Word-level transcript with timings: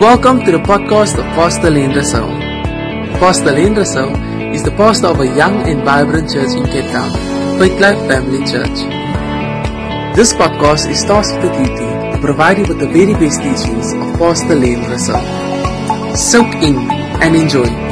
Welcome 0.00 0.44
to 0.44 0.52
the 0.52 0.58
podcast 0.58 1.16
of 1.18 1.24
Pastor 1.34 1.70
Lenn 1.70 1.92
Ressou. 1.92 2.28
Pastor 3.18 3.52
Lenn 3.52 3.74
Ressou 3.74 4.12
is 4.54 4.62
the 4.62 4.70
pastor 4.72 5.06
of 5.06 5.20
a 5.20 5.26
young 5.26 5.66
and 5.66 5.82
vibrant 5.84 6.30
church 6.30 6.54
in 6.54 6.64
Cape 6.66 6.90
Town, 6.92 7.10
Faith 7.58 7.80
Life 7.80 7.98
Family 8.06 8.44
Church. 8.44 8.84
This 10.14 10.34
podcast 10.34 10.90
is 10.90 11.02
tasked 11.02 11.40
with 11.40 11.50
the 11.50 11.64
duty 11.64 12.12
to 12.12 12.18
provide 12.20 12.58
you 12.58 12.66
with 12.66 12.78
the 12.78 12.86
very 12.86 13.14
best 13.14 13.40
teachings 13.40 13.94
of 13.94 14.18
Pastor 14.18 14.54
Lenn 14.54 14.84
Ressou. 14.84 16.14
Soak 16.14 16.54
in 16.56 16.76
and 17.22 17.34
enjoy. 17.34 17.85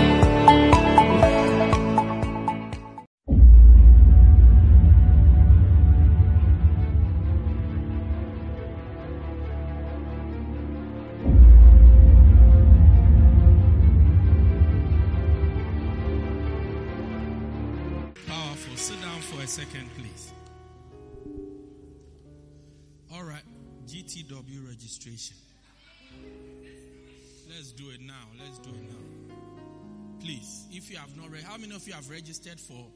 Have 31.07 31.17
not 31.17 31.31
read, 31.31 31.43
how 31.43 31.59
many 31.59 31.75
of 31.75 31.87
you 31.87 31.93
have 31.93 32.09
registered 32.09 32.59
for 32.59 32.87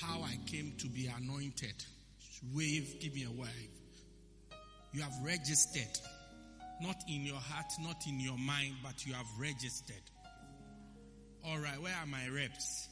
how 0.00 0.22
I 0.22 0.36
came 0.46 0.72
to 0.78 0.88
be 0.88 1.06
anointed? 1.06 1.74
Wave, 2.52 2.96
give 3.00 3.14
me 3.14 3.24
a 3.24 3.30
wave. 3.30 3.70
You 4.92 5.02
have 5.02 5.12
registered. 5.22 5.98
Not 6.80 6.96
in 7.08 7.24
your 7.24 7.36
heart, 7.36 7.70
not 7.80 8.04
in 8.08 8.18
your 8.18 8.36
mind, 8.36 8.74
but 8.82 9.06
you 9.06 9.14
have 9.14 9.26
registered. 9.38 10.02
All 11.46 11.58
right, 11.58 11.80
where 11.80 11.94
are 11.94 12.06
my 12.06 12.28
reps? 12.28 12.88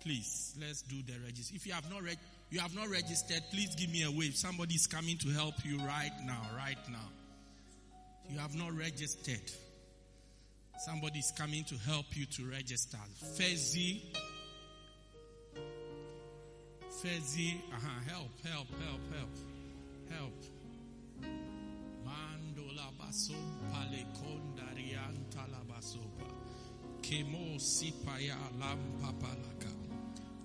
Please, 0.00 0.56
let's 0.60 0.82
do 0.82 0.96
the 1.06 1.18
register. 1.24 1.54
If 1.54 1.66
you 1.66 1.72
have 1.72 1.88
not 1.88 2.02
you 2.50 2.58
have 2.58 2.74
not 2.74 2.88
registered, 2.88 3.42
please 3.52 3.74
give 3.76 3.90
me 3.90 4.02
a 4.02 4.10
wave. 4.10 4.34
Somebody 4.34 4.74
is 4.74 4.88
coming 4.88 5.18
to 5.18 5.28
help 5.28 5.54
you 5.64 5.78
right 5.78 6.10
now, 6.24 6.42
right 6.56 6.78
now. 6.90 7.08
You 8.28 8.38
have 8.38 8.56
not 8.56 8.72
registered. 8.76 9.52
Somebody 10.80 11.18
is 11.18 11.30
coming 11.36 11.62
to 11.64 11.74
help 11.76 12.06
you 12.16 12.24
to 12.24 12.50
register. 12.50 12.96
Fezzi. 13.36 14.00
Fezzi. 17.02 17.60
Uh-huh. 17.70 18.00
Help, 18.08 18.30
help, 18.42 18.68
help, 18.80 19.00
help. 19.12 19.34
Help. 20.08 20.38
Mandola 22.02 22.88
baso 22.98 23.34
pale 23.70 24.06
kondarian 24.16 25.16
talabasopa. 25.28 26.32
Kemo 27.02 27.58
sipaya 27.58 28.38
lampapalaka. 28.58 29.72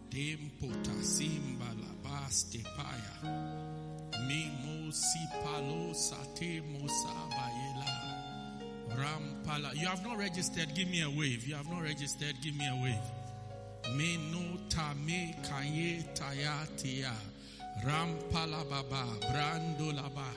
Tempota 0.10 1.02
simba 1.02 1.72
la 1.80 1.94
baste 2.04 2.62
paya. 2.76 3.16
Mimo 4.28 4.92
sipalo 4.92 5.96
sate 5.96 6.62
mosabayela. 6.62 7.95
Rampala. 8.96 9.76
You 9.76 9.88
have 9.88 10.04
not 10.04 10.18
registered, 10.18 10.74
give 10.76 10.88
me 10.88 11.02
a 11.02 11.10
wave. 11.10 11.48
You 11.48 11.56
have 11.56 11.70
not 11.70 11.84
registered, 11.84 12.36
give 12.42 12.56
me 12.56 12.68
a 12.68 12.84
wave. 12.84 13.96
Me 13.98 14.18
no 14.32 14.58
tame 14.70 15.36
kaye 15.44 16.04
tayatia. 16.16 17.12
Rampala 17.84 18.68
baba. 18.70 19.06
Brando 19.32 19.92
laba. 19.94 20.28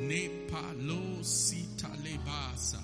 Nepalo 0.00 1.24
sita 1.24 1.88
lebasa. 2.02 2.80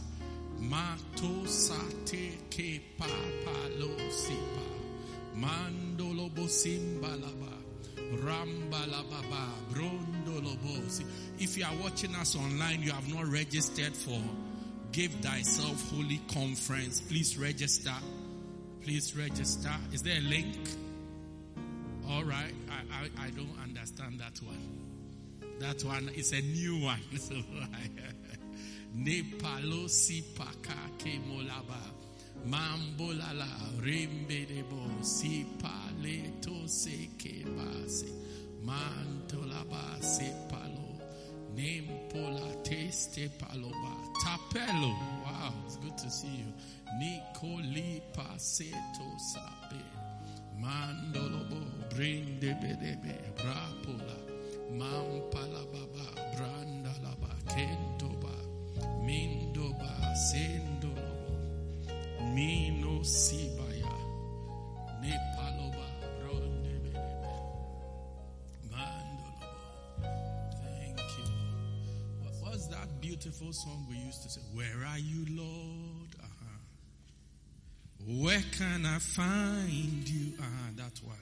Mato 0.61 1.47
sate 1.47 2.39
ke 2.51 2.81
papalo 2.99 4.11
sipa. 4.11 4.67
Mandolobo 5.37 6.49
simbalaba. 6.49 7.53
Rambalababa. 8.25 9.53
Brondolobo. 9.73 11.03
If 11.39 11.59
you 11.59 11.65
are 11.65 11.77
watching 11.83 12.15
us 12.17 12.35
online, 12.37 12.83
you 12.83 12.93
have 12.93 13.13
not 13.13 13.27
registered 13.27 13.95
for 13.95 14.21
Give 14.93 15.13
Thyself 15.21 15.91
Holy 15.91 16.21
Conference. 16.33 17.01
Please 17.01 17.37
register. 17.37 17.95
Please 18.83 19.17
register. 19.17 19.71
Is 19.93 20.03
there 20.03 20.19
a 20.19 20.23
link? 20.23 20.57
All 22.09 22.25
right. 22.25 22.55
I, 22.71 23.05
I, 23.05 23.27
I 23.27 23.31
don't 23.31 23.57
understand 23.63 24.21
that 24.21 24.41
one. 24.43 25.59
That 25.61 25.85
one 25.85 26.09
is 26.15 26.33
a 26.33 26.41
new 26.41 26.81
one. 26.83 27.01
So, 27.19 27.35
Nepalo 28.97 29.87
sipaka 29.89 30.79
ke 30.99 31.21
molaba. 31.29 31.79
Mambolala 32.47 33.47
rembedebo 33.83 35.03
sipale 35.03 36.41
to 36.41 36.67
se 36.67 37.11
ke 37.19 37.45
base. 37.45 38.05
Mantolaba 38.65 40.01
sepalo. 40.01 40.78
Nempola 41.59 42.55
teste 42.63 43.29
paloba. 43.37 43.95
Tapelo. 44.23 44.95
Wow, 45.25 45.53
it's 45.67 45.77
good 45.79 45.99
to 45.99 46.09
see 46.09 46.29
you. 46.29 46.53
Nicoli 47.01 48.01
paseto 48.15 49.09
sape. 49.19 49.83
Mandolobo 50.63 51.61
brinde 51.91 52.55
bedebe 52.63 53.19
brapola. 53.37 54.19
Mampala 54.71 55.65
baba 55.73 56.07
brandalaba 56.37 57.35
kentoba. 57.51 58.35
Mindoba 59.05 60.15
sendolobo. 60.15 61.35
Mino. 62.35 63.03
Beautiful 73.49 73.71
song 73.71 73.87
we 73.89 73.97
used 73.97 74.23
to 74.23 74.29
say? 74.29 74.41
Where 74.53 74.85
are 74.91 74.99
you, 74.99 75.25
Lord? 75.31 76.15
Uh-huh. 76.23 76.59
Where 78.07 78.43
can 78.59 78.85
I 78.85 78.99
find 78.99 80.07
you? 80.09 80.33
Uh-huh, 80.39 80.71
that 80.77 81.01
one. 81.05 81.17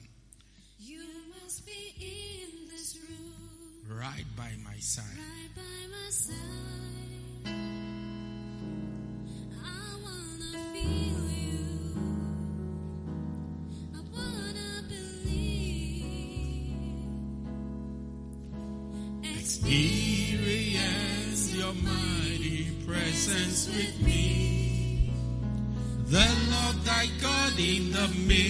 You 0.79 1.03
must 1.41 1.65
be 1.65 1.93
in 2.01 2.67
this 2.69 2.97
room, 3.09 3.97
Right 3.97 4.25
by 4.35 4.51
my 4.63 4.77
side. 4.79 5.03
right 5.17 5.55
by 5.55 5.87
my 5.89 6.09
side. 6.09 6.35
I 9.63 9.95
wanna 10.03 10.51
feel 10.73 11.29
you. 11.31 11.65
I 13.95 13.97
wanna 14.13 14.83
believe. 14.89 15.37
Experience 20.17 21.43
your 21.55 21.73
mighty 21.73 22.16
presence 23.17 23.67
with 23.75 23.99
me. 24.05 25.11
The 26.05 26.27
Lord 26.51 26.85
thy 26.85 27.07
God 27.19 27.53
in 27.57 27.91
the 27.91 28.07
midst 28.27 28.46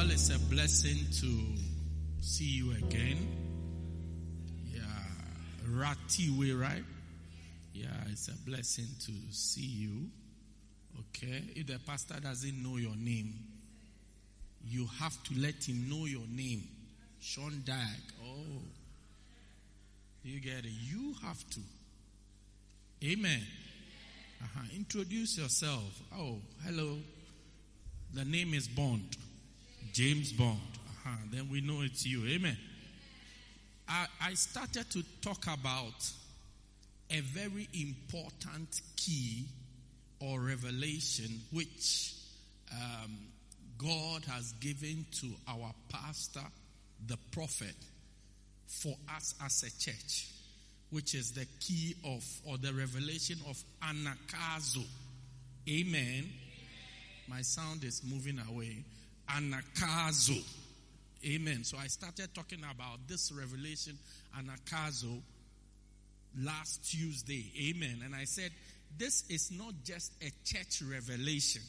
Well, 0.00 0.12
it's 0.12 0.30
a 0.30 0.38
blessing 0.38 0.96
to 1.20 2.22
see 2.22 2.44
you 2.46 2.72
again. 2.72 3.18
Yeah, 4.72 4.80
Ratiwe, 5.68 6.58
right? 6.58 6.82
Yeah, 7.74 7.88
it's 8.10 8.28
a 8.28 8.48
blessing 8.48 8.86
to 9.04 9.12
see 9.30 9.60
you. 9.60 10.08
Okay, 11.00 11.42
if 11.54 11.66
the 11.66 11.78
pastor 11.86 12.18
doesn't 12.18 12.62
know 12.62 12.78
your 12.78 12.96
name, 12.96 13.34
you 14.66 14.88
have 15.00 15.22
to 15.24 15.34
let 15.38 15.68
him 15.68 15.90
know 15.90 16.06
your 16.06 16.26
name. 16.34 16.62
Sean 17.20 17.62
Dag. 17.66 17.76
Oh, 18.24 18.62
you 20.24 20.40
get 20.40 20.64
it. 20.64 20.72
You 20.80 21.14
have 21.24 21.44
to. 21.50 21.60
Amen. 23.04 23.42
Uh-huh. 24.42 24.64
Introduce 24.74 25.36
yourself. 25.36 26.00
Oh, 26.18 26.38
hello. 26.64 26.96
The 28.14 28.24
name 28.24 28.54
is 28.54 28.66
Bond. 28.66 29.18
James 29.92 30.32
Bond. 30.32 30.58
Uh-huh. 31.06 31.16
Then 31.32 31.48
we 31.50 31.60
know 31.60 31.82
it's 31.82 32.06
you. 32.06 32.26
Amen. 32.26 32.56
I, 33.88 34.06
I 34.22 34.34
started 34.34 34.88
to 34.90 35.02
talk 35.20 35.44
about 35.46 36.10
a 37.10 37.20
very 37.20 37.68
important 37.74 38.80
key 38.96 39.46
or 40.20 40.40
revelation 40.40 41.40
which 41.52 42.14
um, 42.72 43.18
God 43.78 44.24
has 44.26 44.52
given 44.60 45.06
to 45.20 45.26
our 45.48 45.72
pastor, 45.88 46.46
the 47.06 47.16
prophet, 47.32 47.74
for 48.66 48.94
us 49.16 49.34
as 49.44 49.62
a 49.64 49.70
church, 49.82 50.28
which 50.90 51.14
is 51.14 51.32
the 51.32 51.46
key 51.58 51.96
of 52.04 52.24
or 52.46 52.58
the 52.58 52.72
revelation 52.72 53.38
of 53.48 53.60
anagkazo. 53.82 54.84
Amen. 55.68 56.28
My 57.28 57.42
sound 57.42 57.84
is 57.84 58.02
moving 58.04 58.40
away. 58.48 58.84
Anagkazo. 59.36 60.42
Amen. 61.26 61.64
So 61.64 61.76
I 61.78 61.86
started 61.86 62.34
talking 62.34 62.60
about 62.60 62.98
this 63.06 63.30
revelation, 63.32 63.98
anagkazo, 64.38 65.20
last 66.42 66.90
Tuesday. 66.90 67.44
Amen. 67.70 68.00
And 68.04 68.14
I 68.14 68.24
said, 68.24 68.50
this 68.98 69.24
is 69.28 69.50
not 69.52 69.74
just 69.84 70.12
a 70.22 70.30
church 70.44 70.82
revelation. 70.82 71.62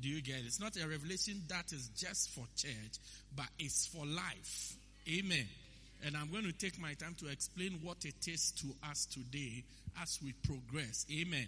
Do 0.00 0.08
you 0.08 0.20
get 0.20 0.36
it? 0.36 0.46
It's 0.46 0.60
not 0.60 0.76
a 0.76 0.86
revelation 0.86 1.42
that 1.48 1.72
is 1.72 1.88
just 1.96 2.30
for 2.30 2.44
church, 2.56 2.98
but 3.34 3.46
it's 3.58 3.86
for 3.86 4.04
life. 4.04 4.76
Amen. 5.08 5.46
And 6.04 6.16
I'm 6.16 6.30
going 6.30 6.44
to 6.44 6.52
take 6.52 6.78
my 6.78 6.92
time 6.94 7.14
to 7.20 7.28
explain 7.28 7.78
what 7.82 8.04
it 8.04 8.28
is 8.28 8.52
to 8.58 8.66
us 8.90 9.06
today 9.06 9.64
as 10.02 10.18
we 10.22 10.34
progress. 10.44 11.06
Amen. 11.10 11.46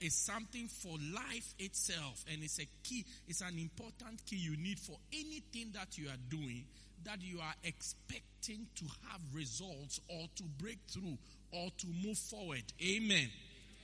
It's 0.00 0.16
something 0.16 0.68
for 0.68 0.92
life 1.14 1.54
itself, 1.58 2.24
and 2.32 2.42
it's 2.42 2.60
a 2.60 2.66
key, 2.82 3.04
it's 3.26 3.40
an 3.40 3.58
important 3.58 4.24
key 4.26 4.36
you 4.36 4.56
need 4.56 4.78
for 4.78 4.96
anything 5.12 5.72
that 5.74 5.98
you 5.98 6.08
are 6.08 6.20
doing 6.30 6.64
that 7.04 7.22
you 7.22 7.40
are 7.40 7.54
expecting 7.64 8.66
to 8.76 8.84
have 9.10 9.20
results 9.32 10.00
or 10.08 10.26
to 10.36 10.42
break 10.60 10.78
through 10.88 11.16
or 11.52 11.68
to 11.78 11.86
move 12.04 12.18
forward. 12.18 12.62
Amen. 12.82 13.28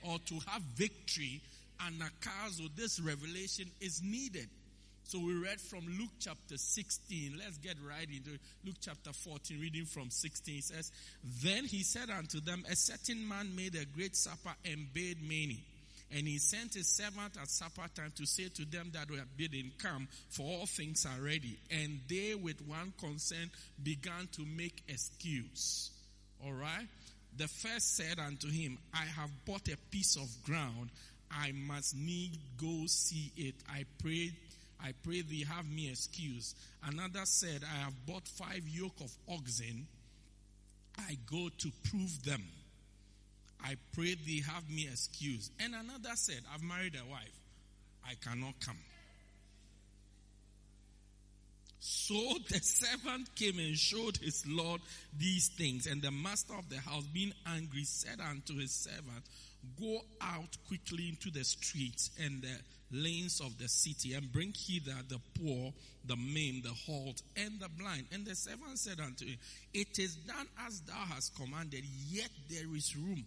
Or 0.03 0.19
to 0.19 0.35
have 0.47 0.61
victory. 0.75 1.41
Anagkazo, 1.81 2.69
this 2.75 2.99
revelation 2.99 3.69
is 3.81 4.01
needed. 4.03 4.47
So 5.03 5.19
we 5.19 5.35
read 5.35 5.61
from 5.61 5.85
Luke 5.99 6.11
chapter 6.19 6.57
16. 6.57 7.35
Let's 7.37 7.57
get 7.57 7.75
right 7.87 8.07
into. 8.07 8.39
Luke 8.63 8.77
chapter 8.81 9.11
14, 9.13 9.59
reading 9.59 9.85
from 9.85 10.09
16. 10.09 10.57
It 10.57 10.63
says, 10.63 10.91
Then 11.43 11.65
he 11.65 11.83
said 11.83 12.09
unto 12.09 12.39
them, 12.39 12.63
A 12.71 12.75
certain 12.75 13.27
man 13.27 13.55
made 13.55 13.75
a 13.75 13.85
great 13.85 14.15
supper 14.15 14.55
and 14.65 14.91
bade 14.93 15.21
many. 15.21 15.63
And 16.15 16.25
he 16.25 16.37
sent 16.37 16.75
his 16.75 16.87
servant 16.95 17.35
at 17.41 17.49
supper 17.49 17.89
time 17.93 18.13
to 18.15 18.25
say 18.25 18.47
to 18.47 18.63
them 18.63 18.89
that 18.93 19.11
were 19.11 19.17
bidden, 19.35 19.73
Come, 19.77 20.07
for 20.29 20.43
all 20.43 20.65
things 20.65 21.05
are 21.05 21.21
ready. 21.21 21.59
And 21.69 21.99
they 22.07 22.35
with 22.35 22.65
one 22.65 22.93
consent 22.97 23.51
began 23.83 24.29
to 24.31 24.45
make 24.45 24.81
excuse. 24.87 25.91
All 26.41 26.53
right? 26.53 26.87
The 27.35 27.49
first 27.49 27.97
said 27.97 28.17
unto 28.17 28.49
him, 28.49 28.77
I 28.93 29.03
have 29.03 29.29
bought 29.45 29.67
a 29.67 29.75
piece 29.91 30.15
of 30.15 30.29
ground. 30.45 30.89
I 31.29 31.51
must 31.51 31.97
need 31.97 32.39
go 32.57 32.85
see 32.87 33.33
it. 33.35 33.55
I 33.69 33.83
pray, 34.01 34.31
I 34.81 34.93
pray 35.03 35.21
thee 35.21 35.43
have 35.53 35.69
me 35.69 35.89
excuse. 35.89 36.55
Another 36.81 37.25
said, 37.25 37.61
I 37.69 37.83
have 37.83 38.05
bought 38.05 38.25
five 38.25 38.63
yoke 38.69 39.01
of 39.01 39.11
oxen. 39.27 39.85
I 40.97 41.17
go 41.29 41.49
to 41.57 41.71
prove 41.89 42.23
them. 42.23 42.43
I 43.63 43.75
pray 43.93 44.15
thee 44.15 44.41
have 44.41 44.69
me 44.69 44.87
excused. 44.87 45.51
And 45.59 45.73
another 45.73 46.15
said, 46.15 46.41
I've 46.53 46.63
married 46.63 46.95
a 46.95 47.09
wife. 47.09 47.39
I 48.07 48.13
cannot 48.23 48.53
come. 48.59 48.77
So 51.79 52.15
the 52.49 52.59
servant 52.59 53.35
came 53.35 53.59
and 53.59 53.77
showed 53.77 54.17
his 54.17 54.43
Lord 54.47 54.81
these 55.17 55.49
things. 55.49 55.87
And 55.87 56.01
the 56.01 56.11
master 56.11 56.53
of 56.53 56.69
the 56.69 56.79
house, 56.79 57.03
being 57.05 57.33
angry, 57.45 57.83
said 57.83 58.19
unto 58.19 58.57
his 58.57 58.71
servant, 58.71 59.23
Go 59.79 59.99
out 60.21 60.57
quickly 60.67 61.09
into 61.09 61.31
the 61.31 61.43
streets 61.43 62.11
and 62.23 62.41
the 62.41 62.55
lanes 62.91 63.39
of 63.39 63.57
the 63.57 63.67
city 63.67 64.13
and 64.13 64.31
bring 64.31 64.53
hither 64.55 64.95
the 65.07 65.19
poor, 65.39 65.73
the 66.05 66.15
maimed, 66.15 66.63
the 66.63 66.73
halt, 66.85 67.21
and 67.35 67.59
the 67.59 67.69
blind. 67.69 68.05
And 68.11 68.25
the 68.25 68.35
servant 68.35 68.77
said 68.77 68.99
unto 68.99 69.25
him, 69.25 69.37
It 69.73 69.97
is 69.99 70.15
done 70.15 70.47
as 70.65 70.81
thou 70.81 71.03
hast 71.13 71.35
commanded, 71.35 71.83
yet 72.09 72.29
there 72.49 72.75
is 72.75 72.95
room. 72.95 73.25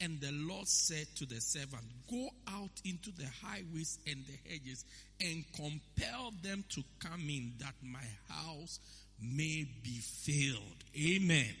And 0.00 0.20
the 0.20 0.30
Lord 0.32 0.68
said 0.68 1.06
to 1.16 1.26
the 1.26 1.40
servant, 1.40 1.82
Go 2.08 2.28
out 2.48 2.70
into 2.84 3.10
the 3.10 3.26
highways 3.42 3.98
and 4.06 4.24
the 4.26 4.50
hedges 4.50 4.84
and 5.20 5.44
compel 5.54 6.32
them 6.42 6.64
to 6.70 6.82
come 7.00 7.28
in 7.28 7.54
that 7.58 7.74
my 7.82 8.04
house 8.28 8.78
may 9.20 9.66
be 9.82 9.98
filled. 9.98 10.84
Amen. 10.96 11.54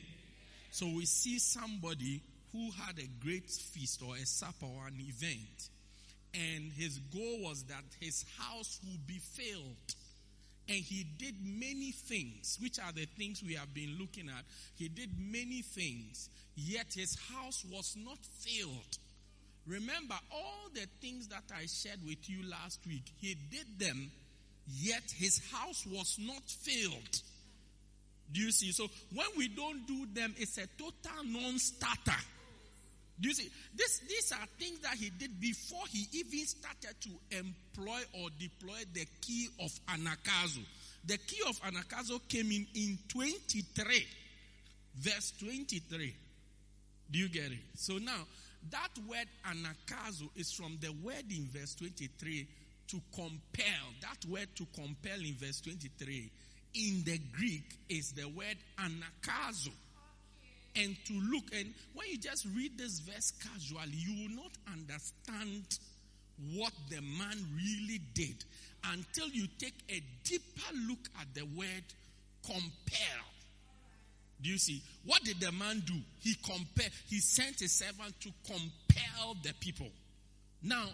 So 0.70 0.86
we 0.86 1.06
see 1.06 1.38
somebody 1.38 2.22
who 2.52 2.70
had 2.70 2.98
a 2.98 3.24
great 3.24 3.50
feast 3.50 4.02
or 4.06 4.14
a 4.14 4.24
supper 4.24 4.66
or 4.66 4.86
an 4.86 4.98
event, 5.00 5.70
and 6.32 6.72
his 6.72 6.98
goal 7.12 7.42
was 7.42 7.64
that 7.64 7.84
his 8.00 8.24
house 8.38 8.78
would 8.88 9.06
be 9.06 9.18
filled. 9.18 9.94
And 10.68 10.76
he 10.76 11.06
did 11.18 11.34
many 11.42 11.92
things, 11.92 12.58
which 12.60 12.78
are 12.78 12.92
the 12.92 13.06
things 13.16 13.42
we 13.42 13.54
have 13.54 13.72
been 13.72 13.96
looking 13.98 14.28
at. 14.28 14.44
He 14.76 14.88
did 14.88 15.10
many 15.18 15.62
things, 15.62 16.28
yet 16.56 16.86
his 16.94 17.16
house 17.32 17.64
was 17.72 17.96
not 17.96 18.18
filled. 18.40 18.98
Remember 19.66 20.16
all 20.30 20.68
the 20.74 20.86
things 21.00 21.28
that 21.28 21.44
I 21.54 21.66
shared 21.66 22.00
with 22.06 22.28
you 22.28 22.48
last 22.48 22.80
week. 22.86 23.04
He 23.18 23.34
did 23.50 23.78
them, 23.78 24.10
yet 24.66 25.02
his 25.16 25.40
house 25.52 25.86
was 25.86 26.18
not 26.20 26.42
filled. 26.46 27.22
Do 28.30 28.40
you 28.40 28.50
see? 28.50 28.72
So 28.72 28.88
when 29.14 29.26
we 29.38 29.48
don't 29.48 29.86
do 29.86 30.06
them, 30.12 30.34
it's 30.38 30.58
a 30.58 30.66
total 30.76 31.24
non-starter. 31.24 32.20
Do 33.20 33.28
you 33.28 33.34
see? 33.34 33.50
This, 33.74 33.98
these 34.08 34.32
are 34.32 34.46
things 34.58 34.78
that 34.80 34.94
he 34.94 35.10
did 35.10 35.40
before 35.40 35.82
he 35.90 36.06
even 36.12 36.46
started 36.46 36.94
to 37.00 37.10
employ 37.36 38.00
or 38.22 38.28
deploy 38.38 38.78
the 38.92 39.06
key 39.20 39.48
of 39.60 39.70
anagkazo. 39.88 40.64
The 41.04 41.18
key 41.18 41.42
of 41.48 41.60
anagkazo 41.62 42.20
came 42.28 42.50
in 42.52 42.66
in 42.74 42.98
23, 43.08 44.06
verse 44.96 45.32
23. 45.40 46.14
Do 47.10 47.18
you 47.18 47.28
get 47.28 47.50
it? 47.50 47.58
So 47.74 47.98
now, 47.98 48.26
that 48.70 48.90
word 49.08 49.26
anagkazo 49.46 50.28
is 50.36 50.52
from 50.52 50.78
the 50.80 50.92
word 51.02 51.24
in 51.30 51.48
verse 51.52 51.74
23 51.74 52.46
to 52.88 53.00
compel. 53.14 53.62
That 54.02 54.28
word 54.28 54.48
to 54.56 54.66
compel 54.74 55.18
in 55.18 55.34
verse 55.34 55.60
23 55.60 56.30
in 56.74 57.02
the 57.04 57.18
Greek 57.36 57.64
is 57.88 58.12
the 58.12 58.28
word 58.28 58.56
anagkazo 58.78 59.72
and 60.78 60.96
to 61.06 61.12
look. 61.14 61.44
And 61.54 61.72
when 61.94 62.08
you 62.08 62.18
just 62.18 62.46
read 62.56 62.78
this 62.78 63.00
verse 63.00 63.32
casually, 63.42 63.92
you 63.94 64.22
will 64.22 64.36
not 64.36 64.52
understand 64.72 65.78
what 66.54 66.72
the 66.88 67.00
man 67.00 67.36
really 67.56 68.00
did 68.14 68.44
until 68.92 69.28
you 69.28 69.46
take 69.58 69.74
a 69.90 70.02
deeper 70.24 70.72
look 70.88 71.08
at 71.20 71.26
the 71.34 71.44
word 71.56 71.84
compel. 72.44 73.24
Do 74.40 74.50
you 74.50 74.58
see? 74.58 74.82
What 75.04 75.24
did 75.24 75.40
the 75.40 75.50
man 75.50 75.82
do? 75.84 75.94
He 76.20 76.34
compelled, 76.34 76.92
he 77.08 77.18
sent 77.18 77.60
a 77.60 77.68
servant 77.68 78.14
to 78.20 78.30
compel 78.46 79.36
the 79.42 79.52
people. 79.58 79.88
Now, 80.62 80.84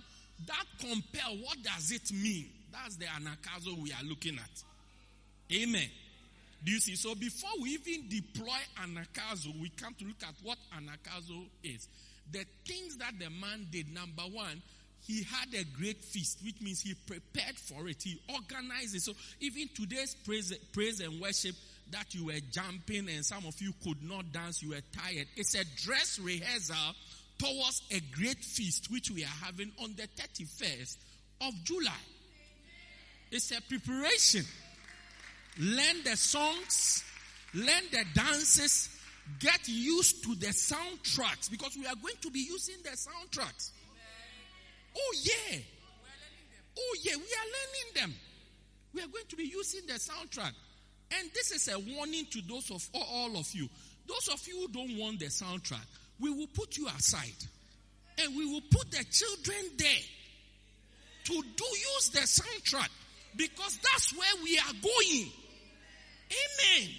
that 0.47 0.65
compel, 0.81 1.37
what 1.43 1.59
does 1.63 1.91
it 1.91 2.11
mean? 2.13 2.49
That's 2.73 2.97
the 2.97 3.07
anagkazo 3.07 3.81
we 3.83 3.93
are 3.93 4.05
looking 4.05 4.37
at. 4.37 5.55
Amen. 5.55 5.89
Do 6.65 6.73
you 6.73 6.81
see? 6.81 6.97
So 6.97 7.15
before 7.15 7.51
we 7.61 7.71
even 7.71 8.09
deploy 8.09 8.57
anagkazo, 8.83 9.61
we 9.61 9.69
come 9.69 9.95
to 9.99 10.05
look 10.07 10.23
at 10.23 10.35
what 10.43 10.59
anagkazo 10.77 11.45
is. 11.63 11.89
The 12.33 12.45
things 12.67 12.97
that 12.97 13.19
the 13.19 13.29
man 13.29 13.67
did, 13.71 13.93
number 13.93 14.23
one, 14.23 14.63
he 15.07 15.23
had 15.25 15.53
a 15.53 15.65
great 15.79 16.03
feast, 16.03 16.39
which 16.43 16.61
means 16.63 16.81
he 16.81 16.95
prepared 17.07 17.57
for 17.57 17.87
it. 17.89 18.03
He 18.03 18.19
organized 18.33 18.95
it. 18.97 19.03
So 19.03 19.13
even 19.41 19.69
today's 19.75 20.17
praise, 20.25 20.57
praise 20.73 21.01
and 21.01 21.21
worship 21.21 21.55
that 21.91 22.15
you 22.15 22.27
were 22.27 22.41
jumping 22.51 23.11
and 23.11 23.23
some 23.25 23.45
of 23.47 23.61
you 23.61 23.73
could 23.85 24.03
not 24.03 24.33
dance, 24.33 24.63
you 24.63 24.71
were 24.71 24.81
tired. 24.97 25.27
It's 25.37 25.55
a 25.55 25.65
dress 25.85 26.19
rehearsal 26.19 26.95
towards 27.39 27.83
a 27.91 28.01
great 28.17 28.39
feast, 28.39 28.91
which 28.91 29.11
we 29.11 29.25
are 29.25 29.45
having 29.45 29.71
on 29.83 29.95
the 29.97 30.09
31st 30.17 30.97
of 31.43 31.53
July. 31.65 31.93
It's 33.31 33.51
a 33.51 33.61
preparation 33.61 34.45
learn 35.59 36.03
the 36.05 36.17
songs, 36.17 37.05
learn 37.55 37.85
the 37.91 38.05
dances, 38.15 38.89
get 39.41 39.67
used 39.67 40.25
to 40.25 40.35
the 40.35 40.49
soundtracks 40.49 41.51
because 41.51 41.77
we 41.77 41.87
are 41.87 41.97
going 41.97 42.17
to 42.21 42.31
be 42.31 42.41
using 42.41 42.77
the 42.83 42.91
soundtracks. 42.91 43.71
Oh, 44.97 45.15
yeah. 45.23 45.59
Oh, 46.79 46.97
yeah, 47.03 47.17
we 47.17 47.23
are 47.23 47.47
learning 47.47 47.95
them. 47.95 48.15
We 48.95 49.01
are 49.03 49.09
going 49.09 49.27
to 49.29 49.37
be 49.37 49.45
using 49.45 49.87
the 49.87 49.95
soundtrack. 49.95 50.53
And 51.19 51.31
this 51.35 51.53
is 51.53 51.69
a 51.69 51.79
warning 51.79 52.27
to 52.31 52.41
those 52.43 52.71
of 52.71 52.89
all 52.95 53.37
of 53.37 53.53
you. 53.53 53.69
Those 54.07 54.29
of 54.29 54.47
you 54.47 54.61
who 54.61 54.69
don't 54.69 54.99
want 54.99 55.21
the 55.21 55.27
soundtrack, 55.27 55.85
we 56.21 56.31
will 56.31 56.47
put 56.49 56.77
you 56.77 56.87
aside. 56.89 57.35
And 58.23 58.37
we 58.37 58.47
will 58.47 58.63
put 58.71 58.91
the 58.91 59.05
children 59.11 59.71
there 59.77 59.89
to 61.25 61.33
do 61.33 61.65
use 61.65 62.11
the 62.11 62.21
soundtrack 62.21 62.89
because 63.37 63.79
that's 63.83 64.13
where 64.17 64.43
we 64.43 64.59
are 64.59 64.73
going. 64.83 65.33
Amen. 66.35 66.91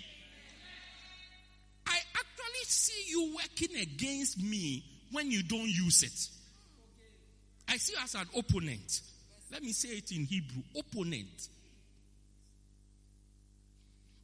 I 1.87 1.97
actually 2.13 2.65
see 2.65 3.03
you 3.07 3.35
working 3.35 3.75
against 3.81 4.41
me 4.41 4.83
when 5.11 5.29
you 5.31 5.43
don't 5.43 5.67
use 5.67 6.03
it. 6.03 6.29
I 7.67 7.77
see 7.77 7.93
you 7.93 7.99
as 8.03 8.15
an 8.15 8.27
opponent. 8.37 9.01
Let 9.51 9.63
me 9.63 9.71
say 9.71 9.89
it 9.89 10.11
in 10.11 10.25
Hebrew 10.25 10.63
opponent. 10.77 11.49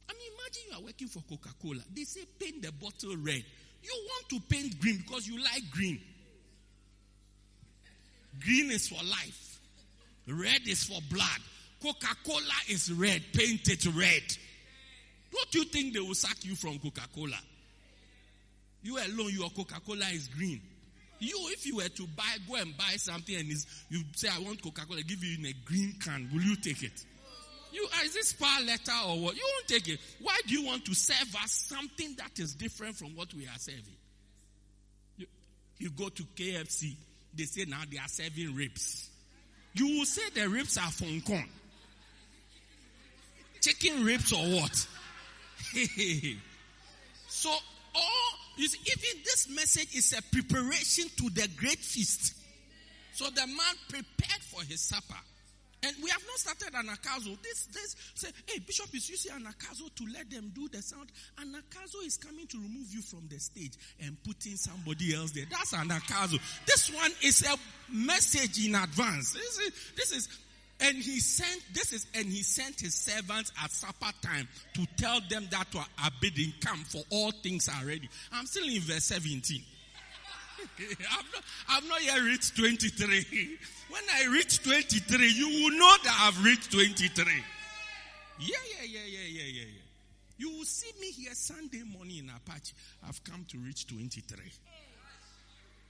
I 0.08 0.12
mean, 0.12 0.32
imagine 0.38 0.62
you 0.70 0.76
are 0.76 0.82
working 0.84 1.08
for 1.08 1.22
Coca 1.28 1.50
Cola. 1.60 1.82
They 1.94 2.04
say 2.04 2.22
paint 2.38 2.62
the 2.62 2.72
bottle 2.72 3.16
red. 3.16 3.44
You 3.82 4.06
want 4.06 4.28
to 4.30 4.40
paint 4.48 4.80
green 4.80 4.98
because 4.98 5.26
you 5.26 5.42
like 5.42 5.70
green. 5.70 6.00
Green 8.40 8.70
is 8.70 8.88
for 8.88 9.02
life, 9.04 9.60
red 10.26 10.66
is 10.66 10.84
for 10.84 10.98
blood. 11.10 11.40
Coca 11.82 12.14
Cola 12.24 12.58
is 12.68 12.92
red. 12.92 13.22
Paint 13.32 13.68
it 13.68 13.86
red. 13.94 14.22
Don't 15.32 15.54
you 15.54 15.64
think 15.64 15.94
they 15.94 16.00
will 16.00 16.14
sack 16.14 16.44
you 16.44 16.54
from 16.54 16.78
Coca 16.78 17.02
Cola? 17.14 17.38
You 18.82 18.98
alone, 18.98 19.30
your 19.32 19.50
Coca 19.50 19.80
Cola 19.84 20.06
is 20.12 20.28
green. 20.28 20.60
You, 21.18 21.36
if 21.50 21.64
you 21.66 21.76
were 21.76 21.88
to 21.88 22.06
buy, 22.16 22.36
go 22.48 22.56
and 22.56 22.76
buy 22.76 22.94
something 22.96 23.36
and 23.36 23.46
you 23.46 24.00
say, 24.14 24.28
I 24.28 24.40
want 24.40 24.60
Coca 24.62 24.84
Cola, 24.86 25.02
give 25.02 25.22
you 25.22 25.38
in 25.38 25.46
a 25.46 25.52
green 25.64 25.94
can, 26.02 26.28
will 26.32 26.42
you 26.42 26.56
take 26.56 26.82
it? 26.82 27.04
You, 27.72 27.86
ah, 27.94 28.02
is 28.04 28.12
this 28.12 28.32
power 28.34 28.62
letter 28.66 28.92
or 29.06 29.20
what? 29.20 29.36
You 29.36 29.48
won't 29.54 29.68
take 29.68 29.88
it. 29.88 30.00
Why 30.20 30.38
do 30.46 30.52
you 30.52 30.66
want 30.66 30.84
to 30.84 30.94
serve 30.94 31.34
us 31.42 31.52
something 31.68 32.14
that 32.18 32.38
is 32.38 32.54
different 32.54 32.96
from 32.96 33.16
what 33.16 33.32
we 33.32 33.44
are 33.46 33.58
serving? 33.58 33.84
You, 35.16 35.26
you 35.78 35.90
go 35.90 36.08
to 36.08 36.22
KFC, 36.36 36.94
they 37.34 37.44
say 37.44 37.64
now 37.66 37.80
they 37.90 37.98
are 37.98 38.08
serving 38.08 38.54
ribs. 38.54 39.08
You 39.74 39.98
will 39.98 40.04
say 40.04 40.22
the 40.34 40.48
ribs 40.48 40.76
are 40.76 40.90
from 40.90 41.20
corn. 41.22 41.48
Chicken 43.62 44.04
ribs 44.04 44.32
or 44.32 44.44
what? 44.60 44.86
so 47.28 47.50
all 47.94 48.32
you 48.56 48.68
see, 48.68 48.78
even 48.80 49.22
this 49.24 49.48
message 49.48 49.94
is 49.94 50.12
a 50.12 50.22
preparation 50.22 51.04
to 51.16 51.30
the 51.30 51.48
great 51.56 51.78
feast. 51.78 52.34
So 53.14 53.26
the 53.30 53.46
man 53.46 53.74
prepared 53.88 54.42
for 54.42 54.62
his 54.62 54.80
supper. 54.80 55.18
And 55.84 55.96
we 56.00 56.10
have 56.10 56.22
not 56.28 56.38
started 56.38 56.72
anagkazo. 56.74 57.42
This, 57.42 57.66
this, 57.66 57.96
say, 58.14 58.28
hey, 58.46 58.60
Bishop 58.60 58.94
is 58.94 59.10
using 59.10 59.32
anagkazo 59.32 59.92
to 59.96 60.06
let 60.14 60.30
them 60.30 60.52
do 60.54 60.68
the 60.68 60.80
sound. 60.80 61.10
Anagkazo 61.40 62.06
is 62.06 62.16
coming 62.18 62.46
to 62.46 62.56
remove 62.56 62.86
you 62.90 63.02
from 63.02 63.26
the 63.28 63.38
stage 63.40 63.72
and 64.00 64.16
putting 64.22 64.56
somebody 64.56 65.12
else 65.14 65.32
there. 65.32 65.44
That's 65.50 65.72
anagkazo. 65.72 66.38
This 66.66 66.88
one 66.94 67.10
is 67.22 67.44
a 67.44 67.56
message 67.92 68.64
in 68.64 68.76
advance. 68.76 69.32
This 69.32 69.58
is, 69.58 69.72
this 69.96 70.12
is 70.12 70.28
and 70.82 70.96
he 70.96 71.20
sent, 71.20 71.62
this 71.72 71.92
is, 71.92 72.06
and 72.14 72.26
he 72.26 72.42
sent 72.42 72.80
his 72.80 72.94
servants 72.94 73.52
at 73.62 73.70
supper 73.70 74.10
time 74.20 74.48
to 74.74 74.86
tell 74.96 75.20
them 75.30 75.46
that 75.50 75.72
were 75.74 75.84
bidding 76.20 76.52
come 76.60 76.78
for 76.78 77.02
all 77.10 77.30
things 77.30 77.68
are 77.68 77.86
ready. 77.86 78.08
I'm 78.32 78.46
still 78.46 78.64
in 78.68 78.80
verse 78.80 79.04
17. 79.04 79.62
I've, 80.78 81.32
not, 81.32 81.44
I've 81.68 81.88
not 81.88 82.04
yet 82.04 82.20
reached 82.20 82.56
23. 82.56 83.58
When 83.92 84.02
I 84.14 84.32
reach 84.32 84.62
23, 84.62 85.28
you 85.32 85.46
will 85.46 85.78
know 85.78 85.94
that 86.04 86.18
I've 86.22 86.42
reached 86.42 86.72
23. 86.72 87.24
Yeah, 88.40 88.46
yeah, 88.48 88.84
yeah, 88.84 89.00
yeah, 89.06 89.18
yeah, 89.28 89.44
yeah, 89.44 89.60
yeah. 89.60 89.82
You 90.38 90.50
will 90.50 90.64
see 90.64 90.90
me 90.98 91.10
here 91.10 91.34
Sunday 91.34 91.82
morning 91.82 92.24
in 92.24 92.30
Apache. 92.34 92.72
I've 93.06 93.22
come 93.22 93.44
to 93.50 93.58
reach 93.58 93.86
23. 93.86 94.50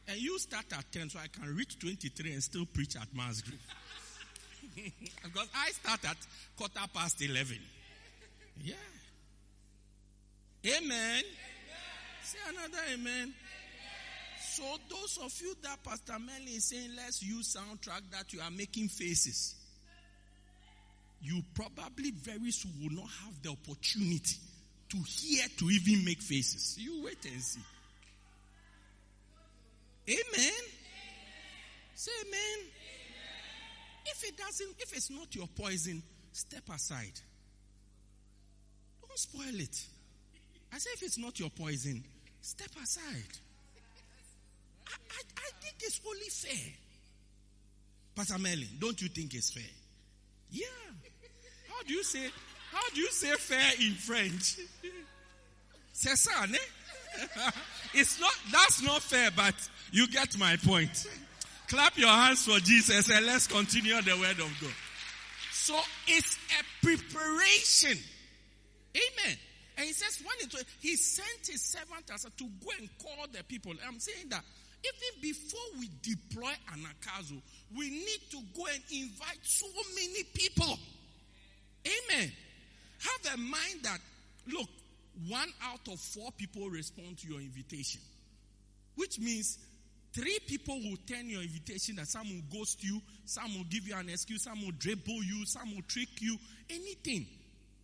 And 0.08 0.18
you 0.20 0.36
start 0.40 0.64
at 0.76 0.90
10, 0.90 1.10
so 1.10 1.20
I 1.20 1.28
can 1.28 1.54
reach 1.54 1.78
23 1.78 2.32
and 2.32 2.42
still 2.42 2.66
preach 2.66 2.96
at 2.96 3.06
Mass 3.14 3.42
because 5.24 5.48
I 5.54 5.70
start 5.70 6.04
at 6.04 6.16
quarter 6.56 6.88
past 6.94 7.20
11. 7.22 7.58
Yeah. 8.62 8.74
Amen. 10.64 10.80
amen. 10.84 11.22
Say 12.22 12.38
another 12.48 12.78
amen. 12.92 13.12
amen. 13.12 13.34
So 14.52 14.62
those 14.90 15.18
of 15.24 15.32
you 15.40 15.54
that 15.62 15.82
Pastor 15.82 16.18
Melly 16.18 16.52
is 16.52 16.68
saying, 16.68 16.90
let's 16.96 17.22
use 17.22 17.56
soundtrack 17.56 18.02
that 18.12 18.32
you 18.32 18.40
are 18.40 18.50
making 18.50 18.88
faces. 18.88 19.54
You 21.22 21.42
probably 21.54 22.10
very 22.10 22.50
soon 22.50 22.72
will 22.82 23.02
not 23.02 23.10
have 23.24 23.42
the 23.42 23.50
opportunity 23.50 24.36
to 24.90 24.96
hear 25.06 25.46
to 25.58 25.70
even 25.70 26.04
make 26.04 26.20
faces. 26.20 26.76
You 26.78 27.02
wait 27.04 27.24
and 27.24 27.40
see. 27.40 27.60
Amen. 30.08 30.62
Say 31.94 32.10
amen. 32.26 32.70
If 34.06 34.24
it 34.24 34.36
doesn't, 34.36 34.74
if 34.78 34.92
it's 34.94 35.10
not 35.10 35.34
your 35.34 35.46
poison, 35.46 36.02
step 36.32 36.62
aside. 36.74 37.20
Don't 39.00 39.18
spoil 39.18 39.60
it. 39.60 39.84
I 40.72 40.78
say 40.78 40.90
if 40.94 41.02
it's 41.02 41.18
not 41.18 41.38
your 41.38 41.50
poison, 41.50 42.02
step 42.40 42.70
aside. 42.82 43.38
I, 44.88 44.92
I, 45.10 45.22
I 45.36 45.50
think 45.60 45.76
it's 45.80 46.00
only 46.06 46.28
fair. 46.28 46.72
Pastor 48.14 48.38
Merlin, 48.38 48.68
don't 48.78 49.00
you 49.00 49.08
think 49.08 49.34
it's 49.34 49.50
fair? 49.50 49.62
Yeah. 50.50 50.66
How 51.68 51.82
do 51.82 51.94
you 51.94 52.02
say 52.02 52.30
how 52.72 52.88
do 52.94 53.00
you 53.00 53.10
say 53.10 53.32
fair 53.34 53.72
in 53.80 53.94
French? 53.94 54.56
C'est 55.92 56.16
ça, 56.16 56.46
ne? 56.48 56.58
it's 57.94 58.18
not 58.18 58.32
that's 58.50 58.82
not 58.82 59.02
fair, 59.02 59.30
but 59.30 59.54
you 59.92 60.06
get 60.08 60.36
my 60.38 60.56
point. 60.56 61.06
Clap 61.72 61.96
your 61.96 62.08
hands 62.08 62.44
for 62.44 62.58
Jesus 62.58 63.08
and 63.08 63.24
let's 63.24 63.46
continue 63.46 63.98
the 64.02 64.14
word 64.18 64.32
of 64.32 64.52
God. 64.60 64.74
So 65.52 65.74
it's 66.06 66.36
a 66.60 66.84
preparation. 66.84 67.96
Amen. 68.94 69.38
And 69.78 69.86
he 69.86 69.94
says, 69.94 70.22
when 70.22 70.36
it, 70.40 70.66
he 70.80 70.96
sent 70.96 71.46
his 71.46 71.62
servant 71.62 72.10
as 72.12 72.24
to 72.24 72.44
go 72.44 72.70
and 72.78 72.90
call 73.02 73.24
the 73.32 73.42
people. 73.44 73.72
I'm 73.88 73.98
saying 73.98 74.26
that 74.28 74.44
even 74.84 75.22
before 75.22 75.80
we 75.80 75.88
deploy 76.02 76.52
Anagkazo, 76.74 77.40
we 77.74 77.88
need 77.88 78.20
to 78.32 78.38
go 78.54 78.66
and 78.66 78.82
invite 78.92 79.38
so 79.42 79.66
many 79.94 80.24
people. 80.24 80.78
Amen. 81.86 82.32
Have 83.00 83.34
a 83.34 83.38
mind 83.38 83.80
that, 83.84 83.98
look, 84.52 84.68
one 85.26 85.48
out 85.62 85.88
of 85.90 85.98
four 85.98 86.32
people 86.32 86.68
respond 86.68 87.16
to 87.20 87.28
your 87.28 87.40
invitation. 87.40 88.02
Which 88.96 89.18
means 89.18 89.58
three 90.12 90.38
people 90.46 90.74
will 90.74 90.98
turn 91.06 91.28
your 91.28 91.42
invitation 91.42 91.96
that 91.96 92.08
some 92.08 92.28
will 92.28 92.58
ghost 92.58 92.82
you, 92.84 93.00
some 93.24 93.54
will 93.54 93.64
give 93.64 93.86
you 93.86 93.96
an 93.96 94.08
excuse, 94.08 94.44
some 94.44 94.60
will 94.62 94.72
dribble 94.78 95.22
you, 95.24 95.44
some 95.46 95.74
will 95.74 95.82
trick 95.88 96.20
you, 96.20 96.36
anything. 96.70 97.26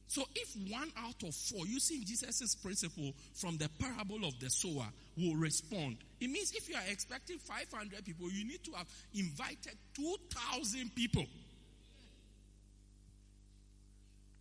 So 0.08 0.22
if 0.34 0.72
one 0.72 0.90
out 0.96 1.22
of 1.22 1.34
four 1.34 1.66
using 1.66 2.02
Jesus' 2.02 2.54
principle 2.54 3.12
from 3.34 3.58
the 3.58 3.68
parable 3.78 4.24
of 4.24 4.38
the 4.40 4.48
sower 4.48 4.86
will 5.18 5.36
respond, 5.36 5.98
it 6.18 6.30
means 6.30 6.52
if 6.56 6.68
you 6.68 6.76
are 6.76 6.90
expecting 6.90 7.38
500 7.38 8.04
people, 8.04 8.30
you 8.30 8.46
need 8.46 8.64
to 8.64 8.72
have 8.72 8.86
invited 9.14 9.76
2,000 9.94 10.94
people. 10.94 11.26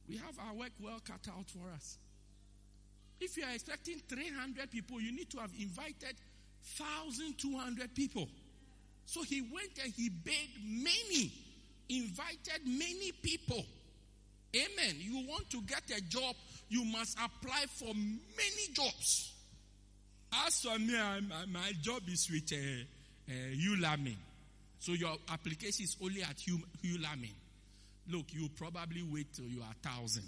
We 0.07 0.15
have 0.15 0.39
our 0.47 0.53
work 0.53 0.71
well 0.79 1.01
cut 1.05 1.27
out 1.37 1.49
for 1.49 1.69
us. 1.75 1.97
If 3.19 3.35
you 3.35 3.43
are 3.43 3.53
expecting 3.53 4.01
300 4.07 4.71
people, 4.71 5.01
you 5.01 5.11
need 5.11 5.29
to 5.31 5.39
have 5.39 5.51
invited 5.59 6.15
1,200 6.77 7.93
people. 7.95 8.27
So 9.05 9.23
he 9.23 9.41
went 9.41 9.71
and 9.83 9.93
he 9.93 10.09
begged 10.09 10.59
many, 10.65 11.31
invited 11.89 12.65
many 12.65 13.11
people. 13.21 13.63
Amen. 14.55 14.95
You 14.99 15.27
want 15.27 15.49
to 15.51 15.61
get 15.61 15.83
a 15.95 16.01
job, 16.01 16.35
you 16.69 16.83
must 16.85 17.17
apply 17.17 17.65
for 17.67 17.93
many 17.93 18.73
jobs. 18.73 19.33
As 20.45 20.61
for 20.61 20.77
me, 20.77 20.97
I, 20.97 21.19
my, 21.21 21.45
my 21.45 21.71
job 21.81 22.01
is 22.07 22.29
with 22.29 22.51
uh, 22.51 23.31
uh, 23.31 23.55
Ulamin. 23.55 24.15
So 24.79 24.91
your 24.91 25.15
application 25.29 25.83
is 25.85 25.95
only 26.03 26.21
at 26.23 26.37
Ulamin. 26.37 27.33
Look, 28.09 28.25
you 28.33 28.49
probably 28.57 29.03
wait 29.03 29.33
till 29.33 29.45
you 29.45 29.61
are 29.61 29.73
thousand. 29.89 30.23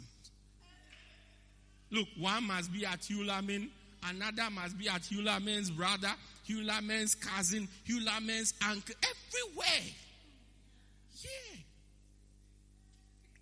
Look, 1.92 2.08
one 2.20 2.44
must 2.46 2.72
be 2.72 2.86
at 2.86 3.02
Ulamin, 3.02 3.70
another 4.06 4.50
must 4.52 4.78
be 4.78 4.88
at 4.90 5.02
Ulamin's 5.04 5.72
brother, 5.72 6.12
Ulamin's 6.48 7.16
cousin, 7.16 7.68
Ulamin's 7.88 8.54
uncle, 8.68 8.96
everywhere. 9.04 9.94
Yeah. 11.22 11.60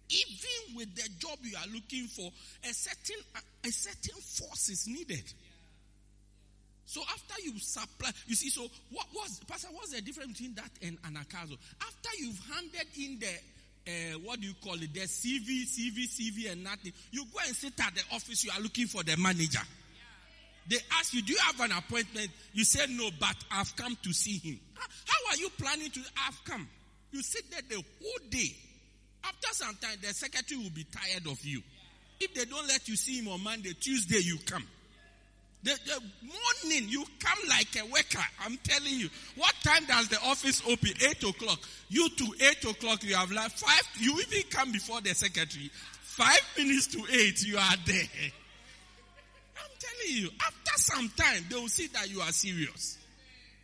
Even 0.09 0.77
with 0.77 0.95
the 0.95 1.09
job 1.19 1.37
you 1.43 1.57
are 1.57 1.67
looking 1.73 2.07
for, 2.07 2.31
a 2.63 2.73
certain 2.73 3.21
a 3.63 3.71
certain 3.71 4.19
force 4.21 4.69
is 4.69 4.87
needed. 4.87 5.23
So 6.85 7.01
after 7.01 7.41
you 7.43 7.59
supply, 7.59 8.11
you 8.27 8.35
see, 8.35 8.49
so 8.49 8.65
what 8.91 9.07
was, 9.13 9.41
Pastor, 9.45 9.67
what's 9.73 9.91
the 9.91 10.01
difference 10.01 10.31
between 10.31 10.55
that 10.55 10.71
and 10.81 10.97
Anagkazo? 11.01 11.57
After 11.81 12.09
you've 12.17 12.39
handed 12.49 12.87
in 12.97 13.19
the, 13.19 13.91
uh, 13.91 14.19
what 14.19 14.39
do 14.39 14.47
you 14.47 14.53
call 14.63 14.75
it, 14.75 14.93
the 14.93 15.01
CV, 15.01 15.63
CV, 15.67 16.07
CV 16.07 16.49
and 16.49 16.63
nothing, 16.63 16.93
you 17.11 17.25
go 17.33 17.39
and 17.45 17.53
sit 17.53 17.73
at 17.81 17.93
the 17.93 18.01
office, 18.15 18.45
you 18.45 18.51
are 18.57 18.61
looking 18.61 18.87
for 18.87 19.03
the 19.03 19.17
manager. 19.17 19.59
They 20.67 20.77
ask 20.99 21.13
you, 21.13 21.21
do 21.21 21.33
you 21.33 21.39
have 21.39 21.59
an 21.61 21.71
appointment? 21.71 22.29
You 22.53 22.65
say 22.65 22.85
no, 22.89 23.09
but 23.19 23.35
I've 23.51 23.73
come 23.75 23.97
to 24.03 24.13
see 24.13 24.37
him. 24.37 24.59
How 24.75 25.31
are 25.31 25.37
you 25.37 25.49
planning 25.57 25.89
to, 25.91 25.99
I've 26.27 26.43
come. 26.43 26.67
You 27.11 27.21
sit 27.21 27.49
there 27.49 27.61
the 27.69 27.75
whole 27.75 28.29
day. 28.29 28.55
After 29.23 29.47
some 29.51 29.75
time, 29.75 29.97
the 30.01 30.13
secretary 30.13 30.61
will 30.61 30.69
be 30.69 30.85
tired 30.85 31.27
of 31.27 31.43
you. 31.45 31.61
If 32.19 32.33
they 32.33 32.45
don't 32.45 32.67
let 32.67 32.87
you 32.87 32.95
see 32.95 33.19
him 33.19 33.29
on 33.29 33.43
Monday, 33.43 33.73
Tuesday 33.79 34.19
you 34.19 34.37
come. 34.45 34.63
The, 35.63 35.77
the, 35.85 36.01
morning 36.21 36.89
you 36.89 37.03
come 37.19 37.49
like 37.49 37.67
a 37.79 37.85
worker. 37.85 38.23
I'm 38.43 38.57
telling 38.57 38.93
you. 38.93 39.09
What 39.35 39.53
time 39.63 39.85
does 39.85 40.07
the 40.07 40.19
office 40.21 40.61
open? 40.67 40.91
Eight 41.01 41.23
o'clock. 41.23 41.59
You 41.89 42.09
to 42.09 42.25
eight 42.41 42.63
o'clock 42.63 43.03
you 43.03 43.15
have 43.15 43.31
left. 43.31 43.59
Five. 43.59 43.81
You 43.99 44.19
even 44.19 44.49
come 44.49 44.71
before 44.71 45.01
the 45.01 45.13
secretary. 45.15 45.69
Five 46.03 46.41
minutes 46.57 46.87
to 46.87 47.03
eight 47.11 47.43
you 47.43 47.57
are 47.57 47.75
there. 47.85 48.31
You. 50.07 50.29
After 50.45 50.77
some 50.77 51.09
time 51.09 51.45
they 51.49 51.55
will 51.55 51.67
see 51.67 51.87
that 51.87 52.09
you 52.09 52.21
are 52.21 52.31
serious. 52.31 52.97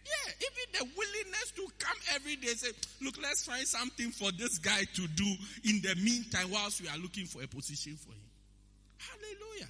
Yeah, 0.05 0.33
even 0.41 0.87
the 0.87 0.97
willingness 0.97 1.51
to 1.55 1.67
come 1.79 1.97
every 2.13 2.35
day 2.35 2.49
say, 2.49 2.71
look, 3.01 3.15
let's 3.21 3.45
find 3.45 3.65
something 3.65 4.11
for 4.11 4.31
this 4.33 4.57
guy 4.57 4.83
to 4.95 5.07
do 5.07 5.35
in 5.63 5.81
the 5.81 5.95
meantime 6.03 6.51
whilst 6.51 6.81
we 6.81 6.89
are 6.89 6.97
looking 6.97 7.25
for 7.25 7.41
a 7.41 7.47
position 7.47 7.95
for 7.95 8.11
him. 8.11 8.29
Hallelujah. 8.97 9.69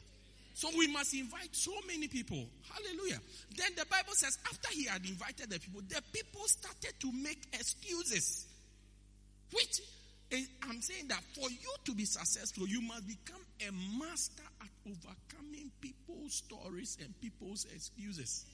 So 0.55 0.69
we 0.77 0.87
must 0.87 1.13
invite 1.13 1.49
so 1.51 1.71
many 1.87 2.07
people. 2.07 2.45
Hallelujah. 2.71 3.19
Then 3.57 3.71
the 3.75 3.85
Bible 3.85 4.13
says, 4.13 4.37
after 4.45 4.69
he 4.71 4.85
had 4.85 5.05
invited 5.05 5.49
the 5.49 5.59
people, 5.59 5.81
the 5.87 6.01
people 6.11 6.47
started 6.47 6.93
to 6.99 7.11
make 7.11 7.39
excuses. 7.53 8.47
Which 9.51 9.81
is, 10.31 10.47
I'm 10.63 10.81
saying 10.81 11.09
that 11.09 11.21
for 11.33 11.49
you 11.49 11.73
to 11.85 11.93
be 11.93 12.05
successful, 12.05 12.67
you 12.67 12.81
must 12.81 13.07
become 13.07 13.41
a 13.67 13.71
master 13.99 14.43
at 14.61 14.67
overcoming 14.85 15.71
people's 15.81 16.33
stories 16.33 16.97
and 17.01 17.13
people's 17.21 17.65
excuses. 17.73 18.45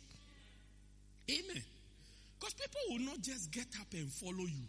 Amen. 1.30 1.64
Because 2.40 2.54
people 2.54 2.82
will 2.90 3.06
not 3.06 3.22
just 3.22 3.52
get 3.52 3.68
up 3.80 3.88
and 3.94 4.12
follow 4.12 4.46
you. 4.46 4.66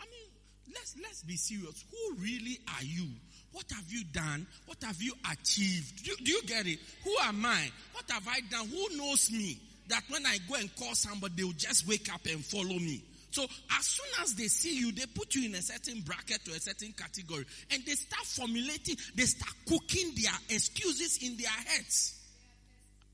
I 0.00 0.04
mean, 0.04 0.74
let's 0.74 0.96
let's 1.02 1.22
be 1.22 1.36
serious. 1.36 1.84
Who 1.90 2.16
really 2.22 2.58
are 2.68 2.84
you? 2.84 3.08
What 3.52 3.66
have 3.74 3.84
you 3.90 4.02
done? 4.12 4.46
What 4.66 4.78
have 4.82 5.00
you 5.02 5.12
achieved? 5.30 6.04
Do, 6.04 6.12
do 6.24 6.32
you 6.32 6.42
get 6.42 6.66
it? 6.66 6.78
Who 7.04 7.14
am 7.22 7.44
I? 7.44 7.70
What 7.92 8.04
have 8.10 8.26
I 8.26 8.40
done? 8.50 8.66
Who 8.68 8.96
knows 8.96 9.30
me? 9.30 9.58
That 9.88 10.02
when 10.08 10.24
I 10.24 10.38
go 10.48 10.54
and 10.54 10.74
call 10.76 10.94
somebody, 10.94 11.34
they'll 11.36 11.52
just 11.52 11.86
wake 11.86 12.12
up 12.12 12.22
and 12.24 12.42
follow 12.44 12.78
me. 12.78 13.02
So 13.32 13.44
as 13.78 13.86
soon 13.86 14.22
as 14.22 14.34
they 14.34 14.46
see 14.46 14.78
you, 14.78 14.92
they 14.92 15.06
put 15.06 15.34
you 15.34 15.46
in 15.46 15.54
a 15.54 15.62
certain 15.62 16.02
bracket 16.02 16.46
or 16.48 16.52
a 16.54 16.60
certain 16.60 16.92
category. 16.92 17.44
And 17.70 17.82
they 17.84 17.92
start 17.92 18.24
formulating, 18.26 18.96
they 19.14 19.24
start 19.24 19.54
cooking 19.66 20.12
their 20.14 20.32
excuses 20.50 21.18
in 21.22 21.36
their 21.36 21.48
heads. 21.48 22.18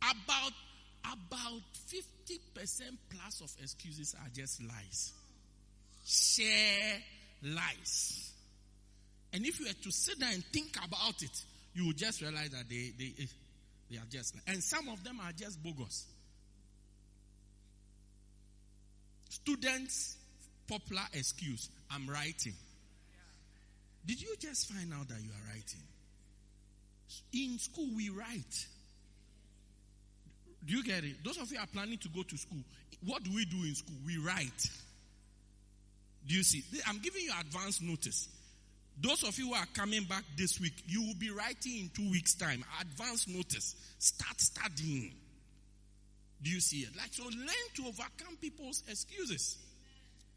About 0.03 0.53
about 1.05 1.63
50% 1.89 2.83
plus 3.09 3.41
of 3.41 3.63
excuses 3.63 4.15
are 4.21 4.29
just 4.35 4.61
lies. 4.63 5.13
Share 6.05 6.99
lies. 7.43 8.33
And 9.33 9.47
if 9.47 9.61
you 9.61 9.67
were 9.67 9.73
to 9.73 9.91
sit 9.91 10.19
there 10.19 10.31
and 10.33 10.45
think 10.53 10.77
about 10.85 11.23
it, 11.23 11.45
you 11.75 11.87
will 11.87 11.93
just 11.93 12.21
realize 12.21 12.51
that 12.51 12.69
they, 12.69 12.93
they, 12.99 13.15
eh, 13.23 13.27
they 13.91 13.97
are 13.99 14.07
just, 14.11 14.35
and 14.47 14.63
some 14.63 14.89
of 14.89 15.03
them 15.05 15.21
are 15.21 15.33
just 15.33 15.63
bogus. 15.63 16.07
Students, 19.29 20.17
popular 20.69 21.03
excuse, 21.13 21.69
I'm 21.91 22.09
writing. 22.09 22.55
Did 24.07 24.23
you 24.23 24.35
just 24.39 24.73
find 24.73 24.93
out 24.93 25.09
that 25.09 25.21
you 25.21 25.31
are 25.31 25.49
writing? 25.49 25.83
In 27.33 27.59
school, 27.59 27.89
we 27.95 28.11
write. 28.11 28.67
Do 30.65 30.75
you 30.75 30.83
get 30.83 31.05
it? 31.05 31.23
Those 31.25 31.39
of 31.39 31.51
you 31.53 31.59
are 31.59 31.67
planning 31.67 31.99
to 31.99 32.09
go 32.09 32.23
to 32.23 32.37
school, 32.37 32.59
what 33.05 33.23
do 33.23 33.31
we 33.35 33.45
do 33.45 33.57
in 33.59 33.75
school? 33.75 33.97
We 34.07 34.19
write. 34.19 34.71
Do 36.27 36.35
you 36.35 36.43
see? 36.43 36.63
I'm 36.87 36.99
giving 36.99 37.23
you 37.23 37.33
advance 37.39 37.81
notice. 37.81 38.29
Those 39.01 39.23
of 39.23 39.39
you 39.39 39.49
who 39.49 39.55
are 39.55 39.67
coming 39.75 40.05
back 40.05 40.25
this 40.37 40.61
week, 40.61 40.75
you 40.87 41.03
will 41.03 41.15
be 41.15 41.31
writing 41.31 41.79
in 41.79 41.91
two 41.95 42.11
weeks' 42.11 42.35
time. 42.35 42.65
Advance 42.81 43.29
notice. 43.29 43.77
Start 43.99 44.41
studying. 44.41 45.13
Do 46.43 46.51
you 46.51 46.61
see 46.61 46.79
it? 46.79 46.97
Like, 46.97 47.13
so 47.13 47.25
learn 47.25 47.69
to 47.77 47.83
overcome 47.87 48.37
people's 48.41 48.83
excuses. 48.89 49.59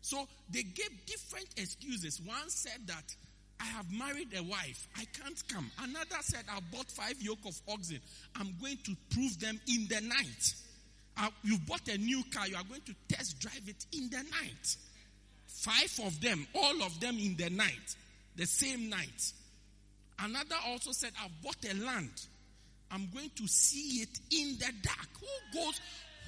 So 0.02 0.28
they 0.50 0.64
gave 0.64 0.90
different 1.06 1.48
excuses. 1.58 2.20
One 2.26 2.50
said 2.50 2.88
that 2.88 3.16
I 3.60 3.66
have 3.66 3.86
married 3.92 4.30
a 4.36 4.42
wife. 4.42 4.88
I 4.98 5.06
can't 5.22 5.42
come. 5.48 5.70
Another 5.80 6.18
said 6.22 6.44
I 6.50 6.60
bought 6.76 6.90
five 6.90 7.22
yoke 7.22 7.46
of 7.46 7.60
oxen. 7.70 8.00
I'm 8.36 8.56
going 8.60 8.78
to 8.86 8.96
prove 9.12 9.40
them 9.40 9.60
in 9.68 9.88
the 9.88 10.02
night. 10.02 10.54
uh, 11.18 11.30
you've 11.44 11.66
bought 11.68 11.88
a 11.88 11.98
new 11.98 12.24
car, 12.34 12.48
you 12.48 12.56
are 12.56 12.64
going 12.64 12.82
to 12.82 12.96
test 13.08 13.40
drive 13.40 13.62
it 13.68 13.86
in 13.96 14.10
the 14.10 14.18
night. 14.18 14.76
Five 15.46 16.00
of 16.08 16.20
them, 16.22 16.48
all 16.56 16.82
of 16.84 17.00
them 17.00 17.18
in 17.20 17.36
the 17.38 17.50
night, 17.50 17.96
the 18.36 18.46
same 18.46 18.90
night. 18.90 19.34
Another 20.18 20.56
also 20.68 20.92
said, 20.92 21.12
I've 21.24 21.42
bought 21.44 21.58
a 21.70 21.76
land. 21.76 22.12
I'm 22.92 23.08
going 23.14 23.32
to 23.36 23.48
see 23.48 24.02
it 24.02 24.20
in 24.32 24.58
the 24.58 24.72
dark. 24.82 25.08
Who 25.20 25.60
goes, 25.60 25.80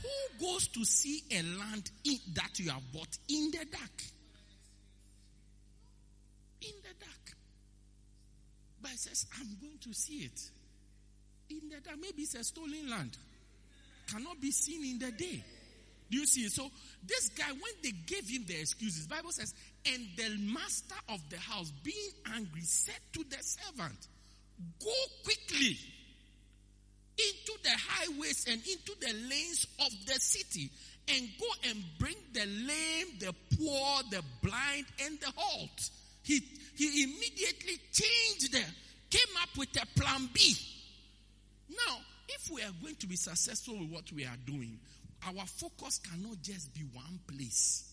who 0.02 0.46
goes 0.46 0.68
to 0.70 0.86
see 0.86 1.24
a 1.32 1.42
land 1.60 1.92
in, 2.06 2.18
that 2.36 2.58
you 2.58 2.72
have 2.72 2.82
bought 2.94 3.18
in 3.28 3.52
the 3.52 3.66
dark? 3.66 4.04
In 6.62 6.74
the 6.82 6.94
dark. 7.00 7.38
But 8.82 8.92
it 8.92 9.00
says, 9.00 9.26
I'm 9.40 9.58
going 9.60 9.78
to 9.82 9.94
see 9.94 10.20
it 10.20 10.42
in 11.50 11.70
the 11.70 11.82
dark. 11.82 11.98
Maybe 12.02 12.24
it's 12.24 12.36
a 12.36 12.44
stolen 12.44 12.90
land. 12.90 13.18
Cannot 14.10 14.40
be 14.40 14.52
seen 14.52 14.86
in 14.86 15.00
the 15.00 15.12
day. 15.12 15.44
Do 16.10 16.18
you 16.18 16.26
see? 16.26 16.48
So 16.48 16.70
this 17.06 17.30
guy, 17.30 17.50
when 17.50 17.74
they 17.82 17.92
gave 17.92 18.30
him 18.30 18.46
the 18.46 18.60
excuses, 18.60 19.08
Bible 19.08 19.32
says, 19.32 19.54
and 19.86 20.06
the 20.16 20.38
master 20.54 20.96
of 21.10 21.20
the 21.30 21.38
house, 21.38 21.72
being 21.84 22.12
angry, 22.34 22.62
said 22.62 23.00
to 23.14 23.24
the 23.24 23.38
servant, 23.42 24.08
Go 24.80 24.94
quickly 25.24 25.78
into 27.18 27.54
the 27.64 27.72
highways 27.76 28.46
and 28.50 28.62
into 28.68 28.94
the 29.00 29.14
lanes 29.30 29.68
of 29.80 29.92
the 30.08 30.20
city 30.20 30.70
and 31.10 31.28
go 31.40 31.46
and 31.70 31.84
bring 32.00 32.16
the 32.34 32.46
lame, 32.46 33.08
the 33.20 33.34
poor, 33.58 34.02
the 34.10 34.24
blind, 34.42 34.86
and 35.06 35.20
the 35.20 35.32
halt. 35.36 35.90
He, 36.24 36.42
he 36.76 37.04
immediately 37.04 37.80
changed 37.92 38.54
them, 38.54 38.72
came 39.10 39.36
up 39.42 39.50
with 39.58 39.70
a 39.82 40.00
plan 40.00 40.30
B. 40.34 40.56
Now, 41.70 41.98
if 42.30 42.50
we 42.50 42.62
are 42.62 42.72
going 42.82 42.96
to 42.96 43.08
be 43.08 43.16
successful 43.16 43.78
with 43.80 43.90
what 43.90 44.12
we 44.14 44.26
are 44.26 44.38
doing, 44.46 44.80
our 45.28 45.46
focus 45.46 46.00
cannot 46.00 46.42
just 46.42 46.74
be 46.74 46.82
one 46.94 47.20
place. 47.28 47.90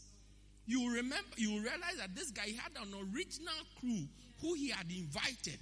You 0.67 0.89
remember, 0.95 1.17
you 1.37 1.55
realize 1.55 1.97
that 1.99 2.15
this 2.15 2.31
guy 2.31 2.53
had 2.63 2.73
an 2.81 2.95
original 3.13 3.53
crew 3.81 4.07
who 4.41 4.55
he 4.55 4.71
had 4.71 4.87
invited. 4.91 5.59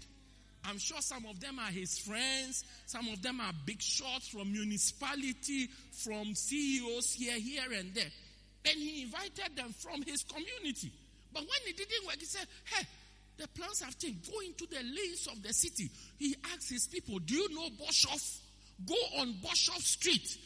I'm 0.64 0.78
sure 0.78 1.00
some 1.00 1.24
of 1.26 1.40
them 1.40 1.58
are 1.58 1.70
his 1.70 1.98
friends, 1.98 2.64
some 2.86 3.08
of 3.08 3.22
them 3.22 3.40
are 3.40 3.52
big 3.64 3.80
shots 3.80 4.28
from 4.28 4.52
municipality, 4.52 5.68
from 5.92 6.34
CEOs 6.34 7.14
here, 7.14 7.38
here, 7.38 7.72
and 7.78 7.94
there. 7.94 8.10
And 8.66 8.76
he 8.76 9.02
invited 9.02 9.56
them 9.56 9.72
from 9.78 10.02
his 10.02 10.24
community. 10.24 10.92
But 11.32 11.42
when 11.42 11.60
it 11.66 11.76
didn't 11.76 12.06
work, 12.06 12.16
he 12.18 12.26
said, 12.26 12.46
Hey, 12.64 12.84
the 13.38 13.48
plans 13.48 13.82
have 13.82 13.96
changed. 13.98 14.30
Go 14.30 14.40
into 14.40 14.66
the 14.66 14.82
lanes 14.82 15.28
of 15.30 15.42
the 15.42 15.52
city. 15.52 15.90
He 16.18 16.34
asked 16.52 16.70
his 16.70 16.86
people, 16.86 17.18
Do 17.20 17.34
you 17.34 17.54
know 17.54 17.68
Boshoff? 17.80 18.40
Go 18.86 18.94
on 19.18 19.34
Boshoff 19.34 19.80
Street. 19.80 20.36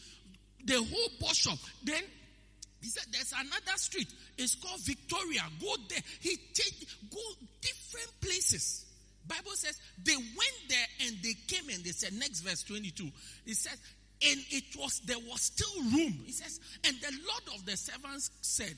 The 0.65 0.75
whole 0.75 1.09
Boshoff. 1.21 1.59
Then 1.83 2.03
he 2.81 2.89
said, 2.89 3.05
There's 3.13 3.33
another 3.33 3.77
street. 3.77 4.09
It's 4.37 4.55
called 4.57 4.81
Victoria. 4.81 5.43
Go 5.61 5.75
there. 5.89 6.03
He 6.21 6.37
changed, 6.37 6.87
go 7.11 7.21
different 7.61 8.21
places. 8.21 8.85
Bible 9.27 9.53
says 9.55 9.81
they 10.03 10.17
went 10.17 10.59
there 10.69 10.87
and 11.07 11.17
they 11.23 11.35
came 11.47 11.69
and 11.69 11.85
they 11.85 11.91
said, 11.91 12.13
next 12.15 12.41
verse 12.41 12.63
22, 12.65 13.09
it 13.47 13.57
says, 13.57 13.79
and 14.25 14.39
it 14.51 14.65
was, 14.79 15.01
there 15.01 15.19
was 15.19 15.43
still 15.43 15.83
room. 15.85 16.23
He 16.25 16.33
says, 16.33 16.61
and 16.85 16.97
the 17.01 17.13
Lord 17.27 17.59
of 17.59 17.67
the 17.67 17.77
servants 17.77 18.31
said, 18.41 18.77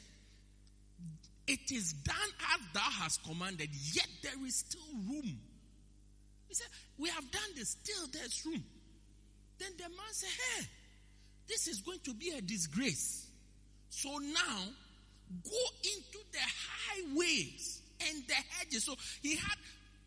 it 1.47 1.71
is 1.71 1.93
done 1.93 2.17
as 2.55 2.61
thou 2.73 2.81
hast 2.81 3.23
commanded, 3.25 3.69
yet 3.93 4.09
there 4.23 4.47
is 4.47 4.57
still 4.57 4.81
room. 5.09 5.39
He 6.49 6.55
said, 6.55 6.69
we 6.99 7.09
have 7.11 7.31
done 7.31 7.51
this, 7.57 7.71
still 7.71 8.07
there's 8.13 8.43
room. 8.47 8.65
Then 9.59 9.71
the 9.77 9.85
man 9.85 10.13
said, 10.13 10.31
hey, 10.31 10.67
this 11.49 11.69
is 11.69 11.81
going 11.81 12.01
to 12.05 12.15
be 12.15 12.31
a 12.31 12.41
disgrace. 12.41 13.27
So 13.91 14.09
now, 14.19 14.63
go 15.45 15.59
into 15.83 16.19
the 16.33 16.39
highways 16.39 17.83
and 18.09 18.23
the 18.27 18.35
hedges. 18.35 18.85
So 18.85 18.95
he 19.23 19.37
had 19.37 19.59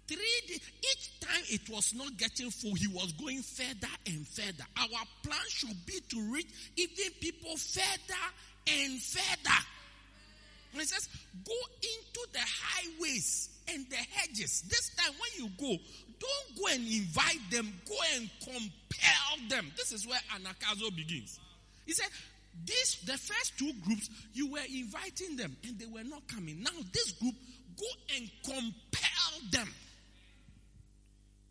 three 0.08 0.42
days. 0.48 0.62
Each 0.80 1.20
time 1.20 1.44
it 1.50 1.70
was 1.70 1.94
not 1.94 2.18
getting 2.18 2.50
full, 2.50 2.76
he 2.76 2.88
was 2.88 3.12
going 3.14 3.42
further 3.42 3.94
and 4.06 4.28
further. 4.28 4.66
Our 4.80 5.06
plan 5.24 5.46
should 5.50 5.86
be 5.86 6.00
to 6.10 6.34
reach 6.34 6.48
even 6.76 7.14
people 7.20 7.56
further 7.58 8.26
and 8.68 9.02
further. 9.02 9.60
And 10.74 10.88
says, 10.88 11.10
go 11.46 11.54
into 11.82 12.28
the 12.34 12.40
highways 12.40 13.50
and 13.74 13.86
the 13.90 13.96
hedges. 13.96 14.64
This 14.70 14.92
time 14.96 15.14
when 15.20 15.46
you 15.46 15.52
go, 15.58 15.82
don't 16.20 16.58
go 16.58 16.68
and 16.74 16.86
invite 16.86 17.40
them, 17.50 17.74
go 17.88 17.96
and 18.16 18.30
compel 18.44 19.50
them. 19.50 19.72
This 19.76 19.92
is 19.92 20.06
where 20.06 20.20
anagkazo 20.36 20.96
begins. 20.96 21.40
He 21.86 21.94
said, 21.94 22.08
this 22.66 22.98
the 23.06 23.18
first 23.18 23.58
two 23.58 23.72
groups, 23.86 24.10
you 24.34 24.52
were 24.52 24.66
inviting 24.74 25.38
them 25.38 25.56
and 25.66 25.80
they 25.80 25.86
were 25.86 26.04
not 26.04 26.28
coming. 26.28 26.62
Now 26.62 26.72
this 26.92 27.12
group, 27.14 27.36
go 27.78 27.86
and 28.16 28.30
compel 28.44 29.52
them. 29.52 29.70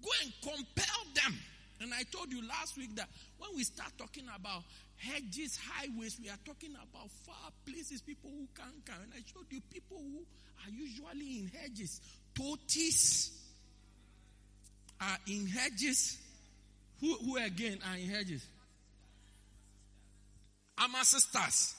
Go 0.06 0.12
and 0.22 0.32
compel 0.40 1.02
them. 1.14 1.34
And 1.80 1.92
I 1.92 2.04
told 2.04 2.30
you 2.30 2.46
last 2.46 2.78
week 2.78 2.94
that 2.94 3.08
when 3.38 3.50
we 3.56 3.64
start 3.64 3.90
talking 3.98 4.24
about 4.34 4.62
hedges, 4.98 5.58
highways, 5.60 6.16
we 6.22 6.30
are 6.30 6.38
talking 6.44 6.70
about 6.70 7.10
far 7.26 7.50
places, 7.66 8.00
people 8.02 8.30
who 8.30 8.46
can't 8.56 8.86
come. 8.86 9.02
And 9.02 9.12
I 9.12 9.18
showed 9.26 9.46
you 9.50 9.60
people 9.72 9.98
who 9.98 10.24
are 10.64 10.70
usually 10.70 11.40
in 11.40 11.50
hedges. 11.58 12.00
Totis 12.36 13.32
are 15.00 15.18
in 15.26 15.46
hedges. 15.48 16.18
Who, 17.00 17.12
who 17.14 17.36
again 17.38 17.78
are 17.90 17.96
in 17.96 18.08
hedges? 18.08 18.46
Our 20.78 21.04
sisters. 21.04 21.74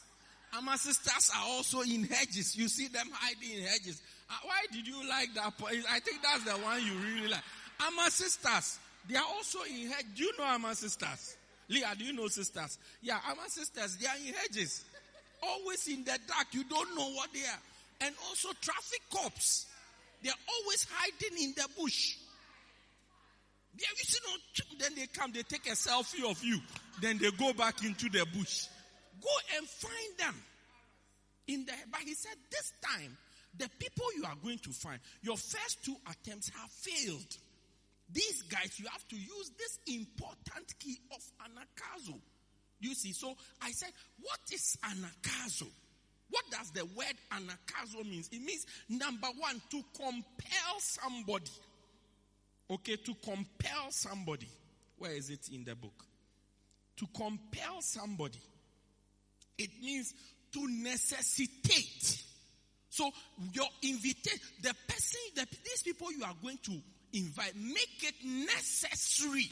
Our 0.53 0.77
sisters 0.77 1.31
are 1.33 1.47
also 1.47 1.81
in 1.81 2.03
hedges. 2.03 2.57
You 2.57 2.67
see 2.67 2.87
them 2.87 3.07
hiding 3.13 3.57
in 3.57 3.63
hedges. 3.63 4.01
Uh, 4.29 4.35
why 4.43 4.65
did 4.71 4.85
you 4.85 5.07
like 5.07 5.33
that? 5.35 5.53
I 5.89 5.99
think 6.01 6.21
that's 6.21 6.43
the 6.43 6.51
one 6.63 6.85
you 6.85 6.93
really 6.93 7.29
like. 7.29 7.43
Our 7.79 8.09
sisters, 8.09 8.79
they 9.07 9.15
are 9.15 9.25
also 9.35 9.59
in 9.69 9.89
hedges. 9.89 10.11
Do 10.15 10.23
you 10.23 10.37
know 10.37 10.43
our 10.43 10.73
sisters? 10.73 11.37
Leah, 11.69 11.93
do 11.97 12.05
you 12.05 12.13
know 12.13 12.27
sisters? 12.27 12.77
Yeah, 13.01 13.19
our 13.27 13.47
sisters, 13.47 13.97
they 13.97 14.07
are 14.07 14.15
in 14.15 14.33
hedges. 14.33 14.83
Always 15.43 15.87
in 15.87 16.03
the 16.03 16.17
dark. 16.27 16.47
You 16.51 16.63
don't 16.63 16.95
know 16.95 17.09
what 17.11 17.31
they 17.33 17.41
are. 17.41 17.61
And 18.01 18.15
also 18.27 18.49
traffic 18.61 19.01
cops. 19.11 19.67
They 20.23 20.29
are 20.29 20.43
always 20.47 20.87
hiding 20.89 21.43
in 21.43 21.53
the 21.55 21.67
bush. 21.79 22.15
They 23.77 23.83
are, 23.83 24.25
no, 24.25 24.77
then 24.79 24.95
they 24.95 25.05
come, 25.07 25.31
they 25.31 25.43
take 25.43 25.67
a 25.67 25.75
selfie 25.75 26.29
of 26.29 26.43
you. 26.43 26.59
Then 26.99 27.19
they 27.19 27.29
go 27.31 27.53
back 27.53 27.83
into 27.83 28.09
the 28.09 28.25
bush. 28.35 28.65
Go 29.21 29.29
and 29.57 29.67
find 29.67 30.17
them. 30.17 30.35
In 31.47 31.65
the, 31.65 31.71
but 31.91 32.01
he 32.01 32.13
said, 32.13 32.33
this 32.49 32.73
time, 32.81 33.15
the 33.57 33.69
people 33.79 34.05
you 34.15 34.25
are 34.25 34.35
going 34.43 34.57
to 34.59 34.71
find, 34.71 34.99
your 35.21 35.37
first 35.37 35.83
two 35.83 35.95
attempts 36.09 36.49
have 36.49 36.69
failed. 36.71 37.37
These 38.11 38.43
guys, 38.43 38.79
you 38.79 38.85
have 38.91 39.07
to 39.09 39.15
use 39.15 39.51
this 39.57 39.79
important 39.87 40.79
key 40.79 40.97
of 41.11 41.21
anagkazo. 41.45 42.19
You 42.79 42.93
see, 42.93 43.11
so 43.11 43.33
I 43.61 43.71
said, 43.71 43.89
what 44.21 44.39
is 44.51 44.77
anagkazo? 44.83 45.67
What 46.29 46.43
does 46.51 46.71
the 46.71 46.85
word 46.85 47.15
anagkazo 47.31 48.03
means? 48.09 48.29
It 48.31 48.41
means 48.41 48.65
number 48.89 49.27
one, 49.37 49.61
to 49.71 49.81
compel 49.95 50.79
somebody. 50.79 51.51
Okay, 52.69 52.97
to 52.97 53.13
compel 53.15 53.91
somebody. 53.91 54.47
Where 54.97 55.13
is 55.13 55.29
it 55.29 55.49
in 55.51 55.63
the 55.63 55.75
book? 55.75 56.03
To 56.97 57.07
compel 57.15 57.81
somebody. 57.81 58.39
It 59.57 59.69
means 59.81 60.13
to 60.53 60.67
necessitate. 60.67 62.23
So 62.89 63.09
your 63.53 63.67
invitation, 63.83 64.39
the 64.61 64.73
person, 64.87 65.19
the, 65.35 65.45
these 65.63 65.83
people 65.83 66.11
you 66.11 66.23
are 66.23 66.33
going 66.41 66.59
to 66.63 66.81
invite, 67.13 67.55
make 67.55 68.03
it 68.03 68.15
necessary. 68.23 69.49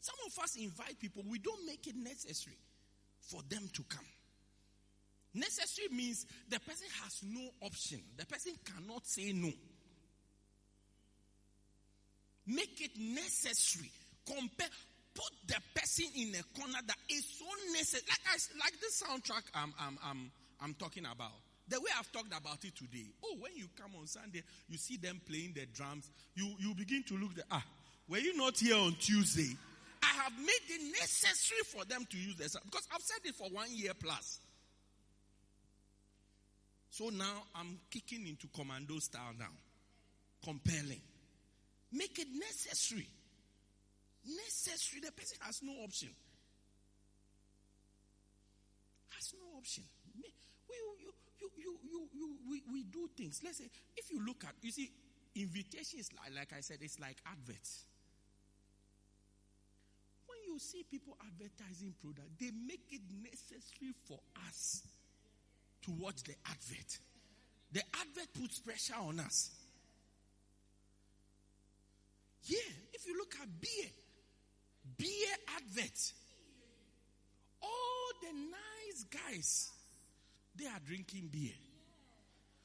Some 0.00 0.16
of 0.26 0.38
us 0.42 0.56
invite 0.56 0.98
people, 1.00 1.22
we 1.28 1.38
don't 1.38 1.66
make 1.66 1.86
it 1.86 1.96
necessary 1.96 2.56
for 3.20 3.42
them 3.48 3.68
to 3.74 3.82
come. 3.88 4.06
Necessary 5.34 5.88
means 5.90 6.26
the 6.48 6.58
person 6.60 6.86
has 7.02 7.22
no 7.22 7.48
option. 7.62 8.00
The 8.16 8.26
person 8.26 8.52
cannot 8.64 9.06
say 9.06 9.32
no. 9.32 9.52
Make 12.46 12.80
it 12.80 12.98
necessary. 12.98 13.90
Compare. 14.26 14.68
Put 15.14 15.32
the 15.48 15.56
person 15.74 16.06
in 16.16 16.28
a 16.28 16.58
corner 16.58 16.78
that 16.86 16.96
is 17.10 17.24
so 17.38 17.44
necessary. 17.72 18.04
Like 18.08 18.20
I, 18.26 18.36
like 18.64 18.80
this 18.80 19.02
soundtrack 19.02 19.42
I'm, 19.54 19.74
I'm, 19.78 19.98
I'm, 20.04 20.30
I'm 20.62 20.74
talking 20.74 21.04
about. 21.04 21.32
The 21.68 21.78
way 21.80 21.90
I've 21.98 22.10
talked 22.12 22.28
about 22.28 22.64
it 22.64 22.74
today. 22.74 23.06
Oh, 23.24 23.36
when 23.40 23.52
you 23.54 23.66
come 23.80 23.90
on 24.00 24.06
Sunday, 24.06 24.42
you 24.68 24.78
see 24.78 24.96
them 24.96 25.20
playing 25.28 25.52
the 25.54 25.66
drums. 25.66 26.10
You, 26.34 26.54
you 26.58 26.74
begin 26.74 27.02
to 27.08 27.14
look. 27.16 27.34
The, 27.34 27.42
ah, 27.50 27.64
were 28.08 28.18
you 28.18 28.36
not 28.36 28.58
here 28.58 28.76
on 28.76 28.94
Tuesday? 28.98 29.54
I 30.02 30.22
have 30.22 30.32
made 30.38 30.66
it 30.68 30.82
necessary 30.92 31.60
for 31.66 31.84
them 31.84 32.06
to 32.08 32.16
use 32.16 32.36
this 32.36 32.56
because 32.64 32.86
I've 32.94 33.02
said 33.02 33.18
it 33.24 33.34
for 33.34 33.48
one 33.50 33.66
year 33.70 33.92
plus. 33.98 34.40
So 36.90 37.10
now 37.10 37.44
I'm 37.54 37.78
kicking 37.90 38.26
into 38.26 38.46
commando 38.48 38.98
style 38.98 39.34
now. 39.38 39.52
Compelling. 40.42 41.00
Make 41.92 42.18
it 42.18 42.28
necessary. 42.32 43.08
Necessary. 44.26 45.02
The 45.04 45.12
person 45.12 45.38
has 45.42 45.60
no 45.62 45.72
option. 45.84 46.08
Has 49.10 49.34
no 49.34 49.58
option. 49.58 49.84
We, 50.16 50.28
you, 51.00 51.12
you, 51.40 51.50
you, 51.56 51.78
you, 51.84 52.08
you, 52.14 52.36
we, 52.50 52.62
we 52.72 52.82
do 52.84 53.08
things. 53.16 53.40
Let's 53.44 53.58
say, 53.58 53.70
if 53.96 54.10
you 54.10 54.24
look 54.24 54.44
at, 54.44 54.54
you 54.62 54.70
see, 54.70 54.90
invitation 55.34 56.00
is 56.00 56.10
like, 56.12 56.34
like 56.34 56.52
I 56.56 56.60
said, 56.60 56.78
it's 56.80 56.98
like 57.00 57.16
adverts. 57.26 57.84
When 60.26 60.38
you 60.46 60.58
see 60.58 60.84
people 60.90 61.16
advertising 61.20 61.94
product, 62.00 62.28
they 62.40 62.50
make 62.66 62.86
it 62.90 63.02
necessary 63.22 63.92
for 64.06 64.18
us 64.48 64.82
to 65.82 65.90
watch 65.92 66.22
the 66.24 66.34
advert. 66.46 66.98
The 67.72 67.82
advert 68.00 68.32
puts 68.40 68.58
pressure 68.60 68.94
on 68.98 69.20
us. 69.20 69.50
Yeah, 72.44 72.58
if 72.94 73.06
you 73.06 73.16
look 73.18 73.34
at 73.42 73.48
beer, 73.60 73.90
beer 74.96 75.34
advert, 75.56 76.12
all 77.62 78.10
the 78.22 78.32
nice 78.32 79.04
guys, 79.04 79.68
they 80.58 80.66
are 80.66 80.80
drinking 80.86 81.28
beer. 81.32 81.52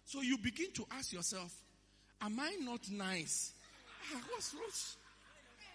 So 0.06 0.22
you 0.22 0.38
begin 0.38 0.72
to 0.74 0.86
ask 0.92 1.14
yourself, 1.14 1.54
am 2.22 2.40
I 2.40 2.58
not 2.62 2.90
nice? 2.92 3.54
Ah, 4.14 4.20
what's 4.30 4.54
wrong? 4.54 4.64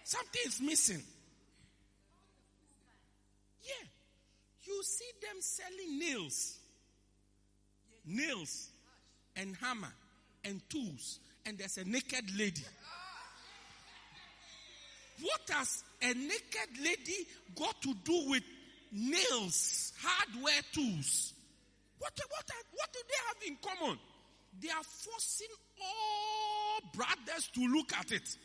Something 0.03 0.41
is 0.45 0.61
missing. 0.61 1.03
Yeah. 3.63 3.87
You 4.63 4.83
see 4.83 5.09
them 5.21 5.41
selling 5.41 5.99
nails. 5.99 6.57
Nails 8.05 8.69
and 9.35 9.55
hammer 9.55 9.93
and 10.43 10.61
tools. 10.69 11.19
And 11.45 11.57
there's 11.57 11.77
a 11.77 11.83
naked 11.85 12.37
lady. 12.37 12.63
What 15.21 15.41
has 15.57 15.83
a 16.01 16.13
naked 16.13 16.83
lady 16.83 17.27
got 17.57 17.81
to 17.81 17.93
do 18.03 18.29
with 18.29 18.43
nails, 18.91 19.91
hardware 20.01 20.61
tools? 20.71 21.33
What, 21.99 22.13
what, 22.29 22.51
what 22.73 22.93
do 22.93 22.99
they 23.07 23.15
have 23.27 23.37
in 23.47 23.57
common? 23.61 23.99
They 24.61 24.69
are 24.69 24.83
forcing 24.83 25.47
all 25.81 26.81
brothers 26.93 27.49
to 27.53 27.67
look 27.67 27.93
at 27.93 28.11
it. 28.11 28.37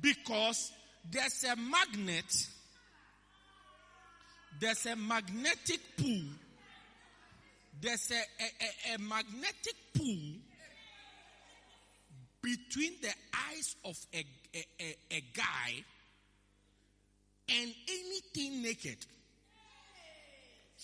Because 0.00 0.72
there's 1.10 1.44
a 1.44 1.56
magnet, 1.56 2.48
there's 4.60 4.86
a 4.86 4.96
magnetic 4.96 5.80
pull, 5.96 6.22
there's 7.80 8.10
a, 8.10 8.14
a, 8.14 8.92
a, 8.92 8.94
a 8.94 8.98
magnetic 8.98 9.74
pull 9.94 10.40
between 12.42 12.92
the 13.00 13.12
eyes 13.50 13.76
of 13.84 13.96
a, 14.12 14.24
a, 14.54 14.64
a, 14.80 14.96
a 15.12 15.20
guy 15.32 15.84
and 17.48 17.74
anything 17.88 18.62
naked. 18.62 18.98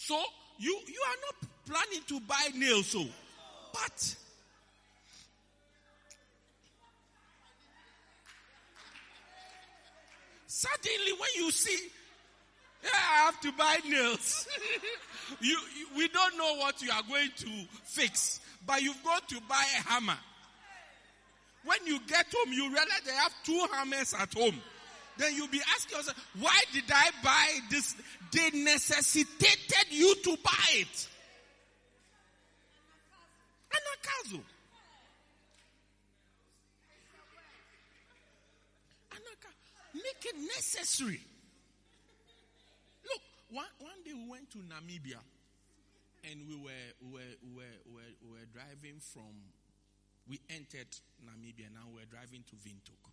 So 0.03 0.19
you 0.57 0.81
you 0.89 1.03
are 1.09 1.17
not 1.27 1.51
planning 1.67 2.03
to 2.09 2.21
buy 2.21 2.49
nails, 2.57 2.87
so 2.87 3.05
but 3.75 4.17
suddenly 10.47 11.13
when 11.13 11.29
you 11.37 11.51
see, 11.51 11.89
yeah, 12.83 12.91
I 12.95 13.25
have 13.27 13.41
to 13.43 13.53
buy 13.53 13.77
nails. 13.87 14.49
you, 15.43 15.59
you 15.79 15.87
we 15.95 16.09
don't 16.09 16.39
know 16.39 16.57
what 16.57 16.81
you 16.81 16.91
are 16.93 17.03
going 17.07 17.29
to 17.37 17.51
fix, 17.85 18.41
but 18.67 18.81
you've 18.81 19.05
got 19.05 19.29
to 19.29 19.41
buy 19.51 19.67
a 19.81 19.89
hammer. 19.91 20.19
When 21.67 21.79
you 21.85 22.01
get 22.07 22.25
home, 22.35 22.55
you 22.55 22.69
realize 22.69 23.03
they 23.05 23.13
have 23.13 23.35
two 23.45 23.67
hammers 23.71 24.15
at 24.15 24.33
home. 24.33 24.63
Then 25.19 25.37
you'll 25.37 25.49
be 25.49 25.61
asking 25.75 25.99
yourself, 25.99 26.17
why 26.39 26.59
did 26.73 26.85
I 26.91 27.11
buy 27.23 27.59
this? 27.71 27.95
They 28.33 28.51
necessitated 28.51 29.87
you 29.91 30.15
to 30.23 30.37
buy 30.43 30.67
it. 30.75 31.09
Anagkazo. 33.71 34.41
Anaka. 39.11 39.51
Make 39.95 40.25
it 40.27 40.37
necessary. 40.37 41.21
Look, 43.05 43.23
one, 43.51 43.67
one 43.81 44.03
day 44.05 44.13
we 44.15 44.31
went 44.31 44.51
to 44.53 44.59
Namibia 44.59 45.19
and 46.31 46.47
we 46.49 46.55
were, 46.57 46.71
we 47.03 47.13
were, 47.13 47.21
we 47.43 47.57
were, 47.57 47.77
we 47.87 47.95
were, 47.95 48.13
we 48.23 48.31
were 48.39 48.47
driving 48.53 49.01
from, 49.01 49.33
we 50.29 50.39
entered 50.51 50.91
Namibia, 51.25 51.73
now 51.73 51.89
we're 51.93 52.05
driving 52.05 52.45
to 52.51 52.57
Windhoek. 52.57 53.11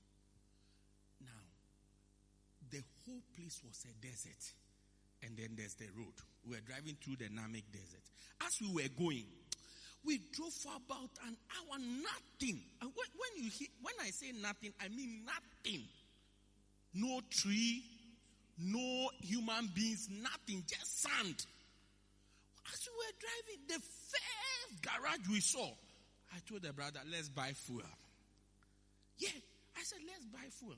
Now, 1.25 1.41
the 2.69 2.83
whole 3.05 3.21
place 3.35 3.61
was 3.65 3.85
a 3.89 4.05
desert. 4.05 4.53
And 5.23 5.35
then 5.37 5.55
there's 5.57 5.73
the 5.75 5.87
road. 5.97 6.13
We 6.45 6.55
were 6.55 6.61
driving 6.61 6.95
through 7.03 7.17
the 7.17 7.25
Namib 7.25 7.63
desert. 7.71 8.05
As 8.45 8.53
we 8.61 8.67
were 8.73 8.89
going, 8.97 9.25
we 10.05 10.21
drove 10.31 10.53
for 10.53 10.71
about 10.77 11.09
an 11.25 11.35
hour, 11.57 11.79
nothing. 11.79 12.61
And 12.81 12.91
when, 12.93 13.09
when 13.17 13.43
you 13.43 13.49
hear, 13.49 13.67
when 13.81 13.93
I 14.01 14.11
say 14.11 14.31
nothing, 14.41 14.73
I 14.79 14.87
mean 14.89 15.25
nothing. 15.25 15.83
No 16.93 17.19
tree, 17.29 17.83
no 18.59 19.09
human 19.21 19.69
beings, 19.73 20.07
nothing, 20.21 20.63
just 20.67 21.01
sand. 21.01 21.45
As 22.73 22.87
we 22.87 22.93
were 22.95 23.17
driving, 23.19 23.61
the 23.67 23.79
first 23.79 24.81
garage 24.81 25.29
we 25.29 25.39
saw, 25.39 25.67
I 26.33 26.37
told 26.47 26.61
the 26.61 26.73
brother, 26.73 26.99
let's 27.11 27.29
buy 27.29 27.51
fuel. 27.53 27.81
Yeah, 29.17 29.29
I 29.77 29.83
said, 29.83 29.99
let's 30.07 30.25
buy 30.25 30.47
fuel. 30.51 30.75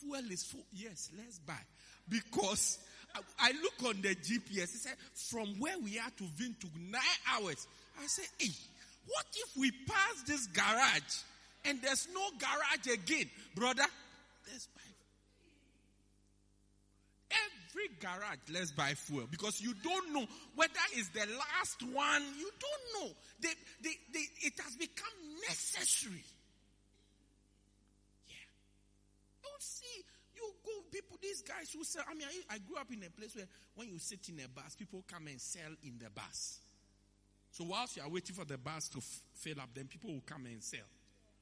Fuel 0.00 0.30
is 0.30 0.44
full. 0.44 0.64
Yes, 0.72 1.10
let's 1.16 1.38
buy. 1.38 1.58
Because 2.08 2.78
I, 3.14 3.20
I 3.40 3.52
look 3.62 3.94
on 3.94 4.02
the 4.02 4.14
GPS, 4.14 4.62
it 4.62 4.68
said 4.68 4.96
from 5.14 5.58
where 5.58 5.78
we 5.78 5.98
are 5.98 6.10
to 6.18 6.24
Windhoek, 6.24 6.90
nine 6.90 7.02
hours. 7.32 7.66
I 8.00 8.06
said, 8.06 8.26
hey, 8.38 8.50
what 9.06 9.26
if 9.34 9.56
we 9.56 9.70
pass 9.70 10.22
this 10.26 10.46
garage 10.48 11.22
and 11.64 11.80
there's 11.82 12.08
no 12.14 12.20
garage 12.38 12.94
again? 12.94 13.30
Brother, 13.54 13.84
let's 14.50 14.66
buy. 14.66 14.82
Every 17.30 17.88
garage, 18.00 18.38
let's 18.52 18.70
buy 18.72 18.94
fuel 18.94 19.26
because 19.30 19.60
you 19.60 19.74
don't 19.82 20.12
know 20.12 20.26
whether 20.54 20.72
it's 20.94 21.08
the 21.08 21.26
last 21.36 21.82
one. 21.94 22.22
You 22.38 22.50
don't 22.60 23.02
know. 23.04 23.10
They, 23.40 23.52
they, 23.82 23.96
they, 24.12 24.24
it 24.46 24.54
has 24.64 24.76
become 24.76 25.12
necessary. 25.46 26.24
Yeah. 28.28 28.34
Don't 29.42 29.62
see 29.62 30.04
you 30.36 30.52
go 30.64 30.72
people. 30.92 31.16
These 31.22 31.42
guys 31.42 31.72
who 31.76 31.84
sell. 31.84 32.04
I 32.10 32.14
mean, 32.14 32.26
I, 32.50 32.54
I 32.54 32.58
grew 32.58 32.76
up 32.76 32.88
in 32.92 33.02
a 33.04 33.10
place 33.10 33.34
where 33.36 33.46
when 33.74 33.88
you 33.88 33.98
sit 33.98 34.28
in 34.28 34.40
a 34.44 34.48
bus, 34.48 34.74
people 34.76 35.04
come 35.10 35.26
and 35.28 35.40
sell 35.40 35.70
in 35.84 35.94
the 36.02 36.10
bus. 36.10 36.60
So 37.50 37.64
whilst 37.64 37.96
you 37.96 38.02
are 38.02 38.08
waiting 38.08 38.34
for 38.36 38.44
the 38.44 38.58
bus 38.58 38.88
to 38.90 38.98
f- 38.98 39.22
fill 39.34 39.60
up, 39.60 39.70
then 39.74 39.86
people 39.86 40.12
will 40.12 40.22
come 40.26 40.46
and 40.46 40.62
sell. 40.62 40.86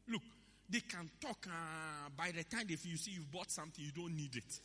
Look, 0.08 0.22
they 0.70 0.80
can 0.80 1.10
talk. 1.20 1.46
Uh, 1.46 2.08
by 2.16 2.30
the 2.30 2.44
time 2.44 2.66
if 2.68 2.86
you 2.86 2.96
see 2.96 3.12
you've 3.12 3.30
bought 3.30 3.50
something, 3.50 3.84
you 3.84 3.90
don't 3.92 4.16
need 4.16 4.36
it. 4.36 4.60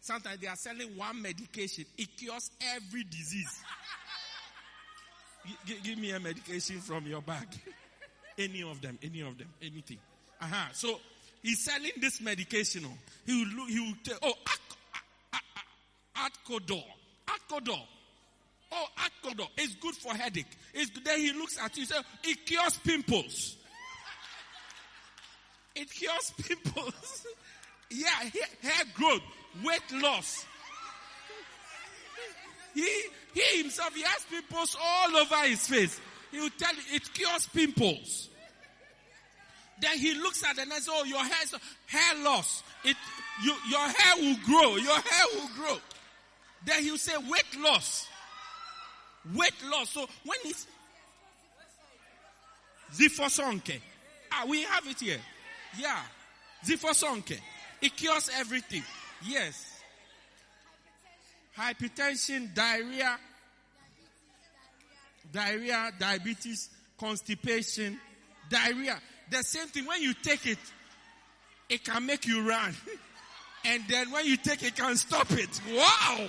Sometimes 0.00 0.40
they 0.40 0.48
are 0.48 0.56
selling 0.56 0.96
one 0.96 1.22
medication. 1.22 1.84
It 1.96 2.16
cures 2.16 2.50
every 2.74 3.04
disease. 3.04 3.62
Gi- 5.64 5.80
give 5.82 5.98
me 5.98 6.10
a 6.10 6.20
medication 6.20 6.80
from 6.80 7.06
your 7.06 7.22
bag. 7.22 7.46
any 8.38 8.62
of 8.62 8.80
them, 8.80 8.98
any 9.02 9.20
of 9.20 9.38
them, 9.38 9.48
anything. 9.62 9.98
Uh-huh. 10.40 10.68
So 10.72 10.98
he's 11.42 11.64
selling 11.64 11.90
this 12.00 12.20
medication. 12.20 12.84
oh. 12.86 12.98
He 13.26 13.44
will 13.56 13.66
he 13.66 13.80
will 13.80 13.94
tell, 14.04 14.18
oh, 14.22 14.34
Ac- 14.48 14.76
A- 15.34 15.36
A- 15.36 16.26
A- 16.26 16.30
Acodor. 16.30 16.84
Acodor. 17.26 17.80
Oh, 18.72 18.86
Acodor. 18.98 19.48
It's 19.58 19.74
good 19.76 19.94
for 19.94 20.14
headache. 20.14 20.46
It's 20.74 20.90
good. 20.90 21.04
Then 21.04 21.18
he 21.18 21.32
looks 21.32 21.58
at 21.62 21.76
you 21.76 21.82
and 21.82 21.88
says, 21.90 22.04
it 22.24 22.46
cures 22.46 22.76
pimples. 22.78 23.56
It 25.74 25.90
cures 25.90 26.32
pimples. 26.46 27.26
yeah, 27.90 28.06
hair, 28.08 28.48
hair 28.60 28.84
growth, 28.94 29.22
weight 29.64 30.02
loss. 30.02 30.44
He, 32.74 32.86
he 33.34 33.62
himself, 33.62 33.94
he 33.94 34.02
has 34.02 34.22
pimples 34.30 34.76
all 34.82 35.16
over 35.16 35.36
his 35.46 35.66
face. 35.66 35.98
He 36.30 36.40
will 36.40 36.50
tell 36.58 36.74
you 36.74 36.82
it 36.96 37.12
cures 37.14 37.46
pimples. 37.54 38.28
Then 39.82 39.98
he 39.98 40.14
looks 40.14 40.44
at 40.44 40.56
and 40.58 40.72
says, 40.72 40.88
oh, 40.88 41.02
your 41.02 41.18
hair, 41.18 41.58
hair 41.86 42.22
loss. 42.22 42.62
It, 42.84 42.96
you, 43.42 43.52
your 43.68 43.80
hair 43.80 44.14
will 44.16 44.36
grow. 44.46 44.76
Your 44.76 44.94
hair 44.94 45.26
will 45.34 45.48
grow. 45.56 45.76
Then 46.64 46.84
he'll 46.84 46.96
say 46.96 47.16
weight 47.16 47.60
loss. 47.60 48.06
Weight 49.34 49.54
loss. 49.68 49.90
So 49.90 50.06
when 50.24 50.38
he's, 50.44 50.68
Zifosonke. 52.94 53.80
Ah, 54.30 54.44
we 54.48 54.62
have 54.62 54.86
it 54.86 55.00
here. 55.00 55.20
Yeah. 55.76 56.00
Zifosonke. 56.64 57.38
It 57.80 57.96
cures 57.96 58.30
everything. 58.38 58.84
Yes. 59.26 59.68
Hypertension, 61.58 62.54
diarrhea, 62.54 63.18
diarrhea, 65.32 65.90
diabetes, 65.98 66.70
constipation, 66.98 67.98
diarrhea. 68.48 69.00
The 69.32 69.42
same 69.42 69.66
thing 69.68 69.86
when 69.86 70.02
you 70.02 70.12
take 70.12 70.44
it, 70.46 70.58
it 71.70 71.82
can 71.82 72.04
make 72.04 72.26
you 72.26 72.46
run. 72.46 72.74
And 73.64 73.84
then 73.88 74.10
when 74.10 74.26
you 74.26 74.36
take 74.36 74.64
it, 74.64 74.74
can 74.74 74.96
stop 74.96 75.30
it. 75.30 75.60
Wow. 75.72 76.26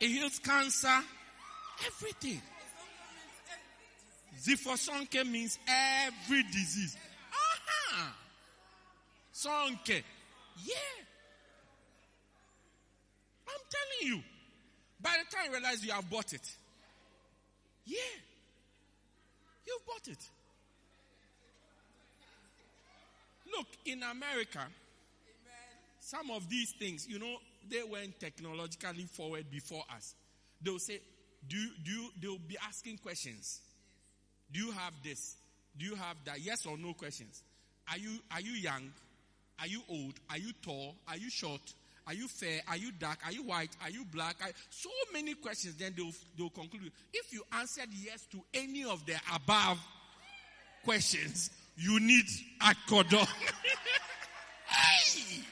It 0.00 0.08
heals 0.08 0.38
cancer, 0.38 1.00
everything. 1.86 2.42
Zifosonke 4.38 5.26
means 5.26 5.58
every 5.66 6.42
disease. 6.42 6.94
Aha! 7.32 8.14
Sonke. 9.32 10.02
Yeah. 10.62 10.74
I'm 13.48 13.62
telling 13.70 14.12
you. 14.12 14.22
By 15.00 15.16
the 15.24 15.34
time 15.34 15.46
you 15.46 15.52
realize 15.52 15.82
you 15.82 15.92
have 15.92 16.10
bought 16.10 16.34
it. 16.34 16.57
Yeah. 17.88 17.96
You've 19.66 19.86
bought 19.86 20.06
it. 20.08 20.18
Look, 23.56 23.66
in 23.86 24.02
America, 24.02 24.60
some 26.00 26.30
of 26.30 26.48
these 26.50 26.72
things, 26.78 27.06
you 27.08 27.18
know, 27.18 27.36
they 27.70 27.82
went 27.82 28.20
technologically 28.20 29.04
forward 29.04 29.46
before 29.50 29.82
us. 29.94 30.14
They'll 30.62 30.78
say, 30.78 31.00
do, 31.48 31.56
you- 31.56 31.70
do 31.84 31.90
you, 31.90 32.08
they'll 32.20 32.38
be 32.38 32.56
asking 32.66 32.98
questions. 32.98 33.60
Do 34.52 34.60
you 34.60 34.70
have 34.72 34.92
this? 35.02 35.36
Do 35.78 35.84
you 35.86 35.94
have 35.94 36.16
that? 36.24 36.40
Yes 36.40 36.66
or 36.66 36.76
no 36.76 36.92
questions. 36.94 37.42
Are 37.90 37.98
you, 37.98 38.18
are 38.30 38.40
you 38.40 38.52
young? 38.52 38.90
Are 39.60 39.66
you 39.66 39.80
old? 39.88 40.14
Are 40.30 40.38
you 40.38 40.52
tall? 40.62 40.94
Are 41.08 41.16
you 41.16 41.30
short? 41.30 41.60
Are 42.08 42.14
you 42.14 42.26
fair? 42.26 42.62
Are 42.66 42.76
you 42.78 42.90
dark? 42.90 43.18
Are 43.26 43.32
you 43.32 43.42
white? 43.42 43.76
Are 43.82 43.90
you 43.90 44.02
black? 44.06 44.36
Are, 44.42 44.48
so 44.70 44.88
many 45.12 45.34
questions. 45.34 45.76
Then 45.76 45.92
they'll, 45.94 46.10
they'll 46.38 46.48
conclude. 46.48 46.90
If 47.12 47.34
you 47.34 47.42
answered 47.52 47.90
yes 47.92 48.26
to 48.32 48.40
any 48.54 48.82
of 48.84 49.04
the 49.04 49.14
above 49.34 49.78
questions, 50.84 51.50
you 51.76 52.00
need 52.00 52.24
a 52.62 52.74
cordon. 52.88 53.18
hey! 54.66 55.42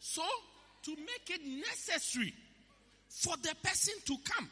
So, 0.00 0.22
to 0.82 0.90
make 0.96 1.30
it 1.30 1.40
necessary 1.46 2.34
for 3.08 3.36
the 3.36 3.54
person 3.62 3.94
to 4.06 4.16
come, 4.24 4.50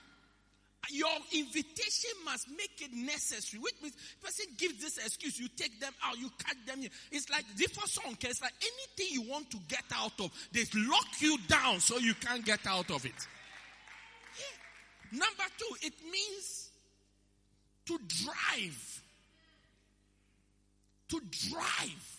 your 0.88 1.10
invitation 1.32 2.10
must 2.24 2.48
make 2.50 2.80
it 2.80 2.92
necessary. 2.92 3.62
Which 3.62 3.74
means, 3.82 3.94
person 4.22 4.46
gives 4.56 4.80
this 4.80 4.96
excuse, 4.98 5.38
you 5.38 5.48
take 5.48 5.78
them 5.80 5.92
out, 6.04 6.18
you 6.18 6.30
cut 6.44 6.56
them 6.66 6.82
in. 6.82 6.90
It's 7.12 7.28
like 7.28 7.44
different 7.56 7.90
song. 7.90 8.16
It's 8.20 8.40
like 8.40 8.54
anything 8.60 9.22
you 9.22 9.30
want 9.30 9.50
to 9.50 9.58
get 9.68 9.84
out 9.94 10.12
of, 10.20 10.30
they 10.52 10.64
lock 10.74 11.20
you 11.20 11.36
down 11.48 11.80
so 11.80 11.98
you 11.98 12.14
can't 12.14 12.44
get 12.44 12.66
out 12.66 12.90
of 12.90 13.04
it. 13.04 13.12
Yeah. 15.12 15.18
Number 15.18 15.44
two, 15.58 15.86
it 15.86 15.94
means 16.10 16.70
to 17.86 17.98
drive. 18.24 19.02
To 21.10 21.20
drive. 21.50 22.16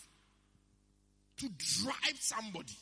To 1.38 1.50
drive 1.58 2.18
somebody 2.20 2.76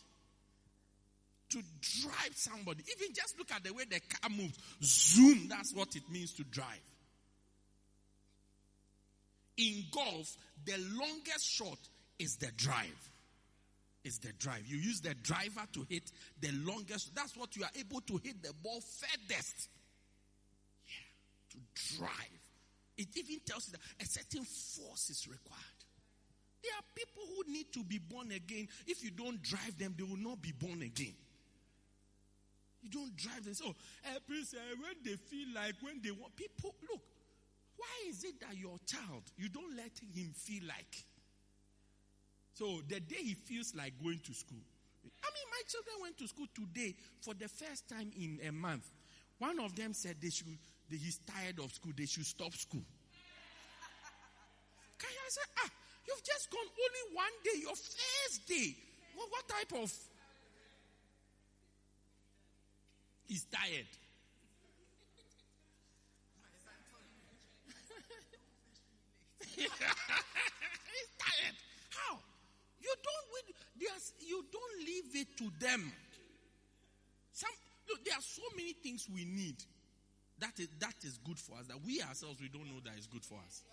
to 1.49 1.62
drive 2.01 2.35
somebody. 2.35 2.83
Even 2.97 3.13
just 3.13 3.38
look 3.38 3.51
at 3.51 3.63
the 3.63 3.73
way 3.73 3.83
the 3.89 3.99
car 3.99 4.29
moves. 4.29 4.57
Zoom, 4.83 5.47
that's 5.47 5.73
what 5.73 5.95
it 5.95 6.03
means 6.12 6.33
to 6.33 6.43
drive. 6.43 6.65
In 9.57 9.83
golf, 9.91 10.38
the 10.65 10.77
longest 10.93 11.45
shot 11.45 11.77
is 12.17 12.38
the 12.38 12.51
drive. 12.55 13.12
Is 14.05 14.19
the 14.19 14.31
drive. 14.39 14.63
You 14.65 14.77
use 14.77 15.01
the 15.01 15.13
driver 15.15 15.62
to 15.73 15.85
hit 15.89 16.03
the 16.39 16.51
longest. 16.63 17.13
That's 17.13 17.35
what 17.35 17.55
you 17.57 17.63
are 17.63 17.71
able 17.77 17.99
to 18.01 18.17
hit 18.23 18.41
the 18.41 18.53
ball 18.63 18.79
furthest. 18.79 19.67
Yeah, 20.88 21.51
to 21.51 21.97
drive. 21.97 22.39
It 22.97 23.07
even 23.17 23.39
tells 23.45 23.67
you 23.67 23.73
that 23.73 24.05
a 24.05 24.07
certain 24.07 24.45
force 24.45 25.09
is 25.09 25.27
required. 25.27 25.63
There 26.63 26.71
are 26.73 26.83
people 26.95 27.23
who 27.35 27.51
need 27.51 27.71
to 27.73 27.83
be 27.83 27.97
born 27.97 28.31
again. 28.31 28.67
If 28.88 29.03
you 29.03 29.12
don't 29.12 29.41
drive 29.41 29.77
them, 29.77 29.95
they 29.97 30.03
will 30.03 30.17
not 30.17 30.41
be 30.41 30.51
born 30.51 30.81
again. 30.81 31.13
You 32.81 32.89
don't 32.89 33.15
drive 33.15 33.43
them. 33.43 33.53
Eh, 34.05 34.17
please, 34.27 34.53
eh, 34.53 34.75
when 34.79 34.95
they 35.03 35.15
feel 35.15 35.47
like, 35.53 35.75
when 35.81 35.99
they 36.01 36.11
want, 36.11 36.35
people, 36.35 36.73
look, 36.89 37.01
why 37.75 38.09
is 38.09 38.23
it 38.23 38.39
that 38.41 38.57
your 38.57 38.77
child, 38.85 39.23
you 39.37 39.49
don't 39.49 39.75
let 39.75 39.91
him 40.15 40.31
feel 40.33 40.63
like? 40.67 41.03
So, 42.53 42.81
the 42.87 42.99
day 42.99 43.23
he 43.23 43.33
feels 43.35 43.73
like 43.75 43.93
going 44.01 44.19
to 44.19 44.33
school, 44.33 44.59
I 45.03 45.27
mean, 45.31 45.47
my 45.51 45.61
children 45.67 45.95
went 46.01 46.17
to 46.19 46.27
school 46.27 46.47
today 46.53 46.95
for 47.21 47.33
the 47.33 47.47
first 47.47 47.87
time 47.87 48.11
in 48.17 48.39
a 48.47 48.51
month. 48.51 48.89
One 49.39 49.59
of 49.59 49.75
them 49.75 49.93
said 49.93 50.15
they 50.21 50.29
should, 50.29 50.47
they, 50.89 50.97
he's 50.97 51.19
tired 51.19 51.59
of 51.59 51.71
school, 51.73 51.93
they 51.95 52.05
should 52.05 52.25
stop 52.25 52.53
school. 52.53 52.83
Can 54.99 55.09
I 55.09 55.29
say, 55.29 55.41
ah, 55.63 55.69
you've 56.07 56.23
just 56.23 56.51
gone 56.51 56.67
only 56.67 57.15
one 57.15 57.35
day, 57.43 57.59
your 57.61 57.75
first 57.75 58.47
day. 58.47 58.75
What 59.15 59.47
type 59.47 59.83
of 59.83 59.91
He's 63.29 63.45
tired. 63.45 63.85
He's 69.55 69.69
tired. 69.77 71.55
How? 71.91 72.17
You 72.81 72.93
don't 73.03 73.25
there's- 73.79 74.13
you 74.19 74.43
don't 74.51 74.79
leave 74.85 75.15
it 75.15 75.37
to 75.37 75.49
them. 75.59 75.93
Some 77.33 77.51
look, 77.87 78.03
there 78.03 78.15
are 78.15 78.21
so 78.21 78.41
many 78.55 78.73
things 78.73 79.07
we 79.13 79.25
need 79.25 79.55
that 80.39 80.59
is, 80.59 80.67
that 80.79 80.95
is 81.03 81.17
good 81.25 81.37
for 81.37 81.57
us 81.57 81.67
that 81.67 81.77
we 81.85 82.01
ourselves 82.01 82.39
we 82.41 82.49
don't 82.49 82.65
know 82.65 82.79
that 82.83 82.97
is 82.97 83.07
good 83.07 83.23
for 83.23 83.37
us. 83.45 83.63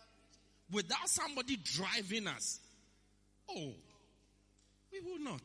Without 0.71 1.09
somebody 1.09 1.57
driving 1.57 2.27
us, 2.27 2.61
oh, 3.51 3.73
we 4.92 5.01
will 5.01 5.19
not. 5.21 5.42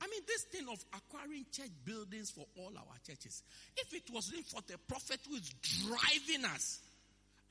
I 0.00 0.06
mean, 0.06 0.22
this 0.26 0.42
thing 0.44 0.66
of 0.70 0.78
acquiring 0.94 1.46
church 1.50 1.70
buildings 1.84 2.30
for 2.30 2.46
all 2.56 2.72
our 2.76 2.96
churches, 3.06 3.42
if 3.76 3.92
it 3.92 4.04
wasn't 4.12 4.46
for 4.46 4.60
the 4.66 4.78
prophet 4.78 5.20
who 5.28 5.34
is 5.36 5.50
driving 5.60 6.44
us, 6.44 6.80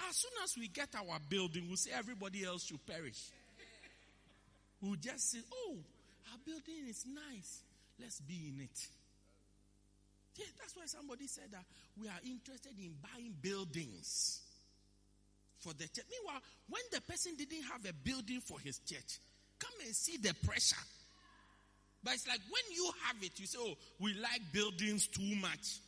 as 0.08 0.16
soon 0.16 0.32
as 0.44 0.56
we 0.58 0.68
get 0.68 0.90
our 0.96 1.20
building, 1.30 1.66
we'll 1.68 1.78
say 1.78 1.92
everybody 1.98 2.46
else 2.46 2.66
should 2.66 2.86
perish. 2.86 3.20
We'll 4.82 4.96
just 4.96 5.32
say, 5.32 5.40
oh, 5.52 5.76
our 6.32 6.38
building 6.46 6.88
is 6.88 7.06
nice. 7.06 7.62
Let's 8.00 8.22
be 8.22 8.54
in 8.54 8.62
it. 8.62 8.88
Yeah, 10.38 10.46
that's 10.60 10.76
why 10.76 10.86
somebody 10.86 11.26
said 11.28 11.52
that 11.52 11.66
we 12.00 12.08
are 12.08 12.20
interested 12.24 12.74
in 12.80 12.94
buying 13.02 13.34
buildings 13.42 14.40
for 15.60 15.74
the 15.74 15.88
church. 15.88 16.06
Meanwhile, 16.12 16.42
when 16.70 16.84
the 16.92 17.02
person 17.02 17.34
didn't 17.36 17.64
have 17.64 17.84
a 17.90 17.94
building 17.94 18.40
for 18.40 18.60
his 18.60 18.78
church, 18.80 19.18
come 19.58 19.74
and 19.84 19.96
see 19.96 20.18
the 20.18 20.34
pressure. 20.46 20.76
But 22.08 22.14
it's 22.14 22.26
like 22.26 22.40
when 22.50 22.64
you 22.74 22.90
have 23.04 23.18
it, 23.22 23.38
you 23.38 23.46
say, 23.46 23.58
oh, 23.60 23.74
we 24.00 24.14
like 24.14 24.40
buildings 24.54 25.08
too 25.08 25.36
much. 25.42 25.84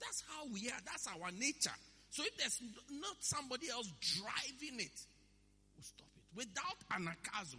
That's 0.00 0.24
how 0.26 0.46
we 0.52 0.66
are. 0.66 0.82
That's 0.84 1.06
our 1.06 1.30
nature. 1.30 1.70
So 2.10 2.24
if 2.24 2.36
there's 2.36 2.60
not 2.90 3.14
somebody 3.20 3.70
else 3.70 3.88
driving 4.00 4.80
it, 4.80 4.98
we'll 5.76 5.84
stop 5.84 6.08
it. 6.16 6.24
Without 6.34 6.74
anagkazo, 6.90 7.54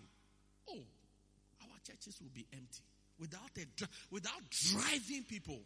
oh, 0.71 0.83
our 1.61 1.77
churches 1.87 2.19
will 2.19 2.35
be 2.35 2.45
empty. 2.51 2.83
Without 3.17 3.49
a 3.57 3.87
without 4.11 4.41
driving 4.51 5.23
people, 5.23 5.61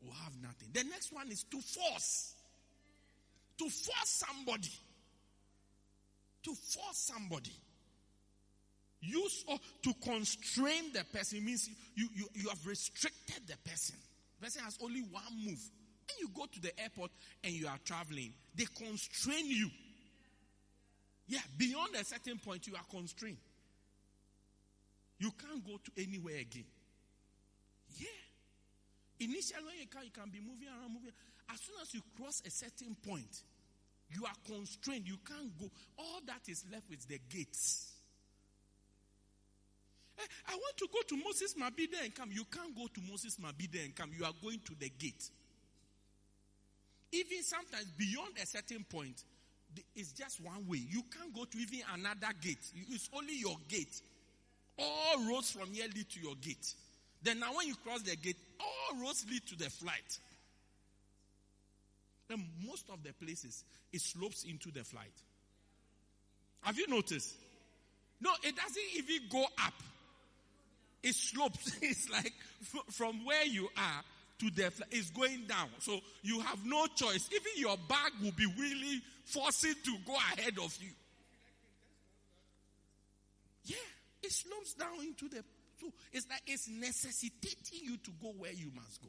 we'll 0.00 0.14
have 0.14 0.32
nothing. 0.40 0.68
The 0.72 0.84
next 0.84 1.12
one 1.12 1.30
is 1.30 1.44
to 1.50 1.60
force. 1.60 2.32
To 3.58 3.64
force 3.68 4.24
somebody. 4.24 4.72
To 6.44 6.54
force 6.54 7.12
somebody. 7.12 7.52
Use 9.00 9.44
or 9.48 9.58
to 9.82 9.92
constrain 10.02 10.92
the 10.92 11.04
person 11.12 11.44
means 11.44 11.68
you, 11.94 12.08
you, 12.14 12.26
you 12.34 12.48
have 12.48 12.66
restricted 12.66 13.46
the 13.46 13.56
person. 13.68 13.96
The 14.38 14.46
person 14.46 14.62
has 14.64 14.78
only 14.82 15.00
one 15.00 15.24
move. 15.44 15.60
When 16.06 16.16
you 16.20 16.28
go 16.34 16.46
to 16.46 16.60
the 16.60 16.78
airport 16.80 17.10
and 17.44 17.52
you 17.52 17.66
are 17.66 17.78
traveling, 17.84 18.32
they 18.54 18.64
constrain 18.64 19.46
you. 19.46 19.68
Yeah, 21.28 21.40
beyond 21.58 21.94
a 21.96 22.04
certain 22.04 22.38
point, 22.38 22.66
you 22.66 22.74
are 22.74 22.84
constrained. 22.90 23.38
You 25.18 25.32
can't 25.32 25.64
go 25.64 25.78
to 25.82 26.02
anywhere 26.02 26.38
again. 26.38 26.66
Yeah. 27.98 28.06
Initially, 29.20 29.64
when 29.64 29.78
you 29.80 29.86
can, 29.88 30.04
you 30.04 30.10
can 30.10 30.30
be 30.30 30.40
moving 30.40 30.68
around, 30.68 30.92
moving. 30.92 31.12
As 31.52 31.60
soon 31.60 31.76
as 31.80 31.94
you 31.94 32.00
cross 32.16 32.42
a 32.46 32.50
certain 32.50 32.96
point, 33.06 33.42
you 34.10 34.24
are 34.24 34.36
constrained. 34.46 35.08
You 35.08 35.16
can't 35.26 35.58
go. 35.58 35.70
All 35.98 36.20
that 36.26 36.48
is 36.48 36.64
left 36.70 36.88
with 36.90 37.06
the 37.08 37.18
gates. 37.28 37.95
Eh, 40.18 40.22
I 40.48 40.54
want 40.54 40.76
to 40.78 40.88
go 40.92 41.00
to 41.08 41.16
Moses 41.24 41.54
Mabhida 41.54 42.02
and 42.02 42.14
come. 42.14 42.30
You 42.32 42.44
can't 42.44 42.74
go 42.74 42.86
to 42.86 43.00
Moses 43.10 43.36
Mabhida 43.36 43.84
and 43.84 43.94
come. 43.94 44.10
You 44.16 44.24
are 44.24 44.34
going 44.42 44.60
to 44.64 44.74
the 44.78 44.90
gate. 44.98 45.30
Even 47.12 47.42
sometimes 47.42 47.86
beyond 47.96 48.32
a 48.42 48.46
certain 48.46 48.84
point, 48.88 49.22
it's 49.94 50.12
just 50.12 50.40
one 50.40 50.66
way. 50.66 50.78
You 50.88 51.02
can't 51.16 51.34
go 51.34 51.44
to 51.44 51.58
even 51.58 51.80
another 51.94 52.32
gate. 52.40 52.72
It's 52.88 53.08
only 53.14 53.38
your 53.38 53.56
gate. 53.68 54.00
All 54.78 55.24
roads 55.30 55.50
from 55.52 55.72
here 55.72 55.86
lead 55.94 56.08
to 56.10 56.20
your 56.20 56.34
gate. 56.36 56.74
Then 57.22 57.40
now 57.40 57.54
when 57.56 57.66
you 57.66 57.74
cross 57.76 58.02
the 58.02 58.16
gate, 58.16 58.36
all 58.60 59.00
roads 59.02 59.24
lead 59.30 59.46
to 59.46 59.56
the 59.56 59.70
flight. 59.70 60.18
then 62.28 62.44
most 62.66 62.84
of 62.90 63.02
the 63.02 63.12
places 63.12 63.64
it 63.92 64.00
slopes 64.00 64.44
into 64.44 64.70
the 64.70 64.84
flight. 64.84 65.12
Have 66.62 66.76
you 66.78 66.86
noticed? 66.88 67.34
No, 68.20 68.30
it 68.42 68.56
doesn't 68.56 68.82
even 68.96 69.28
go 69.30 69.44
up. 69.64 69.74
It 71.02 71.14
slopes. 71.14 71.78
It's 71.82 72.08
like 72.10 72.32
from 72.90 73.24
where 73.24 73.44
you 73.44 73.68
are 73.76 74.02
to 74.38 74.50
the 74.50 74.72
it's 74.90 75.10
going 75.10 75.46
down. 75.46 75.68
So 75.78 75.98
you 76.22 76.40
have 76.40 76.64
no 76.64 76.86
choice. 76.94 77.28
Even 77.32 77.52
your 77.56 77.76
bag 77.88 78.12
will 78.22 78.32
be 78.32 78.46
really 78.58 79.02
forcing 79.24 79.74
to 79.84 79.96
go 80.06 80.14
ahead 80.14 80.54
of 80.62 80.76
you. 80.80 80.90
Yeah, 83.64 83.76
it 84.22 84.32
slopes 84.32 84.74
down 84.74 85.00
into 85.02 85.28
the 85.28 85.42
so 85.80 85.92
it's 86.12 86.26
like 86.28 86.42
it's 86.46 86.68
necessitating 86.68 87.80
you 87.82 87.96
to 87.98 88.10
go 88.22 88.32
where 88.38 88.52
you 88.52 88.70
must 88.74 89.02
go. 89.02 89.08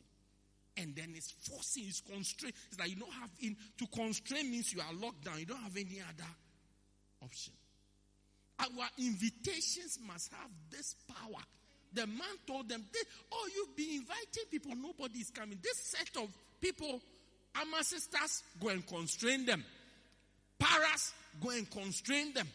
And 0.76 0.96
then 0.96 1.14
it's 1.16 1.32
forcing, 1.32 1.86
it's 1.88 2.02
constraint. 2.02 2.54
It's 2.70 2.80
like 2.80 2.90
you 2.90 2.98
don't 2.98 3.14
have 3.14 3.30
in 3.42 3.56
to 3.80 3.88
constrain 3.88 4.52
means 4.52 4.74
you 4.74 4.82
are 4.82 4.94
locked 4.94 5.24
down. 5.24 5.40
You 5.40 5.46
don't 5.46 5.62
have 5.62 5.76
any 5.76 6.02
other 6.02 6.30
option. 7.24 7.54
Our 8.60 8.88
invitations 9.00 10.00
must 10.06 10.32
have 10.34 10.50
this 10.70 10.96
power. 11.08 11.44
The 11.94 12.06
man 12.06 12.36
told 12.46 12.70
them, 12.70 12.84
Oh, 13.32 13.50
you've 13.56 13.76
been 13.76 14.02
inviting 14.02 14.44
people, 14.52 14.74
nobody 14.76 15.20
is 15.20 15.30
coming. 15.30 15.58
This 15.62 15.78
set 15.80 16.22
of 16.22 16.30
people, 16.62 17.02
Ama 17.56 17.84
sisters, 17.84 18.44
go 18.60 18.70
and 18.70 18.86
constrain 18.86 19.46
them. 19.46 19.64
Paras, 20.60 21.14
go 21.42 21.50
and 21.50 21.70
constrain 21.70 22.34
them. 22.34 22.48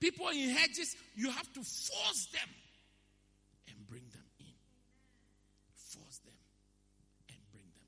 People 0.00 0.28
in 0.28 0.50
hedges, 0.50 0.96
you 1.14 1.30
have 1.30 1.52
to 1.52 1.60
force 1.60 2.26
them 2.32 2.48
and 3.68 3.88
bring 3.88 4.02
them 4.12 4.24
in. 4.40 4.46
Force 5.74 6.18
them 6.18 6.34
and 7.28 7.38
bring 7.52 7.64
them 7.70 7.86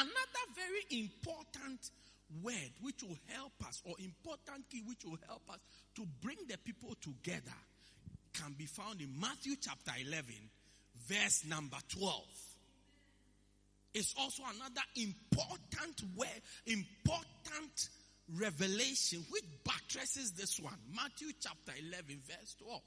in. 0.00 0.06
Another 0.08 0.44
very 0.56 1.02
important 1.02 1.90
word 2.42 2.70
which 2.80 3.02
will 3.02 3.18
help 3.28 3.52
us, 3.66 3.82
or 3.84 3.94
important 3.98 4.68
key 4.70 4.82
which 4.86 5.04
will 5.04 5.18
help 5.26 5.42
us 5.50 5.58
to 5.96 6.06
bring 6.22 6.38
the 6.48 6.58
people 6.58 6.96
together, 7.00 7.56
can 8.32 8.54
be 8.56 8.66
found 8.66 9.00
in 9.00 9.12
Matthew 9.18 9.54
chapter 9.60 9.92
11, 10.06 10.24
verse 11.08 11.44
number 11.48 11.78
12. 11.88 12.22
It's 13.94 14.14
also 14.18 14.42
another 14.44 14.82
important 14.96 16.02
word, 16.16 16.42
important 16.66 17.88
revelation 18.38 19.24
which 19.30 19.44
buttresses 19.64 20.32
this 20.32 20.60
one. 20.60 20.78
Matthew 20.94 21.28
chapter 21.40 21.72
11, 21.78 22.20
verse 22.26 22.56
12. 22.62 22.80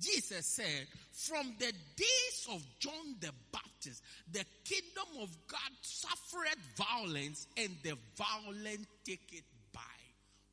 Jesus 0.00 0.46
said, 0.46 0.86
From 1.12 1.54
the 1.58 1.72
days 1.96 2.46
of 2.50 2.62
John 2.78 3.16
the 3.20 3.30
Baptist, 3.52 4.02
the 4.30 4.44
kingdom 4.64 5.22
of 5.22 5.34
God 5.46 5.70
suffered 5.80 6.58
violence, 6.76 7.46
and 7.56 7.70
the 7.82 7.96
violent 8.16 8.86
take 9.04 9.32
it 9.32 9.44
by 9.72 9.80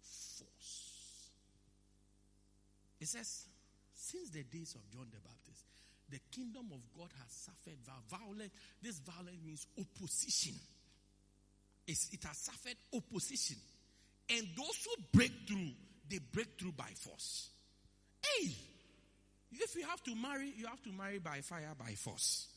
force. 0.02 1.30
It 3.02 3.08
says, 3.08 3.48
Since 4.14 4.30
the 4.30 4.44
days 4.44 4.76
of 4.76 4.82
John 4.94 5.08
the 5.10 5.18
Baptist, 5.26 5.66
the 6.08 6.20
kingdom 6.30 6.70
of 6.72 6.82
God 6.96 7.10
has 7.18 7.32
suffered 7.34 7.82
violence. 8.08 8.54
This 8.80 9.00
violence 9.00 9.42
means 9.44 9.66
opposition. 9.74 10.54
It's, 11.88 12.14
it 12.14 12.24
has 12.24 12.38
suffered 12.38 12.78
opposition. 12.94 13.58
And 14.30 14.48
those 14.56 14.86
who 14.86 15.04
break 15.12 15.32
through, 15.48 15.72
they 16.08 16.20
break 16.32 16.60
through 16.60 16.74
by 16.74 16.90
force. 16.96 17.50
Hey! 18.22 18.54
If 19.52 19.76
you 19.76 19.86
have 19.88 20.04
to 20.04 20.16
marry, 20.16 20.54
you 20.56 20.68
have 20.68 20.82
to 20.84 20.92
marry 20.92 21.18
by 21.18 21.42
fire, 21.42 21.74
by 21.78 21.94
force. 21.94 22.48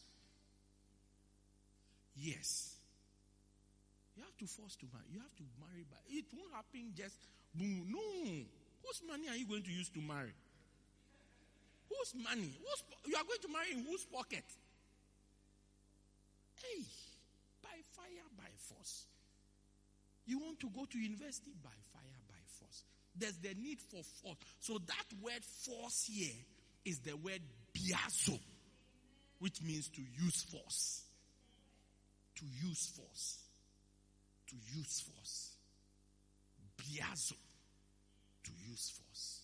Yes. 2.16 2.74
You 4.14 4.24
have 4.24 4.36
to 4.36 4.46
force 4.46 4.76
to 4.76 4.86
marry. 4.92 5.06
You 5.10 5.20
have 5.20 5.34
to 5.36 5.44
marry 5.58 5.84
by. 5.88 5.96
It 6.10 6.26
won't 6.36 6.52
happen 6.52 6.92
just. 6.94 7.16
No. 7.54 7.98
Whose 8.84 9.02
money 9.08 9.28
are 9.28 9.36
you 9.36 9.46
going 9.46 9.62
to 9.62 9.72
use 9.72 9.88
to 9.90 10.00
marry? 10.02 10.32
Whose 11.88 12.14
money? 12.22 12.52
Whose, 12.58 12.82
you 13.06 13.16
are 13.16 13.24
going 13.24 13.40
to 13.42 13.48
marry 13.48 13.72
in 13.72 13.84
whose 13.84 14.04
pocket? 14.04 14.44
Hey, 16.56 16.82
by 17.62 17.76
fire, 17.94 18.26
by 18.36 18.50
force. 18.68 19.04
You 20.26 20.40
want 20.40 20.58
to 20.60 20.68
go 20.74 20.84
to 20.84 20.98
university 20.98 21.52
by 21.62 21.76
fire, 21.92 22.20
by 22.28 22.42
force. 22.58 22.82
There's 23.14 23.36
the 23.38 23.54
need 23.60 23.80
for 23.80 24.02
force. 24.22 24.38
So 24.60 24.78
that 24.78 25.06
word 25.22 25.44
force 25.64 26.08
here 26.10 26.34
is 26.84 26.98
the 27.00 27.16
word 27.16 27.40
biazo, 27.74 28.38
which 29.38 29.62
means 29.62 29.88
to 29.90 30.00
use 30.00 30.42
force. 30.42 31.02
To 32.36 32.44
use 32.66 32.92
force. 32.96 33.38
To 34.48 34.56
use 34.76 35.00
force. 35.00 35.56
Biazo. 36.78 37.36
To 38.44 38.50
use 38.68 38.90
force. 38.90 39.35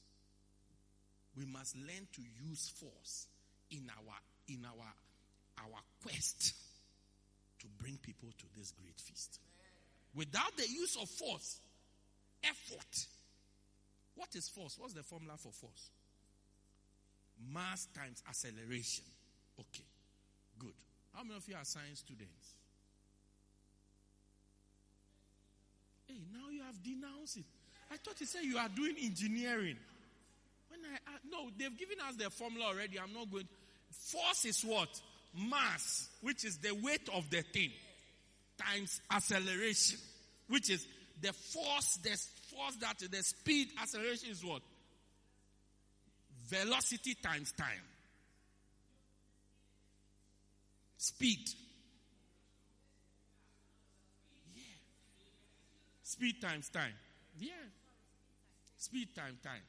We 1.36 1.46
must 1.46 1.76
learn 1.76 2.06
to 2.12 2.22
use 2.48 2.68
force 2.68 3.26
in 3.70 3.90
our 3.90 4.16
in 4.48 4.64
our 4.64 4.92
our 5.58 5.80
quest 6.02 6.54
to 7.60 7.66
bring 7.80 7.96
people 8.02 8.28
to 8.38 8.44
this 8.56 8.72
great 8.72 9.00
feast. 9.00 9.40
Without 10.14 10.56
the 10.56 10.68
use 10.68 10.96
of 11.00 11.08
force, 11.08 11.60
effort. 12.44 13.06
What 14.14 14.28
is 14.34 14.48
force? 14.48 14.76
What's 14.78 14.92
the 14.92 15.02
formula 15.02 15.36
for 15.38 15.52
force? 15.52 15.90
Mass 17.52 17.88
times 17.94 18.22
acceleration. 18.28 19.04
Okay, 19.58 19.84
good. 20.58 20.74
How 21.14 21.22
many 21.22 21.36
of 21.36 21.48
you 21.48 21.54
are 21.54 21.64
science 21.64 22.00
students? 22.00 22.54
Hey, 26.06 26.20
now 26.32 26.50
you 26.50 26.62
have 26.62 26.82
denounced 26.82 27.38
it. 27.38 27.44
I 27.90 27.96
thought 27.96 28.20
you 28.20 28.26
said 28.26 28.42
you 28.42 28.58
are 28.58 28.68
doing 28.68 28.96
engineering. 29.02 29.76
When 30.82 30.90
I 30.90 30.94
uh, 30.94 31.18
no, 31.30 31.50
they've 31.58 31.78
given 31.78 31.98
us 32.08 32.16
the 32.16 32.30
formula 32.30 32.66
already. 32.66 32.98
I'm 32.98 33.12
not 33.12 33.30
going. 33.30 33.48
Force 33.90 34.44
is 34.46 34.62
what? 34.62 34.88
Mass, 35.34 36.08
which 36.20 36.44
is 36.44 36.58
the 36.58 36.74
weight 36.74 37.08
of 37.14 37.28
the 37.30 37.42
thing, 37.42 37.70
times 38.58 39.00
acceleration, 39.10 39.98
which 40.48 40.70
is 40.70 40.86
the 41.20 41.32
force, 41.32 41.98
the 42.02 42.10
force 42.54 42.76
that 42.80 42.98
the 42.98 43.22
speed 43.22 43.68
acceleration 43.80 44.30
is 44.30 44.44
what? 44.44 44.62
Velocity 46.48 47.14
times 47.14 47.52
time. 47.52 47.68
Speed. 50.98 51.48
Yeah. 54.54 54.62
Speed 56.02 56.42
times 56.42 56.68
time. 56.68 56.92
Yeah. 57.38 57.52
Speed 58.76 59.14
times 59.14 59.38
time. 59.42 59.62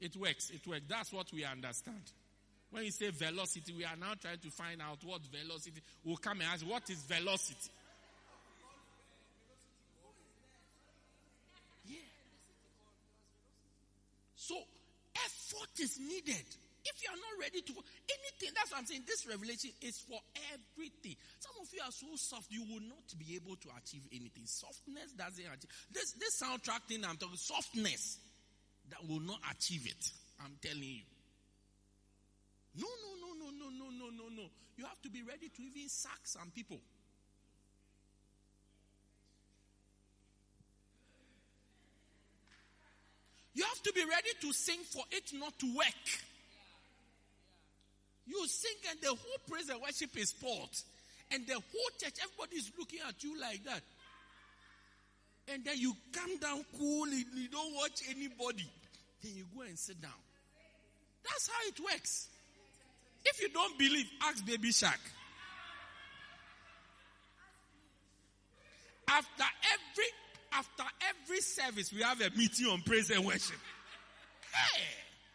It 0.00 0.16
works. 0.16 0.50
It 0.50 0.66
works. 0.66 0.82
That's 0.88 1.12
what 1.12 1.32
we 1.32 1.44
understand. 1.44 2.02
When 2.70 2.84
you 2.84 2.90
say 2.90 3.10
velocity, 3.10 3.72
we 3.76 3.84
are 3.84 3.96
now 3.98 4.14
trying 4.20 4.38
to 4.38 4.50
find 4.50 4.80
out 4.80 4.98
what 5.04 5.20
velocity. 5.26 5.82
We'll 6.04 6.16
come 6.16 6.40
and 6.40 6.48
ask, 6.52 6.64
what 6.64 6.88
is 6.88 7.02
velocity? 7.02 7.70
Yeah. 11.84 11.96
So, 14.36 14.54
effort 15.16 15.80
is 15.80 15.98
needed. 15.98 16.46
If 16.84 17.02
you 17.02 17.10
are 17.10 17.20
not 17.20 17.42
ready 17.42 17.60
to, 17.60 17.72
anything, 17.72 18.54
that's 18.56 18.70
what 18.70 18.80
I'm 18.80 18.86
saying. 18.86 19.02
This 19.06 19.26
revelation 19.26 19.70
is 19.82 19.98
for 20.00 20.18
everything. 20.54 21.16
Some 21.40 21.52
of 21.60 21.68
you 21.74 21.82
are 21.84 21.92
so 21.92 22.06
soft, 22.16 22.46
you 22.50 22.62
will 22.62 22.80
not 22.80 23.04
be 23.18 23.34
able 23.36 23.56
to 23.56 23.68
achieve 23.76 24.06
anything. 24.12 24.46
Softness 24.46 25.12
doesn't 25.12 25.44
achieve. 25.44 25.70
This, 25.92 26.12
this 26.12 26.40
soundtrack 26.40 26.88
thing 26.88 27.04
I'm 27.04 27.18
talking, 27.18 27.36
softness, 27.36 28.18
that 28.90 29.08
will 29.08 29.20
not 29.20 29.38
achieve 29.50 29.86
it. 29.86 30.12
I'm 30.44 30.56
telling 30.62 30.82
you. 30.82 31.06
No, 32.76 32.86
no, 32.86 33.10
no, 33.20 33.34
no, 33.34 33.50
no, 33.50 33.70
no, 33.70 33.90
no, 33.90 34.10
no, 34.10 34.42
no. 34.42 34.48
You 34.76 34.84
have 34.84 35.00
to 35.02 35.10
be 35.10 35.22
ready 35.22 35.48
to 35.48 35.62
even 35.62 35.88
sack 35.88 36.20
some 36.24 36.50
people. 36.54 36.80
You 43.52 43.64
have 43.64 43.82
to 43.82 43.92
be 43.92 44.04
ready 44.04 44.30
to 44.40 44.52
sing 44.52 44.78
for 44.90 45.02
it 45.10 45.32
not 45.34 45.58
to 45.58 45.76
work. 45.76 46.06
You 48.26 48.46
sing 48.46 48.76
and 48.90 49.00
the 49.00 49.08
whole 49.08 49.40
praise 49.50 49.68
and 49.68 49.80
worship 49.82 50.16
is 50.16 50.30
spoiled. 50.30 50.76
And 51.32 51.46
the 51.46 51.54
whole 51.54 51.90
church, 51.98 52.14
everybody 52.22 52.56
is 52.56 52.70
looking 52.78 53.00
at 53.06 53.22
you 53.22 53.38
like 53.40 53.62
that. 53.64 53.82
And 55.52 55.64
then 55.64 55.74
you 55.78 55.94
come 56.12 56.38
down 56.38 56.64
cool, 56.78 57.08
you 57.08 57.48
don't 57.50 57.74
watch 57.74 58.02
anybody. 58.08 58.68
Then 59.22 59.32
you 59.36 59.44
go 59.54 59.62
and 59.62 59.78
sit 59.78 60.00
down. 60.00 60.10
That's 61.24 61.48
how 61.48 61.68
it 61.68 61.80
works. 61.80 62.28
If 63.24 63.40
you 63.42 63.48
don't 63.50 63.78
believe, 63.78 64.06
ask 64.22 64.44
Baby 64.46 64.72
Shark. 64.72 65.00
After 69.08 69.44
every 69.72 70.04
after 70.52 70.84
every 71.08 71.40
service, 71.40 71.92
we 71.92 72.02
have 72.02 72.20
a 72.20 72.30
meeting 72.36 72.66
on 72.66 72.80
praise 72.82 73.10
and 73.10 73.24
worship. 73.24 73.56
Hey, 74.52 74.82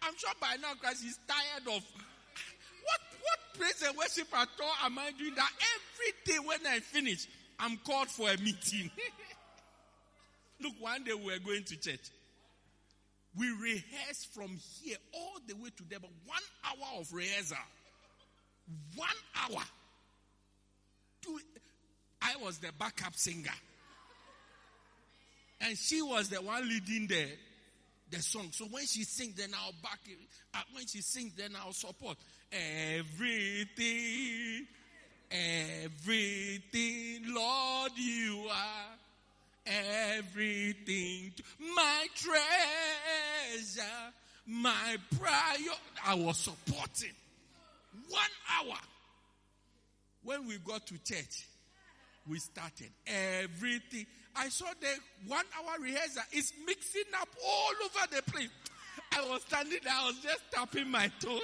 I'm 0.01 0.13
sure 0.17 0.31
by 0.41 0.55
now 0.61 0.73
Christ 0.79 1.05
is 1.05 1.19
tired 1.27 1.67
of 1.67 1.83
what 2.83 3.01
what 3.21 3.59
praise 3.59 3.83
and 3.87 3.97
worship 3.97 4.27
at 4.33 4.47
all 4.61 4.73
am 4.85 4.97
I 4.97 5.11
doing 5.17 5.35
that 5.35 5.51
every 5.75 6.13
day 6.25 6.39
when 6.45 6.65
I 6.67 6.79
finish? 6.79 7.27
I'm 7.59 7.77
called 7.77 8.09
for 8.09 8.29
a 8.29 8.37
meeting. 8.37 8.89
Look, 10.61 10.73
one 10.79 11.03
day 11.03 11.13
we 11.13 11.25
were 11.25 11.39
going 11.39 11.63
to 11.63 11.75
church. 11.77 12.11
We 13.37 13.49
rehearsed 13.51 14.33
from 14.33 14.57
here 14.81 14.97
all 15.13 15.39
the 15.47 15.55
way 15.55 15.69
to 15.75 15.83
there, 15.89 15.99
but 15.99 16.11
one 16.25 16.41
hour 16.63 16.99
of 17.01 17.11
rehearsal. 17.13 17.57
One 18.95 19.09
hour. 19.35 19.63
I 22.21 22.35
was 22.41 22.59
the 22.59 22.71
backup 22.77 23.15
singer. 23.15 23.49
And 25.61 25.77
she 25.77 26.01
was 26.01 26.29
the 26.29 26.41
one 26.41 26.67
leading 26.67 27.07
the, 27.07 27.27
the 28.11 28.21
song. 28.21 28.49
So 28.51 28.65
when 28.65 28.85
she 28.85 29.03
sings, 29.03 29.35
then 29.35 29.51
I'll 29.53 29.73
back 29.81 29.99
it. 30.05 30.17
Uh, 30.53 30.61
when 30.73 30.85
she 30.87 31.01
sings, 31.01 31.33
then 31.35 31.55
I'll 31.61 31.73
support. 31.73 32.17
Everything, 32.51 33.07
everything, 35.31 37.21
Lord, 37.33 37.91
you 37.95 38.47
are 38.51 38.97
everything. 39.65 41.33
My 41.75 42.07
treasure, 42.15 43.83
my 44.45 44.97
prior. 45.19 45.75
I 46.05 46.15
was 46.15 46.37
supporting. 46.37 47.13
One 48.09 48.21
hour. 48.53 48.77
When 50.23 50.47
we 50.47 50.57
got 50.57 50.85
to 50.87 50.97
church, 51.03 51.47
we 52.27 52.39
started 52.39 52.89
everything. 53.07 54.05
I 54.35 54.49
saw 54.49 54.65
the 54.81 54.87
one 55.27 55.45
hour 55.57 55.79
rehearsal 55.81 56.23
is 56.33 56.51
mixing 56.65 57.03
up 57.21 57.29
all 57.45 57.71
over 57.83 58.15
the 58.15 58.31
place. 58.31 58.49
I 59.15 59.21
was 59.29 59.41
standing 59.43 59.79
there, 59.83 59.93
I 59.95 60.07
was 60.07 60.19
just 60.19 60.41
tapping 60.51 60.89
my 60.89 61.09
toe. 61.19 61.39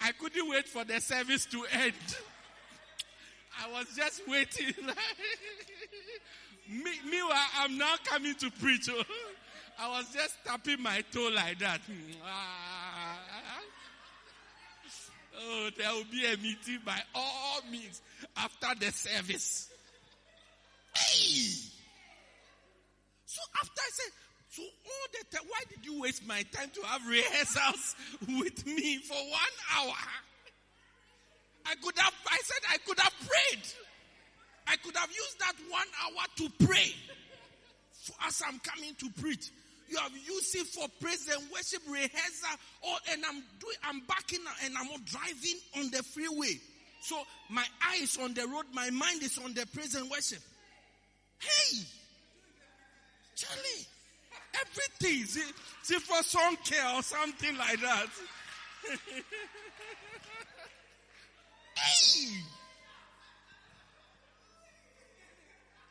I 0.00 0.12
couldn't 0.12 0.48
wait 0.48 0.66
for 0.66 0.84
the 0.84 1.00
service 1.00 1.46
to 1.46 1.64
end. 1.72 1.94
I 3.62 3.70
was 3.70 3.86
just 3.96 4.26
waiting. 4.26 4.74
Me, 6.70 6.90
meanwhile, 7.10 7.46
I'm 7.58 7.76
now 7.76 7.94
coming 8.04 8.34
to 8.36 8.50
preach. 8.60 8.88
I 9.78 9.88
was 9.88 10.06
just 10.12 10.36
tapping 10.44 10.82
my 10.82 11.02
toe 11.12 11.30
like 11.34 11.58
that. 11.58 11.80
Oh, 15.42 15.70
there 15.78 15.90
will 15.94 16.04
be 16.12 16.22
a 16.26 16.36
meeting 16.36 16.80
by 16.84 17.00
all 17.14 17.60
means 17.70 18.02
after 18.36 18.68
the 18.78 18.92
service. 18.92 19.70
Hey! 20.94 21.70
So 23.24 23.40
after 23.58 23.80
I 23.80 23.90
said, 23.90 24.12
so 24.50 24.62
all 24.62 25.06
the 25.12 25.36
time, 25.36 25.46
why 25.48 25.60
did 25.70 25.86
you 25.86 26.02
waste 26.02 26.26
my 26.26 26.42
time 26.52 26.70
to 26.74 26.82
have 26.82 27.06
rehearsals 27.06 27.96
with 28.38 28.66
me 28.66 28.98
for 28.98 29.14
one 29.14 29.56
hour? 29.76 29.94
I 31.64 31.74
could 31.76 31.96
have, 31.96 32.12
I 32.28 32.38
said 32.42 32.58
I 32.70 32.76
could 32.86 32.98
have 32.98 33.14
prayed. 33.20 33.64
I 34.66 34.76
could 34.76 34.96
have 34.96 35.10
used 35.10 35.38
that 35.40 35.54
one 35.68 35.86
hour 36.02 36.24
to 36.36 36.66
pray 36.66 36.94
for, 37.92 38.14
as 38.26 38.42
I'm 38.46 38.58
coming 38.60 38.94
to 38.96 39.10
preach. 39.20 39.50
You 39.88 39.98
have 39.98 40.12
used 40.12 40.54
it 40.54 40.66
for 40.68 40.86
praise 41.00 41.28
and 41.28 41.42
worship 41.50 41.82
rehearsal, 41.88 42.56
or 42.82 42.96
and 43.10 43.24
I'm 43.26 43.42
doing, 43.58 43.76
I'm 43.82 44.00
backing 44.06 44.38
and 44.64 44.74
I'm 44.78 44.86
driving 45.04 45.58
on 45.76 45.90
the 45.90 46.02
freeway. 46.04 46.60
So 47.00 47.16
my 47.48 47.64
eyes 47.90 48.16
on 48.22 48.34
the 48.34 48.46
road, 48.46 48.66
my 48.72 48.90
mind 48.90 49.22
is 49.22 49.38
on 49.38 49.52
the 49.54 49.66
praise 49.74 49.94
and 49.96 50.08
worship. 50.08 50.38
Hey, 51.40 51.78
Charlie, 53.34 53.86
everything. 54.60 55.24
See, 55.82 55.94
for 55.98 56.22
some 56.22 56.56
care 56.58 56.94
or 56.94 57.02
something 57.02 57.56
like 57.56 57.80
that. 57.80 58.06
hey. 61.74 62.44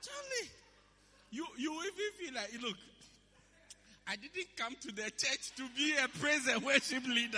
Charlie, 0.02 0.50
you, 1.32 1.46
you 1.58 1.72
even 1.74 2.12
feel 2.18 2.34
like, 2.36 2.62
look, 2.62 2.78
I 4.08 4.16
didn't 4.16 4.48
come 4.58 4.76
to 4.82 4.88
the 4.88 5.04
church 5.04 5.52
to 5.58 5.64
be 5.78 5.94
a 6.04 6.08
praise 6.20 6.48
and 6.48 6.64
worship 6.64 7.06
leader. 7.08 7.38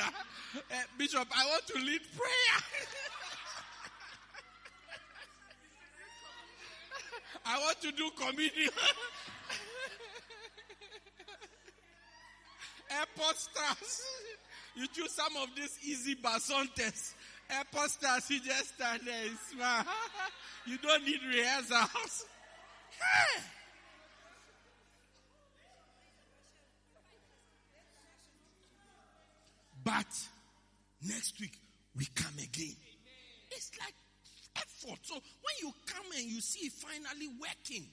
Uh, 0.56 0.76
Bishop, 0.98 1.28
I 1.38 1.46
want 1.48 1.68
to 1.68 1.80
lead 1.80 2.02
prayer. 2.16 2.64
I 7.46 7.60
want 7.60 7.82
to 7.82 7.92
do 7.92 8.10
communion. 8.18 8.70
Airport 12.89 13.38
stars. 13.38 14.02
You 14.76 14.88
choose 14.88 15.12
some 15.12 15.36
of 15.42 15.50
these 15.56 15.78
easy 15.84 16.16
basantes. 16.16 17.14
Airport 17.50 17.89
stars, 17.89 18.30
you 18.30 18.39
just 18.39 18.76
stand 18.76 19.02
there 19.06 19.26
and 19.28 19.38
smile. 19.52 19.86
You 20.66 20.78
don't 20.78 21.06
need 21.06 21.20
rehearsals. 21.30 22.26
Hey! 22.92 23.42
But 29.84 30.12
next 31.02 31.40
week 31.40 31.58
we 31.96 32.06
come 32.14 32.34
again. 32.38 32.76
It's 33.52 33.72
like 33.80 33.96
effort. 34.56 35.00
So 35.04 35.16
when 35.16 35.56
you 35.62 35.74
come 35.86 36.06
and 36.16 36.26
you 36.26 36.42
see 36.42 36.68
it 36.68 36.74
finally 36.74 37.28
working, 37.40 37.88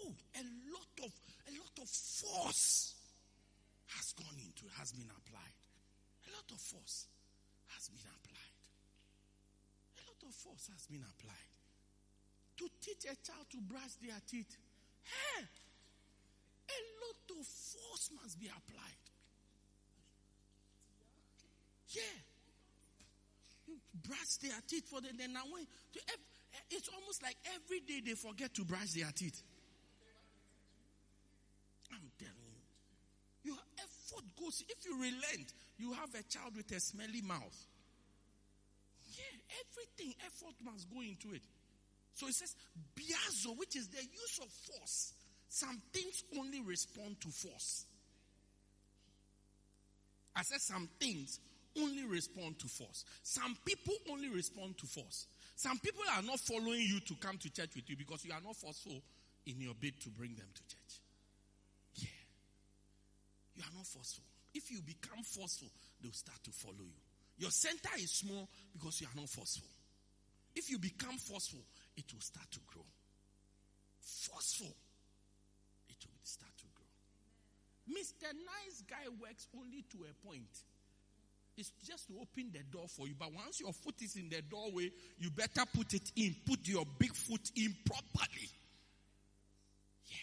oh, 0.00 0.12
a 0.34 0.42
lot 0.72 0.92
of 1.04 1.12
a 1.48 1.52
lot 1.58 1.74
of 1.80 1.88
force 1.88 2.94
has 3.96 4.12
gone 4.12 4.38
into 4.38 4.64
has 4.78 4.92
been 4.92 5.08
applied. 5.10 5.58
A 6.28 6.30
lot 6.34 6.48
of 6.50 6.58
force 6.60 7.06
has 7.74 7.88
been 7.88 8.06
applied. 8.06 8.60
A 9.98 10.02
lot 10.08 10.20
of 10.28 10.34
force 10.34 10.68
has 10.72 10.86
been 10.86 11.04
applied. 11.04 11.50
To 12.58 12.68
teach 12.80 13.04
a 13.10 13.16
child 13.26 13.46
to 13.50 13.58
brush 13.60 13.96
their 14.02 14.20
teeth. 14.28 14.56
Hey, 15.02 15.42
a 15.42 16.78
lot 17.02 17.40
of 17.40 17.46
force 17.46 18.10
must 18.14 18.38
be 18.38 18.46
applied. 18.46 19.01
Yeah. 21.94 23.76
Brush 24.06 24.36
their 24.42 24.60
teeth 24.66 24.88
for 24.88 25.00
them. 25.00 25.12
Then 25.18 25.36
when 25.50 25.66
it's 26.70 26.88
almost 26.88 27.22
like 27.22 27.36
every 27.54 27.80
day 27.80 28.00
they 28.04 28.14
forget 28.14 28.52
to 28.54 28.64
brush 28.64 28.92
their 28.92 29.10
teeth. 29.14 29.42
I'm 31.92 32.10
telling 32.18 32.52
you. 33.44 33.52
Your 33.52 33.62
effort 33.78 34.24
goes. 34.38 34.62
If 34.68 34.84
you 34.86 34.96
relent, 34.96 35.52
you 35.78 35.92
have 35.92 36.14
a 36.14 36.22
child 36.24 36.56
with 36.56 36.70
a 36.72 36.80
smelly 36.80 37.20
mouth. 37.22 37.66
Yeah, 39.12 39.36
everything 39.60 40.14
effort 40.24 40.54
must 40.64 40.88
go 40.90 41.00
into 41.00 41.34
it. 41.34 41.42
So 42.14 42.28
it 42.28 42.34
says 42.34 42.54
biazo, 42.96 43.56
which 43.58 43.76
is 43.76 43.88
the 43.88 44.02
use 44.02 44.38
of 44.40 44.48
force. 44.48 45.12
Some 45.48 45.80
things 45.92 46.24
only 46.38 46.60
respond 46.62 47.20
to 47.20 47.28
force. 47.28 47.84
I 50.34 50.42
said 50.42 50.60
some 50.60 50.88
things 50.98 51.38
only 51.80 52.04
respond 52.04 52.58
to 52.60 52.68
force. 52.68 53.04
Some 53.22 53.56
people 53.64 53.94
only 54.10 54.28
respond 54.28 54.78
to 54.78 54.86
force. 54.86 55.26
Some 55.56 55.78
people 55.78 56.02
are 56.16 56.22
not 56.22 56.40
following 56.40 56.80
you 56.80 57.00
to 57.00 57.14
come 57.16 57.38
to 57.38 57.50
church 57.50 57.70
with 57.76 57.88
you 57.88 57.96
because 57.96 58.24
you 58.24 58.32
are 58.32 58.40
not 58.44 58.56
forceful 58.56 59.00
in 59.46 59.60
your 59.60 59.74
bid 59.74 60.00
to 60.00 60.10
bring 60.10 60.34
them 60.34 60.48
to 60.54 60.62
church. 60.62 60.92
Yeah. 61.96 62.22
You 63.56 63.62
are 63.62 63.76
not 63.76 63.86
forceful. 63.86 64.24
If 64.54 64.70
you 64.70 64.80
become 64.82 65.22
forceful, 65.24 65.68
they'll 66.02 66.12
start 66.12 66.42
to 66.44 66.50
follow 66.50 66.84
you. 66.84 67.00
Your 67.38 67.50
center 67.50 67.90
is 67.96 68.12
small 68.12 68.48
because 68.72 69.00
you 69.00 69.06
are 69.06 69.18
not 69.18 69.28
forceful. 69.28 69.68
If 70.54 70.70
you 70.70 70.78
become 70.78 71.16
forceful, 71.16 71.64
it 71.96 72.04
will 72.12 72.20
start 72.20 72.50
to 72.52 72.60
grow. 72.66 72.84
Forceful, 74.00 74.74
it 75.88 76.00
will 76.04 76.24
start 76.24 76.52
to 76.58 76.66
grow. 76.76 77.96
Mr. 77.96 78.28
Nice 78.34 78.82
Guy 78.88 79.08
works 79.20 79.48
only 79.56 79.84
to 79.90 79.98
a 80.04 80.26
point. 80.26 80.50
It's 81.56 81.72
just 81.86 82.08
to 82.08 82.14
open 82.14 82.50
the 82.52 82.62
door 82.70 82.86
for 82.88 83.06
you. 83.06 83.14
But 83.18 83.32
once 83.34 83.60
your 83.60 83.72
foot 83.72 83.96
is 84.00 84.16
in 84.16 84.28
the 84.30 84.40
doorway, 84.42 84.90
you 85.18 85.30
better 85.30 85.62
put 85.74 85.92
it 85.92 86.10
in. 86.16 86.34
Put 86.46 86.66
your 86.66 86.84
big 86.98 87.14
foot 87.14 87.50
in 87.56 87.74
properly. 87.84 88.48
Yeah. 90.06 90.16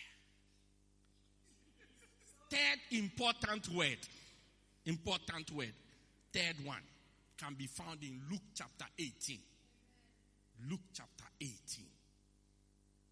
Third 2.49 2.80
important 2.97 3.69
word. 3.69 3.99
Important 4.86 5.51
word. 5.51 5.73
Third 6.34 6.55
one 6.65 6.82
can 7.38 7.53
be 7.53 7.67
found 7.67 8.03
in 8.03 8.19
Luke 8.30 8.41
chapter 8.55 8.86
18. 8.97 9.39
Luke 10.69 10.82
chapter 10.93 11.25
18. 11.39 11.86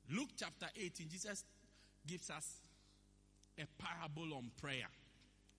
Luke 0.10 0.30
chapter 0.38 0.68
18, 0.76 1.10
Jesus 1.10 1.44
gives 2.06 2.30
us 2.30 2.62
a 3.60 3.66
parable 3.82 4.36
on 4.36 4.50
prayer. 4.60 4.88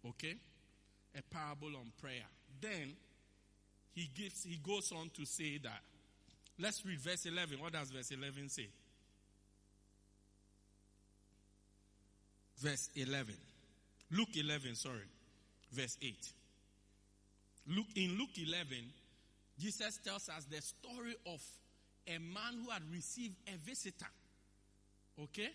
Okay? 0.06 0.34
A 1.16 1.22
parable 1.34 1.76
on 1.76 1.92
prayer. 2.00 2.26
Then 2.60 2.92
he 3.94 4.08
gives 4.14 4.44
he 4.44 4.56
goes 4.56 4.92
on 4.92 5.10
to 5.16 5.24
say 5.24 5.58
that 5.58 5.80
let's 6.58 6.84
read 6.84 7.00
verse 7.00 7.26
11. 7.26 7.60
What 7.60 7.72
does 7.72 7.90
verse 7.90 8.10
11 8.10 8.48
say? 8.48 8.68
Verse 12.58 12.90
11. 12.96 13.34
Luke 14.10 14.36
11, 14.36 14.74
sorry. 14.74 15.06
Verse 15.72 15.96
8. 16.02 16.14
Luke 17.68 17.86
in 17.96 18.16
Luke 18.18 18.36
11, 18.36 18.66
Jesus 19.60 19.98
tells 20.04 20.28
us 20.28 20.44
the 20.50 20.60
story 20.62 21.14
of 21.26 21.40
a 22.06 22.18
man 22.18 22.64
who 22.64 22.70
had 22.70 22.82
received 22.90 23.36
a 23.46 23.56
visitor. 23.58 24.06
okay, 25.22 25.50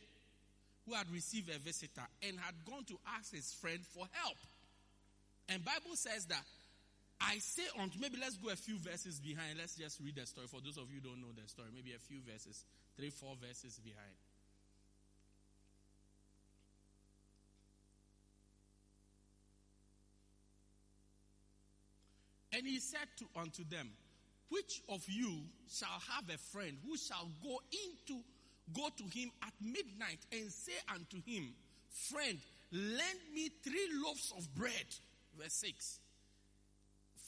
who 0.86 0.93
had 0.93 1.10
received 1.12 1.49
a 1.49 1.58
visitor 1.60 2.04
and 2.22 2.38
had 2.39 2.54
gone 2.70 2.84
to 2.86 2.95
ask 3.18 3.34
his 3.34 3.54
friend 3.54 3.80
for 3.93 4.06
help. 4.12 4.38
And 5.49 5.64
Bible 5.64 5.95
says 5.95 6.26
that 6.26 6.43
I 7.26 7.38
say 7.40 7.64
unto 7.80 8.00
maybe 8.00 8.18
let's 8.20 8.38
go 8.38 8.50
a 8.50 8.56
few 8.56 8.78
verses 8.78 9.20
behind. 9.20 9.58
Let's 9.58 9.76
just 9.76 10.00
read 10.04 10.16
the 10.16 10.26
story 10.26 10.48
for 10.48 10.60
those 10.62 10.78
of 10.78 10.92
you 10.92 11.00
don't 11.00 11.22
know 11.22 11.32
the 11.34 11.48
story. 11.48 11.70
Maybe 11.74 11.94
a 11.94 12.00
few 12.00 12.20
verses, 12.22 12.66
three, 12.98 13.10
four 13.10 13.36
verses 13.40 13.80
behind. 13.84 14.16
And 22.52 22.68
he 22.68 22.80
said 22.80 23.08
to 23.18 23.26
unto 23.40 23.64
them, 23.64 23.90
Which 24.50 24.82
of 24.90 25.04
you 25.08 25.42
shall 25.72 26.02
have 26.14 26.30
a 26.30 26.38
friend 26.38 26.78
who 26.86 26.98
shall 26.98 27.28
go 27.42 27.60
into 27.72 28.22
go 28.72 28.88
to 28.96 29.04
him 29.04 29.32
at 29.42 29.54
midnight 29.60 30.20
and 30.32 30.52
say 30.52 30.74
unto 30.94 31.18
him, 31.26 31.54
Friend, 31.90 32.38
lend 32.72 33.20
me 33.34 33.50
three 33.64 33.88
loaves 34.06 34.34
of 34.38 34.54
bread. 34.56 34.86
Verse 35.38 35.54
6. 35.54 36.00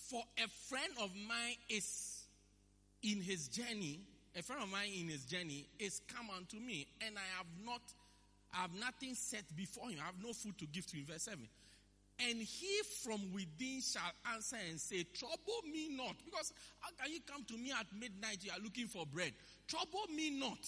For 0.10 0.22
a 0.38 0.48
friend 0.70 0.94
of 1.02 1.10
mine 1.28 1.56
is 1.70 2.24
in 3.02 3.22
his 3.22 3.48
journey, 3.48 4.00
a 4.36 4.44
friend 4.44 4.62
of 4.62 4.70
mine 4.70 4.90
in 5.00 5.10
his 5.10 5.26
journey 5.26 5.66
is 5.80 6.02
come 6.14 6.28
unto 6.36 6.58
me, 6.58 6.88
and 7.06 7.16
I 7.18 7.38
have 7.38 7.48
not 7.66 7.82
I 8.54 8.62
have 8.62 8.74
nothing 8.74 9.16
set 9.16 9.44
before 9.58 9.90
him. 9.90 10.00
I 10.02 10.06
have 10.06 10.24
no 10.24 10.32
food 10.32 10.58
to 10.60 10.66
give 10.68 10.86
to 10.88 10.98
him. 10.98 11.06
Verse 11.06 11.24
7. 11.24 11.40
And 12.20 12.38
he 12.40 12.80
from 13.04 13.20
within 13.34 13.82
shall 13.82 14.14
answer 14.34 14.56
and 14.70 14.80
say, 14.80 15.04
Trouble 15.14 15.60
me 15.70 15.90
not. 15.92 16.16
Because 16.24 16.54
how 16.80 16.90
can 17.02 17.12
you 17.12 17.20
come 17.28 17.44
to 17.44 17.58
me 17.58 17.74
at 17.78 17.88
midnight? 17.92 18.40
You 18.42 18.52
are 18.52 18.64
looking 18.64 18.88
for 18.88 19.06
bread. 19.06 19.34
Trouble 19.68 20.08
me 20.16 20.30
not. 20.40 20.64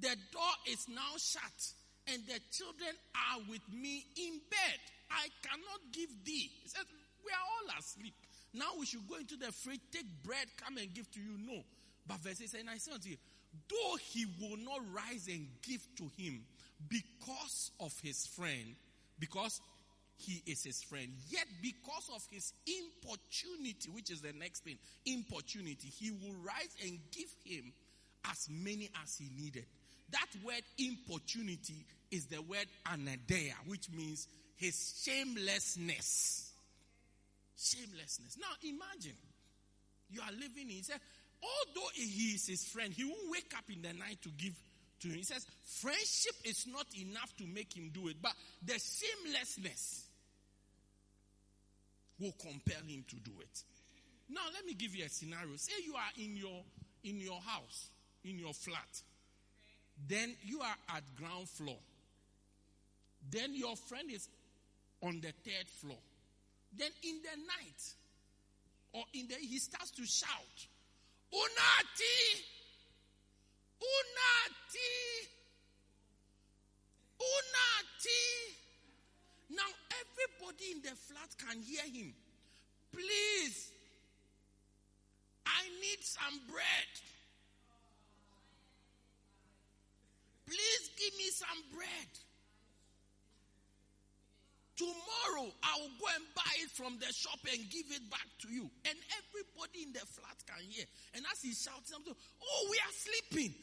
The 0.00 0.16
door 0.32 0.54
is 0.72 0.86
now 0.88 1.12
shut, 1.18 1.60
and 2.08 2.22
the 2.24 2.40
children 2.50 2.94
are 3.12 3.40
with 3.50 3.66
me 3.68 4.06
in 4.16 4.40
bed. 4.48 4.78
I 5.10 5.28
cannot 5.42 5.92
give 5.92 6.08
thee. 6.24 6.48
He 6.62 6.68
said, 6.68 6.86
We 7.22 7.32
are 7.32 7.44
all 7.44 7.78
asleep. 7.78 8.14
Now 8.52 8.70
we 8.78 8.86
should 8.86 9.06
go 9.08 9.16
into 9.16 9.36
the 9.36 9.52
fridge, 9.52 9.80
take 9.92 10.06
bread, 10.24 10.46
come 10.56 10.76
and 10.76 10.92
give 10.92 11.10
to 11.12 11.20
you. 11.20 11.38
No. 11.38 11.62
But 12.06 12.18
verse 12.18 12.40
8 12.42 12.60
and 12.60 12.70
I 12.70 12.78
say 12.78 12.92
unto 12.92 13.08
you, 13.08 13.16
though 13.68 13.96
he 13.96 14.26
will 14.40 14.56
not 14.56 14.80
rise 14.92 15.28
and 15.28 15.46
give 15.62 15.86
to 15.96 16.10
him 16.16 16.42
because 16.88 17.70
of 17.78 17.92
his 18.02 18.26
friend, 18.26 18.74
because 19.18 19.60
he 20.16 20.42
is 20.46 20.64
his 20.64 20.82
friend. 20.82 21.08
Yet 21.28 21.46
because 21.62 22.10
of 22.14 22.26
his 22.30 22.52
importunity, 22.66 23.90
which 23.90 24.10
is 24.10 24.20
the 24.20 24.32
next 24.32 24.64
thing, 24.64 24.78
importunity, 25.06 25.88
he 25.88 26.10
will 26.10 26.34
rise 26.44 26.74
and 26.82 26.98
give 27.12 27.30
him 27.44 27.72
as 28.30 28.48
many 28.50 28.90
as 29.02 29.16
he 29.16 29.30
needed. 29.42 29.64
That 30.10 30.26
word 30.44 30.62
importunity 30.78 31.86
is 32.10 32.26
the 32.26 32.42
word 32.42 32.66
anaideia, 32.86 33.54
which 33.66 33.88
means 33.90 34.26
his 34.56 35.02
shamelessness. 35.04 36.49
Shamelessness. 37.60 38.38
Now 38.40 38.52
imagine 38.62 39.16
you 40.08 40.22
are 40.22 40.32
living 40.32 40.70
in, 40.70 40.76
he 40.76 40.82
said, 40.82 41.00
although 41.42 41.88
he 41.92 42.34
is 42.34 42.46
his 42.46 42.64
friend, 42.64 42.92
he 42.92 43.04
won't 43.04 43.30
wake 43.30 43.52
up 43.56 43.64
in 43.68 43.82
the 43.82 43.92
night 43.92 44.18
to 44.22 44.30
give 44.30 44.54
to 45.00 45.08
him. 45.08 45.16
He 45.16 45.24
says, 45.24 45.46
friendship 45.80 46.34
is 46.44 46.66
not 46.66 46.86
enough 46.98 47.36
to 47.36 47.46
make 47.46 47.76
him 47.76 47.90
do 47.92 48.08
it, 48.08 48.16
but 48.22 48.32
the 48.64 48.78
shamelessness 48.78 50.06
will 52.18 52.32
compel 52.40 52.82
him 52.86 53.04
to 53.08 53.16
do 53.16 53.32
it. 53.40 53.62
Now 54.30 54.42
let 54.54 54.64
me 54.64 54.74
give 54.74 54.94
you 54.94 55.04
a 55.04 55.08
scenario. 55.08 55.56
Say 55.56 55.72
you 55.84 55.94
are 55.94 56.12
in 56.24 56.36
your 56.36 56.62
in 57.02 57.18
your 57.18 57.40
house, 57.40 57.88
in 58.24 58.38
your 58.38 58.52
flat. 58.52 59.02
Then 60.08 60.34
you 60.44 60.60
are 60.60 60.96
at 60.96 61.02
ground 61.16 61.48
floor. 61.48 61.78
Then 63.30 63.54
your 63.54 63.76
friend 63.76 64.10
is 64.10 64.28
on 65.02 65.20
the 65.20 65.32
third 65.44 65.68
floor. 65.80 65.98
Then 66.76 66.90
in 67.02 67.20
the 67.22 67.36
night, 67.46 67.82
or 68.92 69.04
in 69.14 69.28
the 69.28 69.34
he 69.34 69.58
starts 69.58 69.90
to 69.92 70.06
shout, 70.06 70.66
Unati! 71.32 72.42
Unati! 73.80 75.26
Unati! 77.18 78.54
Now 79.50 79.70
everybody 80.00 80.72
in 80.72 80.82
the 80.82 80.96
flat 80.96 81.30
can 81.38 81.60
hear 81.62 81.82
him. 81.82 82.14
Please, 82.92 83.72
I 85.46 85.68
need 85.80 86.02
some 86.02 86.40
bread. 86.48 86.90
Please 90.46 90.90
give 90.98 91.16
me 91.18 91.30
some 91.30 91.62
bread. 91.72 92.10
Tomorrow 95.40 95.52
I 95.62 95.80
will 95.80 95.94
go 96.00 96.06
and 96.14 96.24
buy 96.34 96.52
it 96.60 96.70
from 96.70 96.98
the 97.00 97.12
shop 97.12 97.38
and 97.50 97.70
give 97.70 97.86
it 97.90 98.10
back 98.10 98.26
to 98.42 98.48
you. 98.52 98.70
And 98.84 98.96
everybody 99.16 99.82
in 99.88 99.92
the 99.92 100.00
flat 100.00 100.36
can 100.46 100.64
hear. 100.68 100.84
And 101.14 101.24
as 101.32 101.40
shouting 101.40 101.84
something, 101.84 102.14
oh, 102.14 102.68
we 102.70 102.76
are 102.76 102.92
sleeping. 102.92 103.54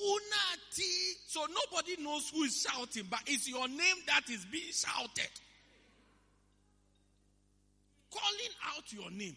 Unati. 0.00 1.14
So 1.26 1.40
nobody 1.46 2.02
knows 2.02 2.30
who 2.30 2.44
is 2.44 2.66
shouting, 2.66 3.06
but 3.10 3.20
it's 3.26 3.48
your 3.48 3.68
name 3.68 3.96
that 4.06 4.28
is 4.30 4.44
being 4.46 4.72
shouted. 4.72 5.30
Calling 8.10 8.54
out 8.76 8.92
your 8.92 9.10
name. 9.10 9.36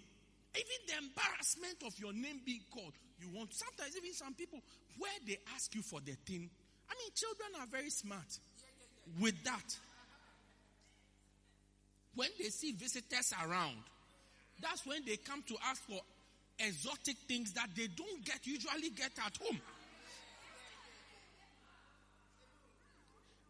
Even 0.55 0.79
the 0.87 0.97
embarrassment 0.97 1.83
of 1.85 1.99
your 1.99 2.13
name 2.13 2.41
being 2.45 2.63
called. 2.71 2.93
You 3.19 3.29
want, 3.35 3.53
sometimes 3.53 3.95
even 3.97 4.13
some 4.13 4.33
people, 4.33 4.59
where 4.97 5.11
they 5.25 5.37
ask 5.55 5.73
you 5.75 5.81
for 5.81 5.99
the 5.99 6.13
thing. 6.25 6.49
I 6.89 6.93
mean, 6.95 7.11
children 7.15 7.49
are 7.59 7.67
very 7.67 7.89
smart 7.89 8.39
with 9.19 9.41
that 9.43 9.77
when 12.15 12.29
they 12.39 12.49
see 12.49 12.71
visitors 12.73 13.33
around, 13.45 13.77
that's 14.61 14.85
when 14.85 15.03
they 15.05 15.17
come 15.17 15.43
to 15.47 15.55
ask 15.69 15.81
for 15.83 15.99
exotic 16.59 17.17
things 17.27 17.53
that 17.53 17.69
they 17.75 17.87
don't 17.87 18.23
get 18.23 18.45
usually 18.45 18.89
get 18.91 19.11
at 19.25 19.37
home. 19.37 19.59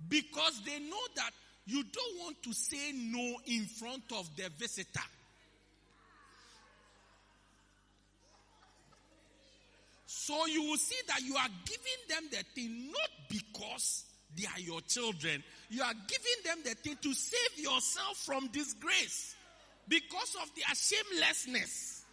Because 0.10 0.62
they 0.66 0.80
know 0.80 1.06
that 1.16 1.32
you 1.66 1.84
don't 1.84 2.20
want 2.20 2.44
to 2.44 2.54
say 2.54 2.92
no 2.94 3.36
in 3.46 3.66
front 3.66 4.04
of 4.18 4.30
the 4.36 4.50
visitor. 4.58 5.00
So 10.06 10.46
you 10.46 10.64
will 10.64 10.78
see 10.78 11.00
that 11.08 11.22
you 11.22 11.36
are 11.36 11.50
giving 11.66 12.08
them 12.08 12.24
the 12.32 12.44
thing 12.56 12.92
not 12.92 13.10
because 13.30 14.06
they 14.36 14.46
are 14.46 14.60
your 14.60 14.82
children. 14.82 15.44
You 15.70 15.84
are 15.84 15.94
giving 16.08 16.44
them 16.46 16.58
the 16.64 16.76
thing 16.76 16.98
to 17.02 17.14
save 17.14 17.58
yourself 17.64 18.18
from 18.18 18.48
disgrace 18.48 19.36
because 19.88 20.36
of 20.42 20.50
their 20.56 20.74
shamelessness. 20.76 22.06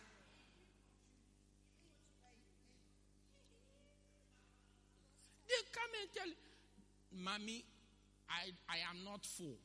They 5.48 5.54
come 5.72 5.90
and 6.00 6.08
tell, 6.14 6.32
Mommy, 7.24 7.64
I, 8.28 8.52
I 8.68 8.78
am 8.90 9.04
not 9.04 9.26
full. 9.26 9.58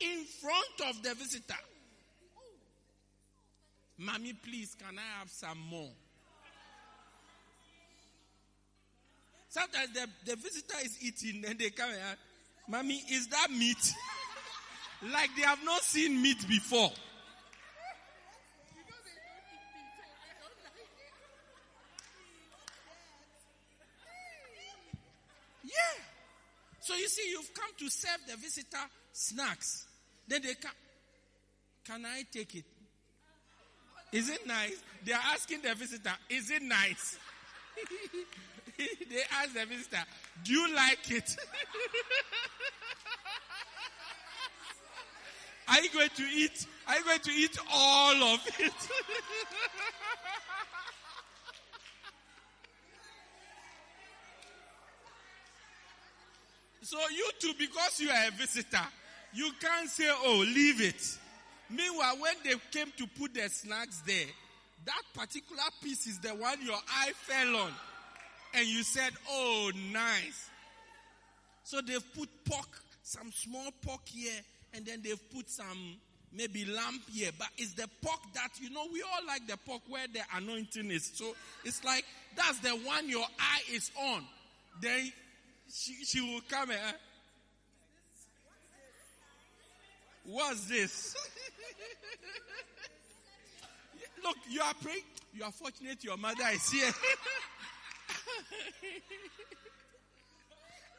In 0.00 0.24
front 0.24 0.80
of 0.90 1.02
the 1.02 1.14
visitor. 1.14 1.69
Mommy, 4.02 4.32
please, 4.32 4.74
can 4.74 4.98
I 4.98 5.18
have 5.18 5.28
some 5.28 5.58
more? 5.58 5.90
Sometimes 9.50 9.92
the, 9.92 10.06
the 10.24 10.36
visitor 10.36 10.76
is 10.82 10.96
eating 11.02 11.44
and 11.46 11.58
they 11.58 11.68
come 11.68 11.90
and 11.90 12.16
Mommy, 12.66 13.02
is 13.10 13.26
that 13.26 13.50
meat? 13.50 13.92
like 15.12 15.28
they 15.36 15.42
have 15.42 15.62
not 15.64 15.82
seen 15.82 16.22
meat 16.22 16.38
before. 16.48 16.90
Yeah. 25.62 26.04
So 26.80 26.94
you 26.94 27.08
see, 27.08 27.28
you've 27.28 27.52
come 27.52 27.70
to 27.80 27.90
serve 27.90 28.20
the 28.26 28.36
visitor 28.36 28.78
snacks. 29.12 29.86
Then 30.26 30.40
they 30.40 30.54
come. 30.54 30.72
Can 31.84 32.06
I 32.06 32.22
take 32.32 32.54
it? 32.54 32.64
Is 34.12 34.28
it 34.28 34.46
nice? 34.46 34.76
They 35.04 35.12
are 35.12 35.22
asking 35.32 35.62
the 35.62 35.74
visitor, 35.74 36.12
is 36.28 36.50
it 36.50 36.62
nice? 36.62 37.16
they 38.78 39.22
ask 39.40 39.54
the 39.54 39.64
visitor, 39.66 40.04
do 40.44 40.52
you 40.52 40.74
like 40.74 41.10
it? 41.10 41.36
are 45.68 45.80
you 45.80 45.90
going 45.90 46.10
to 46.16 46.22
eat? 46.22 46.66
Are 46.88 46.96
you 46.96 47.04
going 47.04 47.20
to 47.20 47.30
eat 47.30 47.56
all 47.72 48.16
of 48.34 48.40
it? 48.58 48.72
so 56.82 56.98
you 57.14 57.30
too, 57.38 57.52
because 57.58 58.00
you 58.00 58.10
are 58.10 58.26
a 58.26 58.32
visitor, 58.32 58.84
you 59.32 59.52
can't 59.60 59.88
say, 59.88 60.10
oh, 60.10 60.44
leave 60.52 60.80
it. 60.80 61.18
Meanwhile, 61.70 62.16
when 62.18 62.34
they 62.44 62.54
came 62.70 62.92
to 62.96 63.06
put 63.06 63.34
their 63.34 63.48
snacks 63.48 64.02
there, 64.06 64.26
that 64.86 65.02
particular 65.14 65.62
piece 65.82 66.06
is 66.06 66.18
the 66.18 66.30
one 66.30 66.58
your 66.64 66.78
eye 66.88 67.12
fell 67.14 67.56
on. 67.56 67.72
And 68.54 68.66
you 68.66 68.82
said, 68.82 69.12
oh, 69.30 69.70
nice. 69.92 70.48
So 71.62 71.80
they've 71.80 72.04
put 72.14 72.28
pork, 72.44 72.82
some 73.02 73.30
small 73.30 73.70
pork 73.82 74.00
here, 74.06 74.40
and 74.74 74.84
then 74.84 75.00
they've 75.02 75.30
put 75.34 75.48
some 75.48 75.96
maybe 76.32 76.64
lamb 76.64 77.00
here. 77.12 77.30
But 77.38 77.48
it's 77.56 77.74
the 77.74 77.88
pork 78.02 78.20
that, 78.34 78.50
you 78.60 78.70
know, 78.70 78.86
we 78.92 79.02
all 79.02 79.26
like 79.26 79.46
the 79.46 79.56
pork 79.58 79.82
where 79.88 80.06
the 80.12 80.20
anointing 80.34 80.90
is. 80.90 81.12
So 81.14 81.36
it's 81.64 81.84
like, 81.84 82.04
that's 82.36 82.58
the 82.60 82.70
one 82.70 83.08
your 83.08 83.26
eye 83.38 83.62
is 83.72 83.90
on. 83.96 84.24
Then 84.80 85.12
she, 85.72 86.04
she 86.04 86.20
will 86.20 86.40
come 86.48 86.70
and, 86.70 86.96
What's 90.24 90.68
this? 90.68 91.16
Look, 94.24 94.36
you 94.48 94.60
are 94.60 94.74
praying. 94.82 95.02
You 95.34 95.44
are 95.44 95.52
fortunate 95.52 96.02
your 96.04 96.16
mother 96.16 96.44
is 96.52 96.70
here. 96.70 96.92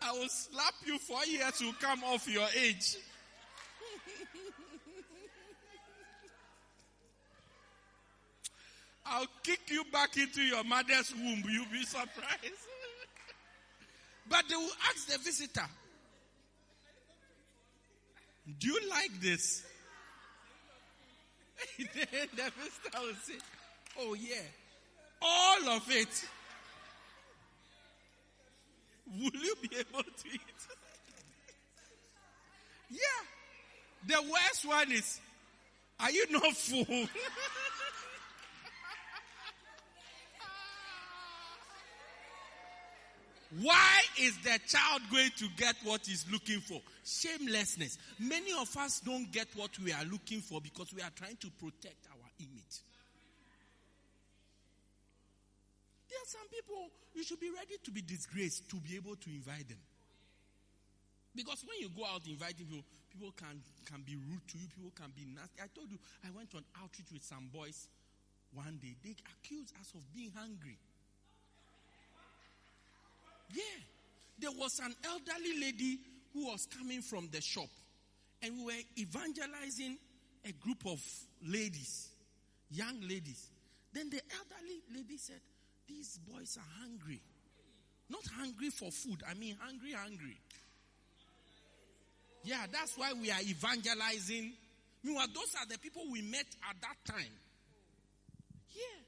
I 0.02 0.12
will 0.14 0.30
slap 0.30 0.74
you 0.86 0.98
for 0.98 1.24
years 1.26 1.60
to 1.60 1.72
come 1.80 2.04
off 2.04 2.28
your 2.28 2.48
age. 2.60 2.98
I'll 9.06 9.28
kick 9.44 9.60
you 9.70 9.84
back 9.92 10.16
into 10.18 10.42
your 10.42 10.64
mother's 10.64 11.14
womb. 11.14 11.44
You'll 11.48 11.66
be 11.72 11.84
surprised. 11.84 12.68
but 14.30 14.44
they 14.50 14.56
will 14.56 14.70
ask 14.90 15.08
the 15.08 15.18
visitor, 15.20 15.68
Do 18.60 18.68
you 18.68 18.80
like 18.90 19.20
this? 19.20 19.64
The 21.78 22.52
visitor 22.58 23.00
will 23.02 23.16
say, 23.24 23.34
Oh, 24.00 24.14
yeah. 24.14 24.42
All 25.22 25.70
of 25.70 25.84
it. 25.90 26.26
Will 29.20 29.42
you 29.42 29.56
be 29.62 29.70
able 29.78 30.04
to 30.04 30.28
eat? 30.34 30.68
yeah. 32.90 32.98
The 34.08 34.22
worst 34.22 34.66
one 34.66 34.92
is, 34.92 35.20
Are 36.00 36.12
you 36.12 36.26
not 36.32 36.56
full? 36.56 36.86
Why 43.60 44.02
is 44.20 44.38
the 44.44 44.58
child 44.66 45.02
going 45.12 45.32
to 45.38 45.48
get 45.58 45.76
what 45.84 46.06
he's 46.06 46.26
looking 46.32 46.62
for? 46.62 46.80
Shamelessness. 47.04 47.98
Many 48.20 48.52
of 48.60 48.76
us 48.78 49.00
don't 49.00 49.32
get 49.32 49.48
what 49.56 49.78
we 49.80 49.92
are 49.92 50.06
looking 50.06 50.42
for 50.42 50.62
because 50.62 50.94
we 50.94 51.02
are 51.02 51.10
trying 51.16 51.38
to 51.38 51.50
protect 51.60 52.08
our 52.12 52.30
image. 52.40 52.78
There 56.10 56.20
are 56.20 56.28
some 56.30 56.48
people, 56.50 56.90
you 57.16 57.24
should 57.24 57.40
be 57.40 57.50
ready 57.50 57.78
to 57.84 57.92
be 57.92 58.02
disgraced 58.02 58.70
to 58.70 58.76
be 58.78 58.96
able 58.96 59.16
to 59.16 59.30
invite 59.30 59.68
them. 59.68 59.80
Because 61.36 61.64
when 61.66 61.80
you 61.80 61.90
go 61.96 62.06
out 62.06 62.22
inviting 62.28 62.68
people, 62.68 62.84
people 63.10 63.34
can, 63.36 63.62
can 63.86 64.04
be 64.04 64.16
rude 64.16 64.46
to 64.52 64.58
you, 64.60 64.68
people 64.76 64.92
can 64.94 65.12
be 65.16 65.24
nasty. 65.26 65.64
I 65.64 65.68
told 65.74 65.90
you, 65.90 65.98
I 66.28 66.30
went 66.36 66.54
on 66.54 66.64
outreach 66.84 67.08
with 67.12 67.24
some 67.24 67.50
boys 67.54 67.88
one 68.54 68.78
day. 68.82 68.96
They 69.04 69.16
accused 69.16 69.74
us 69.80 69.92
of 69.96 70.04
being 70.14 70.32
hungry. 70.36 70.78
Yeah. 73.54 73.80
There 74.40 74.52
was 74.52 74.80
an 74.80 74.94
elderly 75.06 75.60
lady 75.60 76.00
who 76.34 76.48
was 76.48 76.68
coming 76.78 77.02
from 77.02 77.30
the 77.32 77.42
shop, 77.42 77.70
and 78.42 78.58
we 78.58 78.66
were 78.66 78.82
evangelizing 78.98 79.98
a 80.46 80.52
group 80.54 80.86
of 80.86 81.00
ladies, 81.46 82.10
young 82.70 83.00
ladies. 83.02 83.50
Then 83.94 84.10
the 84.10 84.22
elderly 84.32 84.82
lady 84.96 85.18
said, 85.18 85.42
These 85.88 86.20
boys 86.30 86.58
are 86.58 86.82
hungry. 86.82 87.22
Not 88.10 88.24
hungry 88.38 88.70
for 88.70 88.92
food, 88.92 89.22
I 89.30 89.34
mean, 89.36 89.58
hungry, 89.62 89.94
hungry. 89.94 90.38
Yeah, 92.44 92.66
that's 92.72 92.98
why 92.98 93.14
we 93.14 93.30
are 93.32 93.42
evangelizing. 93.42 94.54
Meanwhile, 95.04 95.28
those 95.34 95.56
are 95.60 95.68
the 95.68 95.78
people 95.78 96.04
we 96.12 96.22
met 96.22 96.48
at 96.70 96.76
that 96.82 97.14
time. 97.14 97.34
Yeah. 98.74 99.02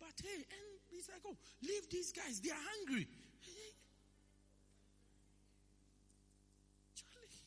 But 0.00 0.14
hey, 0.22 0.36
and 0.36 0.72
He's 0.92 1.08
like, 1.08 1.22
oh, 1.26 1.36
leave 1.62 1.88
these 1.90 2.12
guys. 2.12 2.38
They 2.38 2.50
are 2.50 2.64
hungry. 2.78 3.08
Charlie. 6.94 7.42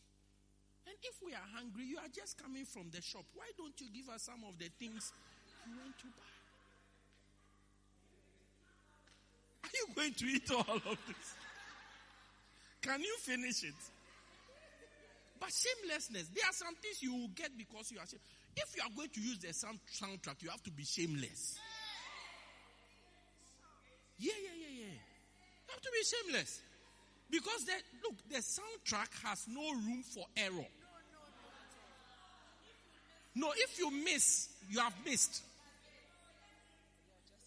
And 0.88 0.95
if 1.10 1.22
we 1.26 1.34
are 1.34 1.49
hungry, 1.53 1.86
you 1.86 1.97
are 1.97 2.12
just 2.14 2.41
coming 2.41 2.66
from 2.66 2.89
the 2.91 3.01
shop. 3.01 3.26
Why 3.34 3.45
don't 3.58 3.74
you 3.80 3.88
give 3.93 4.10
us 4.14 4.24
some 4.24 4.43
of 4.47 4.58
the 4.58 4.70
things 4.80 5.12
you 5.66 5.74
want 5.78 5.97
to 5.99 6.08
buy? 6.14 6.34
Are 9.66 9.74
you 9.74 9.86
going 9.95 10.14
to 10.14 10.26
eat 10.26 10.49
all 10.51 10.76
of 10.76 10.97
this? 11.08 11.28
Can 12.82 13.01
you 13.01 13.16
finish 13.20 13.64
it? 13.64 13.82
But 15.39 15.49
shamelessness, 15.51 16.30
there 16.34 16.45
are 16.45 16.53
some 16.53 16.76
things 16.76 17.01
you 17.01 17.14
will 17.14 17.34
get 17.36 17.58
because 17.58 17.91
you 17.91 17.99
are 17.99 18.08
shame. 18.08 18.20
If 18.56 18.76
you 18.76 18.84
are 18.84 18.93
going 18.95 19.10
to 19.10 19.22
use 19.22 19.39
the 19.39 19.53
sound, 19.53 19.80
soundtrack, 19.91 20.41
you 20.41 20.49
have 20.49 20.64
to 20.64 20.72
be 20.72 20.86
shameless. 20.86 21.60
Yeah, 24.18 24.32
yeah, 24.41 24.56
yeah, 24.56 24.86
yeah. 24.86 24.95
You 24.95 25.72
have 25.74 25.82
to 25.82 25.91
be 25.91 26.03
shameless. 26.03 26.62
Because 27.30 27.66
the, 27.66 27.74
look, 28.03 28.16
the 28.30 28.38
soundtrack 28.38 29.12
has 29.28 29.45
no 29.49 29.74
room 29.74 30.03
for 30.03 30.24
error. 30.38 30.68
No, 33.36 33.51
if 33.55 33.77
you 33.77 33.91
miss, 33.91 34.49
you 34.69 34.79
have 34.79 34.93
missed. 35.05 35.43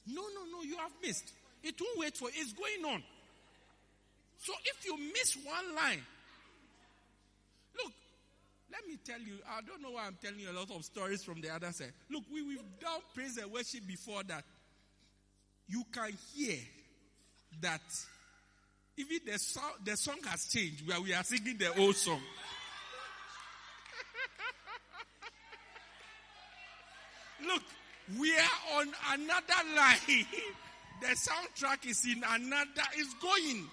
No, 0.07 0.23
no, 0.23 0.59
no, 0.59 0.63
you 0.63 0.77
have 0.77 0.93
missed. 1.03 1.33
It 1.63 1.75
won't 1.81 1.99
wait 1.99 2.17
for 2.17 2.29
it's 2.33 2.53
going 2.53 2.95
on. 2.95 3.03
So 4.39 4.53
if 4.65 4.85
you 4.85 4.97
miss 4.97 5.37
one 5.45 5.75
line, 5.75 6.01
look, 7.83 7.93
let 8.71 8.87
me 8.87 8.99
tell 9.05 9.19
you, 9.19 9.35
I 9.51 9.61
don't 9.63 9.83
know 9.83 9.91
why 9.91 10.07
I'm 10.07 10.17
telling 10.23 10.39
you 10.41 10.51
a 10.51 10.57
lot 10.57 10.71
of 10.71 10.85
stories 10.85 11.25
from 11.25 11.41
the 11.41 11.53
other 11.53 11.73
side. 11.73 11.93
Look, 12.11 12.25
we, 12.33 12.43
we've 12.43 12.59
done 12.81 13.01
praise 13.15 13.37
and 13.39 13.51
worship 13.51 13.87
before 13.87 14.23
that 14.25 14.45
you 15.67 15.85
can 15.93 16.13
hear 16.35 16.59
that 17.61 17.81
even 18.97 19.19
the 19.27 19.39
the 19.85 19.97
song 19.97 20.19
has 20.27 20.47
changed 20.47 20.87
where 20.87 21.01
we 21.01 21.13
are 21.13 21.25
singing 21.25 21.57
the 21.59 21.79
old 21.79 21.97
song. 21.97 22.21
Look, 27.47 27.63
we 28.19 28.35
are 28.37 28.79
on 28.81 28.89
another 29.13 29.77
line. 29.77 29.97
the 31.01 31.07
soundtrack 31.09 31.89
is 31.89 32.05
in 32.05 32.23
another, 32.29 32.83
is 32.99 33.15
going. 33.21 33.67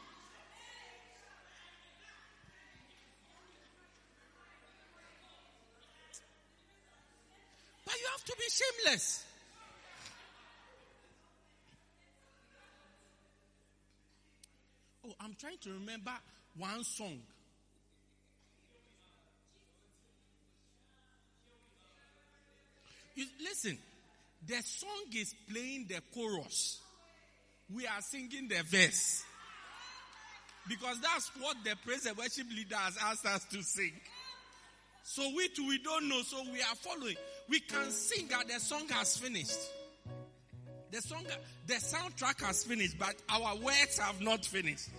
But 7.85 7.93
you 7.95 8.07
have 8.11 8.23
to 8.25 8.35
be 8.37 8.45
shameless. 8.49 9.23
Oh, 15.07 15.13
I'm 15.19 15.35
trying 15.35 15.57
to 15.59 15.69
remember 15.71 16.11
one 16.57 16.83
song. 16.83 17.19
You, 23.15 23.25
listen, 23.41 23.77
the 24.45 24.61
song 24.63 25.05
is 25.15 25.33
playing 25.51 25.87
the 25.87 26.01
chorus. 26.13 26.79
We 27.73 27.87
are 27.87 28.01
singing 28.01 28.47
the 28.47 28.61
verse. 28.63 29.23
Because 30.67 30.99
that's 30.99 31.31
what 31.39 31.57
the 31.63 31.75
praise 31.85 32.05
and 32.05 32.17
worship 32.17 32.47
leader 32.49 32.75
has 32.75 32.97
asked 33.01 33.25
us 33.25 33.45
to 33.45 33.61
sing. 33.61 33.93
So 35.03 35.23
we 35.35 35.47
too, 35.49 35.67
we 35.67 35.77
don't 35.79 36.09
know, 36.09 36.21
so 36.23 36.41
we 36.51 36.61
are 36.61 36.75
following. 36.75 37.15
We 37.47 37.59
can 37.59 37.91
sing 37.91 38.27
that 38.29 38.47
the 38.47 38.59
song 38.59 38.87
has 38.89 39.17
finished. 39.17 39.59
The 40.91 41.01
song, 41.01 41.23
the 41.67 41.75
soundtrack 41.75 42.43
has 42.43 42.63
finished, 42.63 42.97
but 42.97 43.15
our 43.29 43.55
words 43.57 43.99
have 43.99 44.21
not 44.21 44.43
finished. 44.45 44.89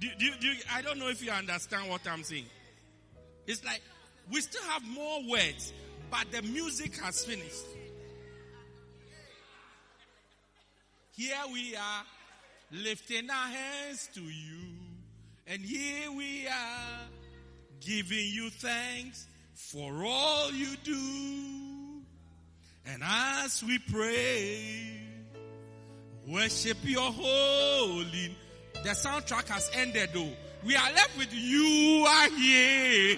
Do, 0.00 0.08
do, 0.18 0.30
do, 0.40 0.52
I 0.72 0.82
don't 0.82 0.98
know 0.98 1.08
if 1.08 1.24
you 1.24 1.30
understand 1.30 1.88
what 1.88 2.00
I'm 2.08 2.24
saying. 2.24 2.46
It's 3.46 3.64
like 3.64 3.82
we 4.32 4.40
still 4.40 4.62
have 4.62 4.82
more 4.88 5.20
words, 5.28 5.72
but 6.10 6.30
the 6.30 6.42
music 6.42 6.96
has 6.98 7.24
finished. 7.24 7.66
Here 11.16 11.36
we 11.52 11.76
are, 11.76 12.04
lifting 12.72 13.30
our 13.30 13.48
hands 13.48 14.08
to 14.14 14.20
you, 14.20 14.58
and 15.46 15.62
here 15.62 16.10
we 16.10 16.46
are, 16.48 17.00
giving 17.80 18.26
you 18.32 18.50
thanks 18.50 19.26
for 19.54 20.04
all 20.04 20.50
you 20.52 20.74
do. 20.82 22.02
And 22.86 23.02
as 23.02 23.62
we 23.62 23.78
pray, 23.78 25.00
worship 26.26 26.78
your 26.82 27.12
holy. 27.12 28.36
The 28.82 28.90
soundtrack 28.90 29.48
has 29.48 29.70
ended 29.74 30.10
though. 30.12 30.32
We 30.64 30.76
are 30.76 30.92
left 30.92 31.16
with 31.16 31.32
you 31.32 32.04
are 32.06 32.30
here. 32.30 33.16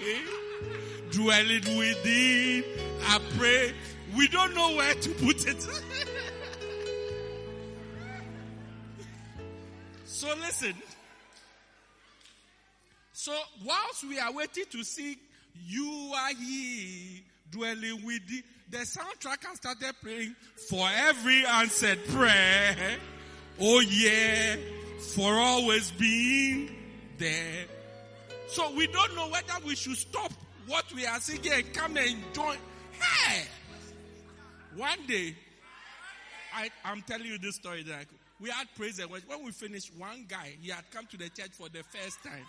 Dwelling 1.11 1.77
within. 1.77 2.63
I 3.03 3.19
pray. 3.37 3.73
We 4.15 4.27
don't 4.27 4.55
know 4.55 4.75
where 4.75 4.93
to 4.93 5.09
put 5.09 5.47
it. 5.47 5.61
so 10.05 10.27
listen. 10.39 10.73
So 13.13 13.35
whilst 13.65 14.07
we 14.07 14.19
are 14.19 14.31
waiting 14.31 14.65
to 14.71 14.83
see 14.83 15.17
you 15.65 16.13
are 16.15 16.33
here 16.33 17.21
dwelling 17.51 18.05
with 18.05 18.27
the, 18.27 18.43
the 18.69 18.77
soundtrack 18.79 19.45
has 19.45 19.57
started 19.57 19.93
playing 20.01 20.35
for 20.69 20.87
every 20.93 21.45
answered 21.45 21.99
prayer. 22.07 22.75
Oh 23.59 23.79
yeah, 23.81 24.55
for 25.15 25.33
always 25.33 25.91
being 25.91 26.75
there. 27.17 27.65
So 28.47 28.71
we 28.75 28.87
don't 28.87 29.15
know 29.15 29.29
whether 29.29 29.53
we 29.65 29.75
should 29.75 29.97
stop 29.97 30.31
what 30.67 30.85
we 30.93 31.05
are 31.05 31.19
singing 31.19 31.51
and 31.53 31.73
come 31.73 31.97
and 31.97 32.17
join. 32.33 32.57
Hey! 32.99 33.43
One 34.75 34.99
day, 35.07 35.35
I, 36.53 36.69
I'm 36.85 37.01
telling 37.01 37.25
you 37.25 37.37
this 37.37 37.55
story 37.55 37.83
that 37.83 38.05
we 38.39 38.49
had 38.49 38.67
praise 38.75 38.99
and 38.99 39.09
worship. 39.09 39.29
When 39.29 39.43
we 39.43 39.51
finished, 39.51 39.91
one 39.97 40.25
guy, 40.27 40.55
he 40.61 40.69
had 40.69 40.83
come 40.91 41.05
to 41.07 41.17
the 41.17 41.29
church 41.29 41.51
for 41.51 41.69
the 41.69 41.83
first 41.83 42.21
time. 42.23 42.45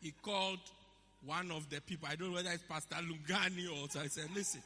He 0.00 0.12
called 0.22 0.60
one 1.24 1.50
of 1.50 1.68
the 1.68 1.80
people, 1.80 2.08
I 2.10 2.16
don't 2.16 2.30
know 2.30 2.36
whether 2.36 2.50
it's 2.50 2.62
Pastor 2.62 2.96
Lungani 2.96 3.66
or 3.70 3.88
so. 3.90 4.00
I 4.00 4.06
said, 4.06 4.28
listen, 4.34 4.62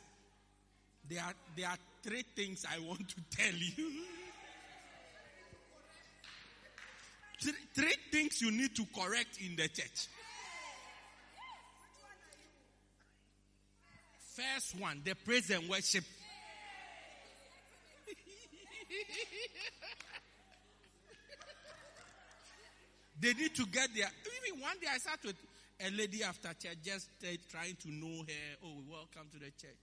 there 1.08 1.22
are, 1.22 1.32
there 1.56 1.68
are 1.68 1.78
three 2.02 2.24
things 2.36 2.64
I 2.70 2.78
want 2.78 3.08
to 3.08 3.16
tell 3.36 3.54
you. 3.54 3.90
three, 7.40 7.52
three 7.74 7.96
things 8.10 8.40
you 8.40 8.50
need 8.50 8.74
to 8.76 8.84
correct 8.94 9.38
in 9.40 9.56
the 9.56 9.68
church. 9.68 10.08
First 14.32 14.80
one, 14.80 15.02
the 15.04 15.14
praise 15.14 15.50
and 15.50 15.68
worship. 15.68 16.04
they 23.20 23.34
need 23.34 23.54
to 23.54 23.66
get 23.66 23.90
there. 23.94 24.10
Even 24.48 24.60
one 24.60 24.78
day 24.80 24.86
I 24.90 24.96
sat 24.96 25.18
with 25.22 25.36
a 25.84 25.90
lady 25.90 26.24
after 26.24 26.48
church 26.54 26.78
just 26.82 27.10
trying 27.50 27.76
to 27.82 27.90
know 27.90 28.22
her. 28.22 28.56
Oh, 28.64 28.80
welcome 28.88 29.28
to 29.32 29.38
the 29.38 29.50
church. 29.50 29.76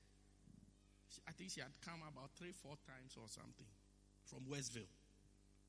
I 1.27 1.31
think 1.33 1.51
she 1.51 1.61
had 1.61 1.69
come 1.85 2.01
about 2.11 2.31
three, 2.35 2.51
four 2.51 2.75
times 2.87 3.15
or 3.17 3.27
something 3.27 3.67
from 4.25 4.49
Westville. 4.49 4.89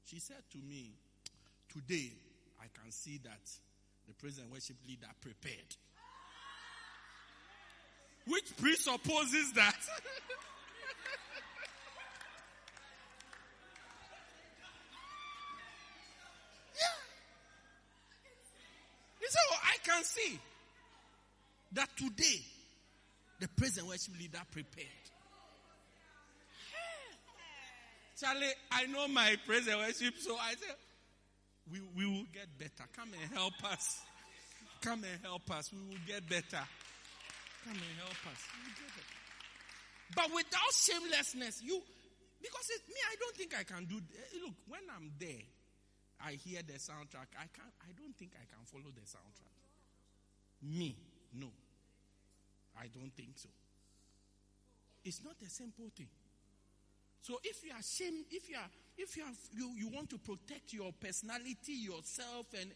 She 0.07 0.21
said 0.21 0.43
to 0.53 0.59
me, 0.59 0.95
Today 1.69 2.13
I 2.61 2.69
can 2.73 2.91
see 2.91 3.19
that 3.25 3.51
the 4.09 4.15
praise 4.15 4.39
and 4.39 4.51
worship 4.51 4.77
leader 4.89 5.09
prepared. 5.21 5.77
Which 8.31 8.57
presupposes 8.59 9.53
that 9.55 9.77
yeah. 16.77 16.97
He 19.19 19.27
said, 19.27 19.41
oh, 19.51 19.59
I 19.65 19.77
can 19.83 20.05
see 20.05 20.39
that 21.73 21.89
today 21.97 22.41
the 23.41 23.49
praise 23.49 23.79
and 23.79 23.89
worship 23.89 24.15
leader 24.17 24.39
prepared. 24.53 24.87
Charlie, 28.21 28.53
I 28.71 28.87
know 28.87 29.09
my 29.09 29.35
praise 29.45 29.67
and 29.67 29.79
worship, 29.79 30.15
so 30.19 30.37
I 30.37 30.51
said, 30.51 30.77
we, 31.73 31.81
we 31.97 32.07
will 32.07 32.27
get 32.33 32.47
better. 32.59 32.89
Come 32.95 33.09
and 33.21 33.33
help 33.33 33.55
us. 33.65 34.03
Come 34.83 35.05
and 35.05 35.25
help 35.25 35.51
us. 35.51 35.73
We 35.73 35.79
will 35.79 36.01
get 36.07 36.29
better. 36.29 36.65
Come 37.65 37.77
and 37.77 37.97
help 38.01 38.21
us. 38.33 38.41
Will 38.57 38.73
get 38.77 38.91
better. 38.97 39.21
But 40.17 40.29
without 40.35 40.73
shamelessness, 40.75 41.63
you, 41.63 41.81
because 42.43 42.67
it, 42.71 42.83
me, 42.89 42.99
I 43.07 43.15
don't 43.21 43.37
think 43.37 43.53
I 43.59 43.63
can 43.65 43.85
do. 43.85 43.97
eh, 43.97 44.39
Look, 44.43 44.55
when 44.67 44.81
I'm 44.97 45.13
there, 45.21 45.45
I 46.25 46.33
hear 46.33 46.61
the 46.67 46.75
soundtrack. 46.81 47.31
I 47.39 47.47
can't. 47.53 47.75
I 47.85 47.93
don't 47.97 48.17
think 48.17 48.33
I 48.35 48.45
can 48.49 48.65
follow 48.65 48.91
the 48.95 49.03
soundtrack. 49.07 49.55
Me, 50.63 50.97
no. 51.39 51.49
I 52.81 52.87
don't 52.89 53.13
think 53.15 53.37
so. 53.37 53.49
It's 55.05 55.23
not 55.25 55.37
a 55.45 55.49
simple 55.51 55.91
thing. 55.97 56.09
So 57.23 57.39
if 57.45 57.65
you 57.65 57.73
are 57.73 57.83
shame, 57.83 58.25
if 58.31 58.49
you 58.49 58.57
are, 58.57 58.71
if 58.97 59.17
you 59.17 59.23
are, 59.25 59.33
you, 59.57 59.73
you 59.77 59.89
want 59.89 60.11
to 60.11 60.19
protect 60.19 60.73
your 60.73 60.93
personality, 60.93 61.73
yourself, 61.73 62.47
and 62.59 62.71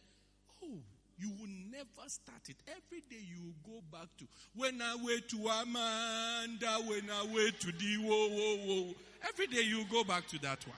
oh, 0.63 0.79
you 1.19 1.31
will 1.39 1.49
never 1.71 2.09
start 2.09 2.43
it. 2.49 2.57
Every 2.69 3.01
day 3.09 3.23
you 3.23 3.55
go 3.65 3.81
back 3.93 4.09
to 4.19 4.25
when 4.57 4.81
I 4.83 4.97
wait 5.03 5.29
to 5.31 5.37
Amanda, 5.37 6.79
when 6.87 7.09
I 7.11 7.27
wait 7.33 7.61
to 7.61 7.73
the 7.73 7.97
whoa 8.01 8.29
whoa 8.29 8.57
whoa. 8.67 8.95
Every 9.29 9.47
day 9.47 9.63
you 9.63 9.85
go 9.91 10.05
back 10.05 10.27
to 10.29 10.39
that 10.41 10.67
one. 10.67 10.77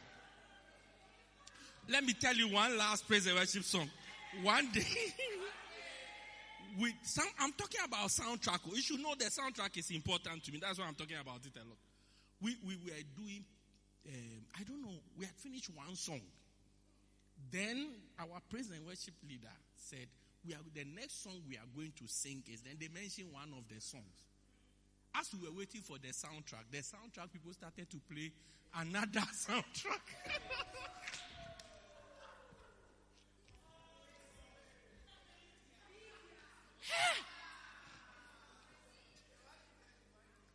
Let 1.88 2.04
me 2.04 2.12
tell 2.12 2.34
you 2.34 2.48
one 2.48 2.76
last 2.76 3.06
praise 3.06 3.26
and 3.26 3.36
worship 3.36 3.62
song. 3.62 3.88
One 4.42 4.70
day, 4.72 4.82
with 6.78 6.92
some, 7.02 7.26
I'm 7.38 7.52
talking 7.52 7.80
about 7.84 8.08
soundtrack. 8.08 8.58
You 8.74 8.82
should 8.82 9.00
know 9.00 9.14
the 9.16 9.26
soundtrack 9.26 9.76
is 9.78 9.90
important 9.90 10.44
to 10.44 10.52
me. 10.52 10.58
That's 10.60 10.78
why 10.78 10.86
I'm 10.86 10.94
talking 10.94 11.16
about 11.20 11.40
it 11.46 11.56
a 11.56 11.64
lot. 11.64 11.78
We 12.42 12.56
we 12.66 12.76
were 12.76 13.02
doing, 13.16 13.44
um, 14.08 14.44
I 14.58 14.62
don't 14.64 14.82
know, 14.82 14.98
we 15.16 15.24
had 15.24 15.34
finished 15.36 15.70
one 15.74 15.94
song. 15.94 16.20
Then 17.50 17.88
our 18.18 18.40
praise 18.50 18.70
and 18.74 18.84
worship 18.84 19.14
leader 19.28 19.52
said, 19.76 20.06
"We 20.46 20.54
are 20.54 20.60
the 20.74 20.84
next 20.84 21.22
song 21.22 21.42
we 21.48 21.56
are 21.56 21.66
going 21.74 21.92
to 21.96 22.06
sing 22.06 22.42
is." 22.52 22.60
Then 22.62 22.76
they 22.78 22.88
mentioned 22.88 23.32
one 23.32 23.52
of 23.56 23.64
the 23.68 23.80
songs. 23.80 24.24
As 25.14 25.32
we 25.32 25.48
were 25.48 25.54
waiting 25.56 25.80
for 25.80 25.98
the 25.98 26.08
soundtrack, 26.08 26.70
the 26.70 26.78
soundtrack 26.78 27.32
people 27.32 27.52
started 27.52 27.88
to 27.90 27.96
play 28.12 28.30
another 28.74 29.20
soundtrack. 29.46 30.04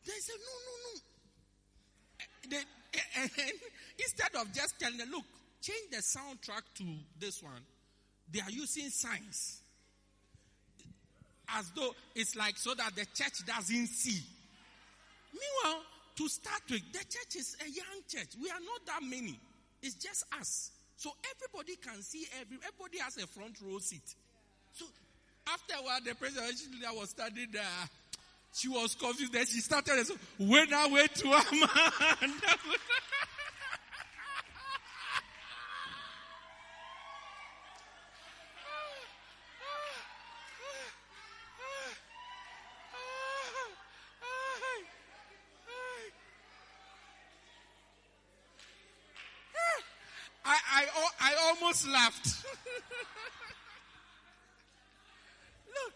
They 0.05 0.11
said, 0.19 0.35
no, 0.39 0.53
no, 0.67 0.75
no. 0.85 1.01
Eh, 2.19 2.47
They, 2.49 3.43
eh, 3.43 3.51
instead 3.99 4.35
of 4.41 4.51
just 4.53 4.79
telling 4.79 4.97
them, 4.97 5.09
look, 5.11 5.25
change 5.61 5.89
the 5.91 5.97
soundtrack 5.97 6.63
to 6.75 6.83
this 7.19 7.41
one, 7.43 7.61
they 8.31 8.39
are 8.39 8.49
using 8.49 8.89
signs. 8.89 9.60
As 11.53 11.69
though 11.71 11.93
it's 12.15 12.35
like 12.35 12.57
so 12.57 12.73
that 12.75 12.95
the 12.95 13.05
church 13.13 13.45
doesn't 13.45 13.87
see. 13.87 14.21
Meanwhile, 15.33 15.81
to 16.15 16.29
start 16.29 16.61
with, 16.69 16.81
the 16.91 16.99
church 16.99 17.35
is 17.37 17.57
a 17.65 17.69
young 17.69 18.01
church. 18.07 18.29
We 18.41 18.49
are 18.49 18.59
not 18.59 18.85
that 18.87 19.03
many. 19.03 19.39
It's 19.81 19.95
just 19.95 20.25
us. 20.39 20.71
So 20.97 21.11
everybody 21.35 21.75
can 21.77 22.01
see 22.03 22.27
every 22.39 22.57
everybody 22.57 22.99
has 22.99 23.17
a 23.17 23.25
front 23.27 23.55
row 23.65 23.79
seat. 23.79 24.15
So 24.73 24.85
after 25.47 25.75
a 25.75 25.83
while, 25.83 25.99
the 26.05 26.13
president 26.15 26.53
leader 26.71 26.93
was 26.93 27.09
standing 27.09 27.47
there. 27.51 27.63
She 28.53 28.67
was 28.67 28.95
confused. 28.95 29.33
Then 29.33 29.45
she 29.45 29.59
started 29.61 29.93
and 29.97 30.07
said, 30.07 30.17
when 30.37 30.73
I 30.73 30.87
went 30.87 31.15
to 31.15 31.27
Amanda. 31.27 31.67
I, 50.43 50.57
I, 50.73 50.83
al- 50.97 51.31
Laughed. 51.91 52.27
Look, 55.67 55.93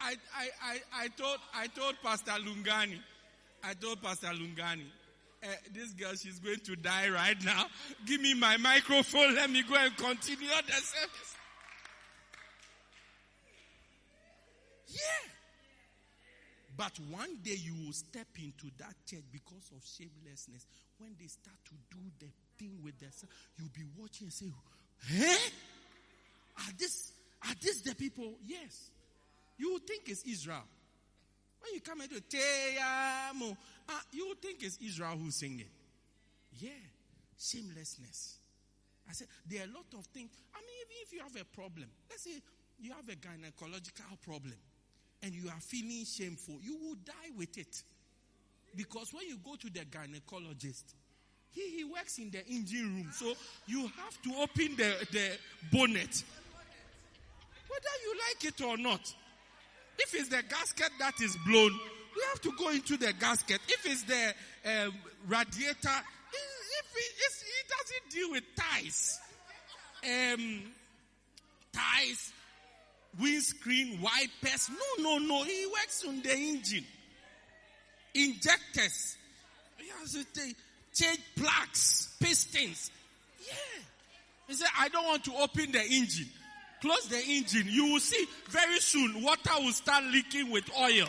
I, 0.00 0.14
I, 0.36 0.48
I, 0.62 0.80
I 1.04 1.08
told 1.08 1.38
I 1.54 1.66
told 1.66 1.94
Pastor 2.02 2.32
Lungani, 2.32 2.98
I 3.64 3.74
told 3.74 4.00
Pastor 4.02 4.28
Lungani, 4.28 4.84
eh, 5.42 5.48
this 5.74 5.92
girl 5.94 6.14
she's 6.14 6.38
going 6.38 6.60
to 6.60 6.76
die 6.76 7.08
right 7.08 7.42
now. 7.44 7.66
Give 8.06 8.20
me 8.20 8.34
my 8.34 8.56
microphone. 8.56 9.34
Let 9.34 9.50
me 9.50 9.62
go 9.68 9.74
and 9.74 9.96
continue 9.96 10.48
the 10.48 10.72
service. 10.72 11.36
Yeah. 14.86 15.32
But 16.76 16.98
one 17.10 17.36
day 17.42 17.56
you 17.58 17.74
will 17.84 17.92
step 17.92 18.28
into 18.38 18.70
that 18.78 18.94
church 19.06 19.24
because 19.32 19.70
of 19.76 19.82
shamelessness. 19.84 20.66
When 20.98 21.14
they 21.20 21.26
start 21.26 21.56
to 21.66 21.74
do 21.90 21.98
the 22.18 22.26
thing 22.62 22.78
with 22.82 22.98
themselves, 22.98 23.34
you'll 23.58 23.68
be 23.74 23.84
watching 23.98 24.26
and 24.26 24.32
say, 24.32 24.46
"Hey, 25.06 25.36
are 26.58 26.72
this 26.78 27.12
are 27.48 27.54
this 27.60 27.80
the 27.82 27.94
people?" 27.94 28.34
Yes. 28.46 28.90
You 29.58 29.78
think 29.86 30.08
it's 30.08 30.22
Israel. 30.24 30.64
When 31.60 31.74
you 31.74 31.80
come 31.80 32.00
into 32.00 32.20
Teyamo, 32.20 33.56
uh, 33.88 33.92
you 34.12 34.34
think 34.40 34.62
it's 34.62 34.78
Israel 34.78 35.16
who's 35.16 35.36
singing. 35.36 35.70
Yeah, 36.58 36.70
shamelessness. 37.38 38.38
I 39.08 39.12
said 39.12 39.28
there 39.48 39.62
are 39.62 39.70
a 39.70 39.74
lot 39.74 39.86
of 39.94 40.06
things. 40.06 40.30
I 40.54 40.58
mean, 40.58 40.76
even 40.80 40.96
if 41.02 41.12
you 41.12 41.20
have 41.20 41.36
a 41.40 41.44
problem, 41.44 41.88
let's 42.10 42.24
say 42.24 42.42
you 42.80 42.92
have 42.92 43.08
a 43.08 43.16
gynecological 43.16 44.20
problem, 44.24 44.56
and 45.22 45.32
you 45.32 45.48
are 45.48 45.60
feeling 45.60 46.04
shameful, 46.04 46.58
you 46.62 46.76
will 46.76 46.96
die 47.04 47.30
with 47.36 47.56
it. 47.58 47.82
Because 48.74 49.12
when 49.12 49.28
you 49.28 49.36
go 49.44 49.54
to 49.56 49.70
the 49.70 49.80
gynecologist, 49.80 50.94
he, 51.52 51.76
he 51.76 51.84
works 51.84 52.18
in 52.18 52.30
the 52.30 52.46
engine 52.46 52.96
room. 52.96 53.10
So 53.12 53.34
you 53.66 53.80
have 53.82 54.22
to 54.22 54.34
open 54.40 54.76
the, 54.76 55.06
the 55.12 55.30
bonnet. 55.72 56.24
Whether 57.68 57.94
you 58.04 58.14
like 58.28 58.44
it 58.44 58.60
or 58.60 58.76
not. 58.76 59.14
If 59.98 60.14
it's 60.14 60.28
the 60.28 60.42
gasket 60.48 60.90
that 60.98 61.20
is 61.20 61.36
blown, 61.46 61.70
you 61.70 62.22
have 62.30 62.40
to 62.42 62.52
go 62.58 62.70
into 62.70 62.96
the 62.96 63.12
gasket. 63.12 63.60
If 63.68 63.86
it's 63.86 64.02
the 64.04 64.34
um, 64.64 64.94
radiator, 65.28 66.02
if 66.78 66.96
it, 66.96 67.12
it 67.18 67.66
doesn't 67.68 68.10
deal 68.10 68.30
with 68.30 68.44
ties, 68.56 69.20
um, 70.04 70.62
ties, 71.72 72.32
windscreen 73.20 74.00
wipers. 74.00 74.70
No, 74.98 75.04
no, 75.04 75.18
no. 75.18 75.44
He 75.44 75.66
works 75.66 76.04
on 76.06 76.22
the 76.22 76.34
engine. 76.34 76.86
Injectors. 78.14 79.16
He 79.78 79.88
has 80.00 80.12
to 80.12 80.24
take, 80.32 80.56
change 80.92 81.20
plugs, 81.36 82.14
pistons. 82.20 82.90
Yeah. 83.46 83.54
He 84.48 84.54
said, 84.54 84.68
I 84.78 84.88
don't 84.88 85.04
want 85.06 85.24
to 85.24 85.34
open 85.36 85.72
the 85.72 85.82
engine. 85.82 86.28
Close 86.80 87.06
the 87.08 87.22
engine. 87.24 87.66
You 87.68 87.92
will 87.92 88.00
see 88.00 88.26
very 88.50 88.80
soon 88.80 89.22
water 89.22 89.52
will 89.58 89.72
start 89.72 90.04
leaking 90.04 90.50
with 90.50 90.68
oil. 90.76 91.06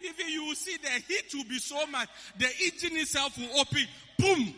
if 0.00 0.18
he, 0.18 0.32
you 0.32 0.46
will 0.46 0.54
see 0.54 0.76
the 0.78 0.88
heat 0.88 1.34
will 1.34 1.44
be 1.44 1.58
so 1.58 1.86
much, 1.86 2.08
the 2.38 2.48
engine 2.64 2.96
itself 2.96 3.36
will 3.36 3.60
open. 3.60 3.86
Boom! 4.18 4.54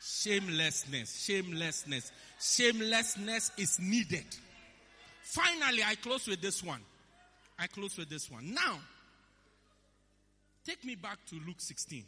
Shamelessness, 0.00 1.24
shamelessness, 1.24 2.12
shamelessness 2.42 3.52
is 3.56 3.78
needed. 3.78 4.26
Finally, 5.22 5.82
I 5.84 5.94
close 5.94 6.26
with 6.26 6.40
this 6.40 6.62
one. 6.62 6.80
I 7.58 7.68
close 7.68 7.96
with 7.96 8.10
this 8.10 8.30
one. 8.30 8.52
Now, 8.52 8.80
take 10.66 10.84
me 10.84 10.96
back 10.96 11.18
to 11.28 11.36
Luke 11.46 11.60
16. 11.60 12.04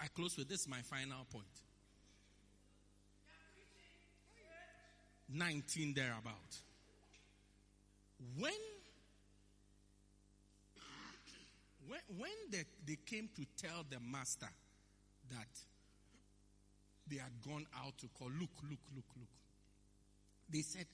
I 0.00 0.06
close 0.14 0.36
with 0.36 0.48
this, 0.48 0.68
my 0.68 0.80
final 0.82 1.24
point. 1.32 1.46
19 5.30 5.94
thereabout. 5.94 6.32
When 8.38 8.52
when, 11.88 12.00
when 12.18 12.30
they, 12.50 12.64
they 12.86 12.98
came 13.06 13.30
to 13.36 13.46
tell 13.56 13.84
the 13.88 13.98
master 13.98 14.48
that 15.30 15.48
they 17.10 17.16
had 17.16 17.32
gone 17.46 17.66
out 17.84 17.96
to 17.98 18.08
call, 18.18 18.28
look, 18.28 18.50
look, 18.68 18.80
look, 18.94 19.04
look. 19.16 19.28
They 20.50 20.62
said, 20.62 20.86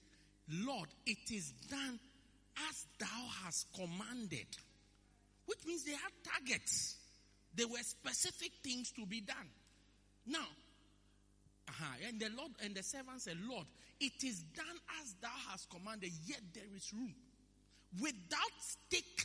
Lord, 0.48 0.88
it 1.06 1.30
is 1.30 1.52
done 1.70 1.98
as 2.68 2.86
thou 2.98 3.28
hast 3.44 3.66
commanded. 3.74 4.46
Which 5.46 5.58
means 5.66 5.84
they 5.84 5.92
had 5.92 6.12
targets. 6.22 6.96
There 7.54 7.68
were 7.68 7.82
specific 7.82 8.50
things 8.62 8.90
to 8.92 9.06
be 9.06 9.20
done. 9.20 9.48
Now, 10.26 10.46
uh-huh, 11.68 12.08
and 12.08 12.20
the 12.20 12.28
Lord 12.36 12.52
and 12.62 12.74
the 12.74 12.82
servant 12.82 13.22
said, 13.22 13.36
Lord, 13.48 13.66
it 14.00 14.24
is 14.24 14.42
done 14.54 14.76
as 15.00 15.14
thou 15.20 15.28
hast 15.50 15.70
commanded, 15.70 16.10
yet 16.26 16.40
there 16.52 16.64
is 16.76 16.92
room. 16.92 17.14
Without 18.00 18.54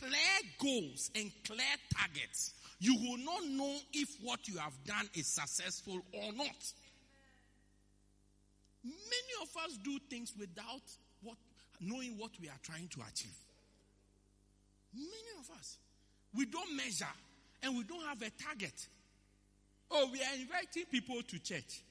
clear 0.00 0.40
goals 0.58 1.10
and 1.14 1.30
clear 1.44 1.76
targets, 1.96 2.54
you 2.78 2.94
will 2.94 3.18
not 3.18 3.44
know 3.46 3.76
if 3.92 4.08
what 4.22 4.48
you 4.48 4.56
have 4.58 4.72
done 4.84 5.08
is 5.14 5.26
successful 5.26 6.00
or 6.12 6.32
not. 6.32 6.72
Many 8.82 9.34
of 9.42 9.48
us 9.64 9.76
do 9.84 9.98
things 10.08 10.32
without 10.38 10.80
what, 11.22 11.36
knowing 11.80 12.16
what 12.16 12.30
we 12.40 12.48
are 12.48 12.58
trying 12.62 12.88
to 12.88 13.00
achieve. 13.00 13.36
Many 14.94 15.32
of 15.38 15.50
us. 15.58 15.76
We 16.34 16.46
don't 16.46 16.74
measure 16.76 17.04
and 17.62 17.76
we 17.76 17.84
don't 17.84 18.04
have 18.06 18.22
a 18.22 18.30
target. 18.42 18.86
Oh, 19.90 20.08
we 20.12 20.20
are 20.20 20.34
inviting 20.34 20.84
people 20.90 21.20
to 21.22 21.38
church. 21.40 21.82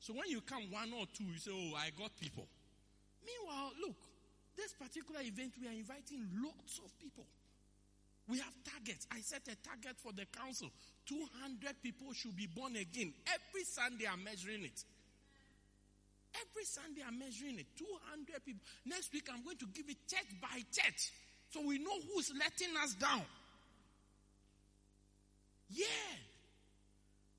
So 0.00 0.12
when 0.12 0.28
you 0.28 0.40
come 0.40 0.62
one 0.70 0.92
or 0.98 1.06
two, 1.14 1.24
you 1.24 1.38
say, 1.38 1.52
Oh, 1.54 1.76
I 1.76 1.90
got 1.98 2.10
people. 2.20 2.46
Meanwhile, 3.24 3.72
look, 3.80 3.96
this 4.56 4.72
particular 4.74 5.20
event, 5.22 5.54
we 5.60 5.68
are 5.68 5.76
inviting 5.76 6.26
lots 6.42 6.80
of 6.84 6.90
people. 6.98 7.24
We 8.28 8.38
have 8.38 8.54
targets. 8.62 9.06
I 9.10 9.20
set 9.20 9.42
a 9.48 9.56
target 9.66 9.98
for 9.98 10.12
the 10.12 10.26
council. 10.26 10.70
200 11.06 11.82
people 11.82 12.12
should 12.12 12.36
be 12.36 12.46
born 12.46 12.76
again. 12.76 13.12
Every 13.26 13.64
Sunday, 13.64 14.06
I'm 14.06 14.22
measuring 14.22 14.64
it. 14.64 14.84
Every 16.38 16.64
Sunday, 16.64 17.02
I'm 17.02 17.18
measuring 17.18 17.58
it. 17.58 17.66
200 17.76 18.44
people. 18.44 18.62
Next 18.86 19.12
week, 19.12 19.26
I'm 19.32 19.42
going 19.42 19.58
to 19.58 19.66
give 19.74 19.88
it 19.88 19.98
church 20.06 20.30
by 20.40 20.62
church. 20.70 21.10
So 21.50 21.66
we 21.66 21.78
know 21.78 21.98
who's 22.14 22.30
letting 22.38 22.76
us 22.78 22.94
down. 22.94 23.26
Yeah. 25.70 26.14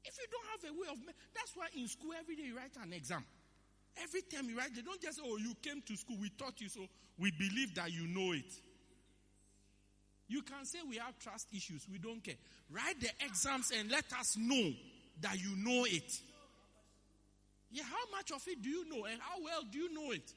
If 0.04 0.18
you 0.18 0.28
don't 0.28 0.48
have 0.52 0.64
a 0.68 0.74
way 0.76 0.88
of, 0.92 0.98
that's 1.34 1.56
why 1.56 1.68
in 1.78 1.88
school 1.88 2.12
every 2.20 2.36
day 2.36 2.44
you 2.44 2.58
write 2.58 2.76
an 2.84 2.92
exam. 2.92 3.24
Every 4.02 4.22
time 4.22 4.50
you 4.50 4.58
write, 4.58 4.74
they 4.76 4.82
don't 4.82 5.02
just 5.02 5.18
say, 5.18 5.24
oh, 5.26 5.38
you 5.38 5.54
came 5.62 5.82
to 5.82 5.98
school, 5.98 6.18
we 6.20 6.30
taught 6.30 6.60
you, 6.62 6.70
so 6.70 6.82
we 7.20 7.32
believe 7.32 7.76
that 7.76 7.92
you 7.92 8.08
know 8.08 8.32
it. 8.34 8.52
You 10.28 10.42
can 10.44 10.66
say 10.66 10.80
we 10.88 10.98
have 10.98 11.18
trust 11.20 11.48
issues, 11.54 11.86
we 11.92 11.98
don't 11.98 12.24
care. 12.24 12.36
Write 12.72 13.00
the 13.02 13.10
exams 13.26 13.72
and 13.78 13.92
let 13.92 14.06
us 14.18 14.38
know 14.38 14.72
that 15.22 15.42
you 15.42 15.56
know 15.58 15.86
it. 15.86 16.20
Yeah, 17.70 17.84
how 17.84 18.16
much 18.16 18.32
of 18.32 18.42
it 18.48 18.62
do 18.62 18.70
you 18.70 18.90
know 18.90 19.06
and 19.06 19.20
how 19.22 19.44
well 19.44 19.62
do 19.70 19.78
you 19.78 19.94
know 19.94 20.12
it? 20.12 20.34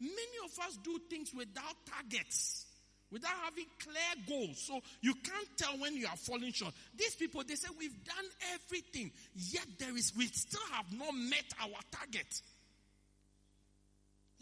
Many 0.00 0.38
of 0.44 0.58
us 0.64 0.78
do 0.82 0.98
things 1.08 1.32
without 1.34 1.74
targets 1.86 2.66
without 3.10 3.34
having 3.44 3.66
clear 3.82 4.26
goals. 4.28 4.58
So 4.58 4.80
you 5.00 5.14
can't 5.14 5.48
tell 5.56 5.78
when 5.78 5.96
you 5.96 6.06
are 6.06 6.16
falling 6.16 6.52
short. 6.52 6.74
These 6.96 7.16
people, 7.16 7.42
they 7.46 7.54
say, 7.54 7.68
we've 7.78 8.04
done 8.04 8.24
everything, 8.54 9.10
yet 9.34 9.66
there 9.78 9.96
is, 9.96 10.12
we 10.16 10.26
still 10.26 10.60
have 10.72 10.86
not 10.92 11.14
met 11.14 11.44
our 11.60 11.80
target. 11.90 12.42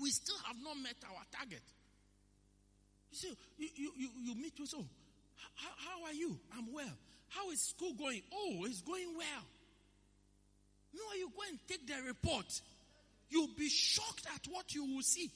We 0.01 0.11
still 0.11 0.37
have 0.47 0.57
not 0.63 0.77
met 0.83 0.97
our 1.09 1.23
target. 1.37 1.63
You 3.11 3.17
see, 3.17 3.37
you, 3.59 3.69
you, 3.75 3.91
you, 3.97 4.09
you 4.23 4.35
meet 4.35 4.59
with, 4.61 4.75
oh, 4.77 4.85
how, 5.55 5.71
how 5.79 6.05
are 6.07 6.13
you? 6.13 6.39
I'm 6.57 6.73
well. 6.73 6.97
How 7.29 7.51
is 7.51 7.61
school 7.61 7.95
going? 7.95 8.23
Oh, 8.33 8.65
it's 8.67 8.83
going 8.83 9.15
well. 9.17 9.45
No, 10.95 11.03
you 11.19 11.31
go 11.35 11.43
and 11.49 11.59
take 11.69 11.87
the 11.87 11.95
report. 12.07 12.47
You'll 13.29 13.55
be 13.57 13.69
shocked 13.69 14.27
at 14.35 14.47
what 14.51 14.75
you 14.75 14.85
will 14.85 15.03
see 15.03 15.31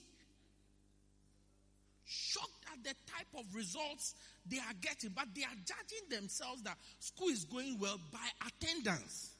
shocked 2.10 2.64
at 2.72 2.82
the 2.82 2.94
type 3.06 3.30
of 3.38 3.44
results 3.54 4.14
they 4.46 4.58
are 4.58 4.74
getting, 4.80 5.10
but 5.14 5.26
they 5.34 5.42
are 5.42 5.58
judging 5.64 6.08
themselves 6.10 6.62
that 6.62 6.76
school 6.98 7.28
is 7.28 7.44
going 7.44 7.78
well 7.78 7.98
by 8.12 8.26
attendance. 8.48 9.30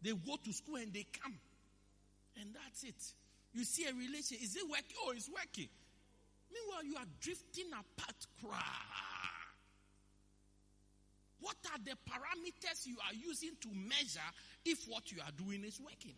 They 0.00 0.10
go 0.10 0.36
to 0.44 0.52
school 0.52 0.76
and 0.76 0.92
they 0.92 1.06
come. 1.20 1.34
And 2.40 2.54
that's 2.54 2.84
it. 2.84 2.94
You 3.54 3.64
see 3.64 3.84
a 3.84 3.92
relation. 3.92 4.38
Is 4.40 4.56
it 4.56 4.64
working? 4.68 4.96
Oh, 5.04 5.12
it's 5.14 5.28
working. 5.28 5.68
Meanwhile, 6.52 6.84
you 6.84 6.96
are 6.96 7.08
drifting 7.20 7.66
apart. 7.72 8.16
What 11.40 11.56
are 11.72 11.78
the 11.84 11.96
parameters 12.08 12.86
you 12.86 12.96
are 13.08 13.14
using 13.14 13.50
to 13.60 13.68
measure 13.74 14.20
if 14.64 14.86
what 14.86 15.10
you 15.10 15.18
are 15.20 15.32
doing 15.36 15.64
is 15.64 15.80
working? 15.80 16.14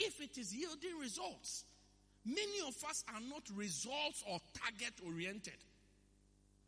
If 0.00 0.20
it 0.20 0.38
is 0.38 0.54
yielding 0.54 0.98
results. 1.00 1.64
Many 2.24 2.60
of 2.66 2.74
us 2.88 3.04
are 3.12 3.20
not 3.28 3.42
results 3.54 4.22
or 4.28 4.38
target 4.54 4.94
oriented. 5.04 5.58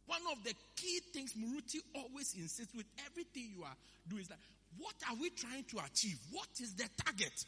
One 0.06 0.20
of 0.32 0.42
the 0.44 0.52
key 0.76 1.00
things 1.12 1.32
Muruti 1.32 1.80
always 1.94 2.34
insists 2.34 2.74
with 2.74 2.86
everything 3.06 3.50
you 3.56 3.62
are 3.62 3.76
doing 4.08 4.22
is 4.22 4.28
that 4.28 4.38
what 4.78 4.94
are 5.08 5.16
we 5.20 5.30
trying 5.30 5.64
to 5.64 5.78
achieve? 5.78 6.18
What 6.32 6.48
is 6.60 6.74
the 6.74 6.88
target? 7.04 7.44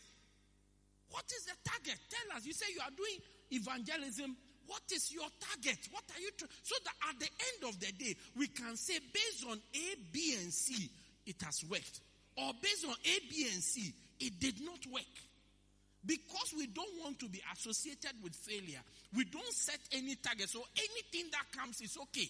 What 1.10 1.24
is 1.26 1.44
the 1.44 1.54
target? 1.64 1.98
Tell 2.10 2.36
us. 2.36 2.44
You 2.44 2.52
say 2.52 2.66
you 2.74 2.80
are 2.80 2.94
doing 2.96 3.18
evangelism. 3.50 4.36
What 4.66 4.82
is 4.92 5.12
your 5.12 5.28
target? 5.38 5.78
What 5.92 6.04
are 6.14 6.20
you 6.20 6.30
trying? 6.36 6.50
So 6.62 6.74
that 6.84 6.94
at 7.10 7.20
the 7.20 7.26
end 7.30 7.74
of 7.74 7.78
the 7.80 7.92
day, 7.92 8.16
we 8.36 8.48
can 8.48 8.76
say 8.76 8.98
based 9.12 9.46
on 9.48 9.58
A, 9.74 9.86
B, 10.12 10.36
and 10.42 10.52
C, 10.52 10.90
it 11.26 11.36
has 11.44 11.64
worked. 11.70 12.00
Or 12.36 12.52
based 12.60 12.84
on 12.84 12.94
A, 13.04 13.18
B, 13.30 13.48
and 13.52 13.62
C, 13.62 13.94
it 14.20 14.40
did 14.40 14.60
not 14.64 14.78
work. 14.92 15.02
Because 16.04 16.54
we 16.56 16.66
don't 16.66 17.02
want 17.02 17.18
to 17.20 17.28
be 17.28 17.40
associated 17.52 18.12
with 18.22 18.34
failure, 18.34 18.80
we 19.14 19.24
don't 19.24 19.52
set 19.52 19.78
any 19.92 20.14
target. 20.16 20.48
So 20.48 20.62
anything 20.76 21.30
that 21.32 21.44
comes 21.56 21.80
is 21.80 21.96
okay. 22.02 22.28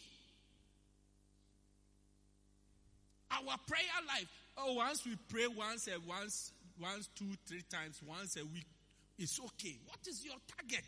Our 3.31 3.57
prayer 3.67 4.01
life, 4.07 4.29
oh, 4.57 4.75
once 4.75 5.05
we 5.05 5.17
pray 5.29 5.47
once 5.47 5.89
and 5.89 6.07
once, 6.07 6.53
once, 6.81 7.09
two, 7.15 7.33
three 7.47 7.63
times, 7.71 8.01
once 8.07 8.37
a 8.37 8.45
week, 8.45 8.67
it's 9.19 9.39
okay. 9.41 9.77
What 9.87 10.01
is 10.07 10.25
your 10.25 10.37
target? 10.57 10.85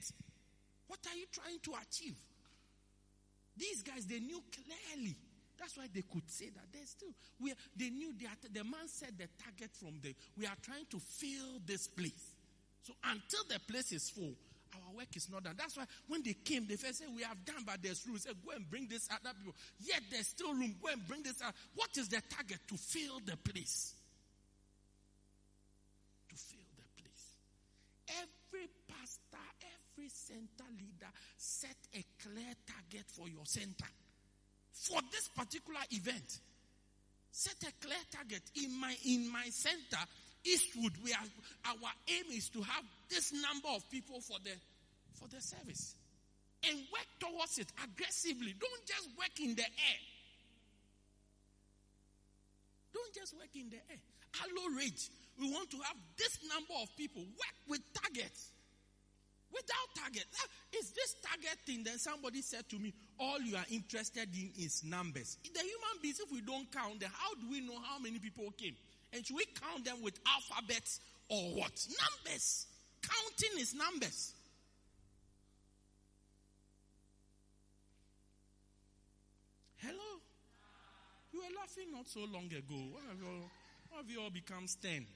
What 0.87 1.01
are 1.07 1.17
you 1.17 1.27
trying 1.33 1.59
to 1.63 1.73
achieve? 1.83 2.17
These 3.57 3.83
guys, 3.83 4.07
they 4.07 4.21
knew 4.21 4.41
clearly 4.53 5.17
That's 5.59 5.77
why 5.77 5.87
they 5.93 6.03
could 6.03 6.29
say 6.31 6.51
that. 6.55 6.67
They 6.73 6.85
still, 6.87 7.09
we, 7.41 7.53
they 7.77 7.91
knew 7.91 8.15
the, 8.17 8.27
the 8.53 8.65
man 8.65 8.87
said 8.87 9.19
the 9.19 9.27
target 9.43 9.71
from 9.75 9.99
the, 10.03 10.15
we 10.37 10.47
are 10.47 10.57
trying 10.63 10.87
to 10.91 10.99
fill 10.99 11.59
this 11.67 11.89
place. 11.89 12.37
So 12.83 12.95
until 13.05 13.43
the 13.49 13.59
place 13.71 13.93
is 13.93 14.09
full, 14.09 14.33
our 14.75 14.97
work 14.97 15.17
is 15.17 15.29
not 15.31 15.43
done. 15.43 15.55
That's 15.59 15.77
why 15.77 15.85
when 16.07 16.23
they 16.23 16.35
came, 16.35 16.67
they 16.69 16.77
first 16.77 16.99
said, 16.99 17.09
we 17.15 17.23
have 17.23 17.45
done, 17.45 17.65
but 17.67 17.83
there's 17.83 18.07
room. 18.07 18.19
Said, 18.19 18.35
go 18.47 18.53
and 18.55 18.71
bring 18.71 18.87
this 18.87 19.09
other 19.11 19.35
people. 19.37 19.55
Yet 19.81 20.03
there's 20.11 20.29
still 20.29 20.55
room. 20.55 20.77
Go 20.81 20.91
and 20.93 21.07
bring 21.09 21.23
this 21.23 21.43
out. 21.43 21.55
What 21.75 21.91
is 21.97 22.09
the 22.09 22.23
target? 22.31 22.61
To 22.69 22.77
fill 22.77 23.21
the 23.25 23.37
place. 23.37 23.95
Center 30.09 30.69
leader 30.77 31.11
set 31.37 31.77
a 31.95 32.05
clear 32.23 32.55
target 32.67 33.07
for 33.07 33.29
your 33.29 33.45
center. 33.45 33.89
For 34.73 35.01
this 35.11 35.29
particular 35.29 35.81
event. 35.91 36.41
Set 37.31 37.57
a 37.63 37.73
clear 37.85 38.03
target. 38.11 38.43
In 38.63 38.81
my, 38.81 38.95
in 39.05 39.31
my 39.31 39.45
center, 39.51 40.03
Eastwood, 40.45 40.93
we 41.05 41.13
are, 41.13 41.29
our 41.67 41.93
aim 42.09 42.25
is 42.33 42.49
to 42.51 42.63
have 42.63 42.85
this 43.09 43.33
number 43.33 43.69
of 43.75 43.89
people 43.91 44.21
for 44.21 44.39
the, 44.45 44.53
for 45.15 45.29
the 45.29 45.41
service. 45.41 45.95
And 46.69 46.79
work 46.93 47.07
towards 47.21 47.59
it 47.59 47.69
aggressively. 47.85 48.55
Don't 48.59 48.87
just 48.87 49.09
work 49.19 49.39
in 49.41 49.55
the 49.55 49.63
air. 49.63 50.01
Don't 52.93 53.15
just 53.15 53.35
work 53.35 53.55
in 53.55 53.71
the 53.71 53.77
air. 53.77 54.01
Hello, 54.35 54.77
Ridge. 54.77 55.11
We 55.39 55.51
want 55.53 55.71
to 55.71 55.77
have 55.77 55.97
this 56.17 56.39
number 56.49 56.75
of 56.83 56.89
people. 56.97 57.23
Work 57.23 57.57
with 57.69 57.81
targets. 57.95 58.51
Without 59.53 59.89
target. 60.05 60.25
Is 60.79 60.91
this 60.91 61.17
target 61.23 61.59
thing? 61.67 61.83
Then 61.85 61.99
somebody 61.99 62.43
said 62.43 62.69
to 62.69 62.79
me, 62.79 62.93
all 63.19 63.41
you 63.41 63.57
are 63.57 63.65
interested 63.71 64.29
in 64.35 64.51
is 64.59 64.85
numbers. 64.85 65.39
The 65.43 65.61
human 65.61 66.03
beings, 66.03 66.21
if 66.21 66.31
we 66.31 66.41
don't 66.41 66.71
count 66.71 67.01
them, 67.01 67.11
how 67.13 67.35
do 67.35 67.51
we 67.51 67.61
know 67.61 67.79
how 67.89 67.99
many 67.99 68.19
people 68.19 68.53
came? 68.57 68.77
And 69.13 69.27
should 69.27 69.37
we 69.37 69.47
count 69.47 69.85
them 69.85 70.03
with 70.03 70.19
alphabets 70.27 71.01
or 71.29 71.41
what? 71.55 71.87
Numbers. 72.27 72.67
Counting 73.03 73.61
is 73.61 73.75
numbers. 73.75 74.35
Hello? 79.79 80.21
You 81.33 81.41
were 81.41 81.55
laughing 81.59 81.93
not 81.93 82.07
so 82.07 82.21
long 82.21 82.47
ago. 82.47 82.77
Why 82.93 83.01
have 83.09 83.19
you 83.19 83.27
all, 83.27 83.51
why 83.91 83.99
have 83.99 84.11
you 84.11 84.21
all 84.21 84.31
become 84.31 84.67
stern? 84.67 85.07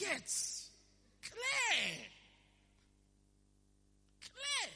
Targets. 0.00 0.70
Clear. 1.22 1.96
Clear. 4.20 4.72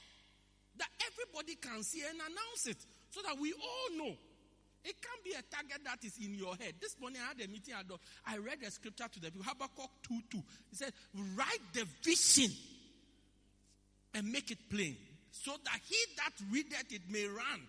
That 0.78 0.88
everybody 1.12 1.54
can 1.56 1.82
see 1.82 2.02
and 2.08 2.18
announce 2.18 2.66
it 2.66 2.78
so 3.10 3.20
that 3.26 3.38
we 3.38 3.52
all 3.52 3.96
know. 3.98 4.14
It 4.84 4.96
can't 5.00 5.24
be 5.24 5.30
a 5.30 5.42
target 5.54 5.80
that 5.84 6.04
is 6.04 6.18
in 6.22 6.34
your 6.34 6.54
head. 6.56 6.74
This 6.78 6.96
morning 7.00 7.20
I 7.24 7.28
had 7.28 7.40
a 7.40 7.50
meeting 7.50 7.74
at 7.78 7.88
the, 7.88 7.96
I 8.26 8.36
read 8.36 8.58
the 8.62 8.70
scripture 8.70 9.08
to 9.10 9.20
the 9.20 9.30
people. 9.30 9.46
Habakkuk 9.46 9.90
2 10.06 10.20
2. 10.30 10.42
He 10.70 10.76
said, 10.76 10.92
Write 11.34 11.72
the 11.72 11.86
vision 12.02 12.54
and 14.12 14.30
make 14.30 14.50
it 14.50 14.58
plain 14.70 14.96
so 15.30 15.52
that 15.64 15.80
he 15.84 15.96
that 16.16 16.32
readeth 16.52 16.92
it 16.92 17.02
may 17.08 17.26
run. 17.26 17.60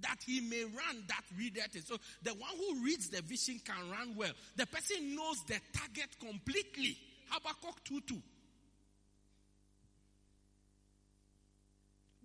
That 0.00 0.18
he 0.24 0.40
may 0.40 0.64
run 0.64 1.04
that 1.08 1.22
readeth 1.36 1.74
it. 1.74 1.86
So 1.86 1.96
the 2.22 2.30
one 2.30 2.50
who 2.56 2.84
reads 2.84 3.08
the 3.08 3.22
vision 3.22 3.60
can 3.64 3.90
run 3.90 4.14
well. 4.16 4.32
The 4.56 4.66
person 4.66 5.16
knows 5.16 5.42
the 5.46 5.58
target 5.72 6.08
completely. 6.20 6.96
Habakkuk 7.30 7.84
2 7.84 8.00
2. 8.00 8.22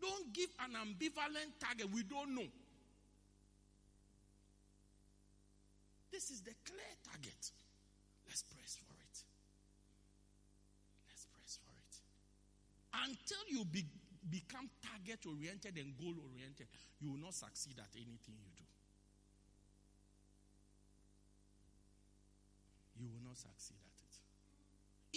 Don't 0.01 0.33
give 0.33 0.49
an 0.59 0.75
ambivalent 0.75 1.59
target. 1.59 1.87
We 1.93 2.03
don't 2.03 2.35
know. 2.35 2.47
This 6.11 6.29
is 6.29 6.41
the 6.41 6.53
clear 6.65 6.93
target. 7.09 7.51
Let's 8.27 8.43
press 8.43 8.77
for 8.77 8.93
it. 8.93 9.17
Let's 11.09 11.25
press 11.25 11.57
for 11.57 11.73
it. 11.73 11.95
Until 13.09 13.43
you 13.49 13.65
be, 13.65 13.85
become 14.29 14.69
target 14.81 15.25
oriented 15.25 15.77
and 15.77 15.95
goal 15.97 16.15
oriented, 16.31 16.67
you 16.99 17.11
will 17.11 17.19
not 17.19 17.33
succeed 17.33 17.75
at 17.79 17.91
anything 17.95 18.35
you 18.39 18.51
do. 18.55 18.67
You 22.99 23.07
will 23.11 23.23
not 23.27 23.37
succeed 23.37 23.81
at 23.83 23.97
it. 23.99 24.13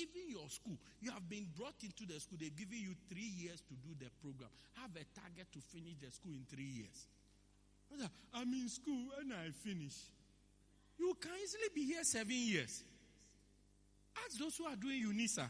Even 0.03 0.29
your 0.29 0.49
school, 0.51 0.77
you 1.01 1.11
have 1.11 1.29
been 1.29 1.47
brought 1.57 1.79
into 1.83 2.05
the 2.05 2.19
school, 2.21 2.39
they've 2.41 2.55
given 2.55 2.79
you 2.79 2.95
three 3.09 3.31
years 3.41 3.63
to 3.69 3.75
do 3.81 3.95
the 3.99 4.11
program. 4.21 4.51
Have 4.83 4.91
a 4.97 5.05
target 5.15 5.49
to 5.53 5.61
finish 5.73 5.97
the 6.03 6.11
school 6.11 6.35
in 6.35 6.45
three 6.51 6.85
years. 6.85 7.07
I'm 8.35 8.53
in 8.53 8.69
school 8.69 9.15
and 9.21 9.33
I 9.33 9.51
finish. 9.51 9.95
You 10.99 11.15
can 11.21 11.33
easily 11.43 11.69
be 11.75 11.85
here 11.85 12.03
seven 12.03 12.35
years. 12.35 12.83
Ask 14.25 14.39
those 14.39 14.57
who 14.57 14.65
are 14.65 14.77
doing 14.77 15.05
UNISA. 15.05 15.49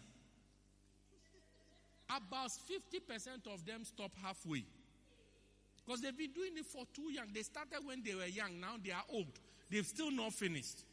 About 2.08 2.50
50% 2.50 3.52
of 3.52 3.64
them 3.66 3.84
stop 3.84 4.12
halfway. 4.22 4.64
Because 5.84 6.00
they've 6.00 6.16
been 6.16 6.32
doing 6.32 6.56
it 6.56 6.66
for 6.66 6.84
too 6.94 7.12
young. 7.12 7.26
They 7.34 7.42
started 7.42 7.80
when 7.84 8.02
they 8.04 8.14
were 8.14 8.26
young, 8.26 8.60
now 8.60 8.76
they 8.82 8.92
are 8.92 9.04
old. 9.12 9.40
They've 9.70 9.86
still 9.86 10.10
not 10.10 10.32
finished. 10.32 10.84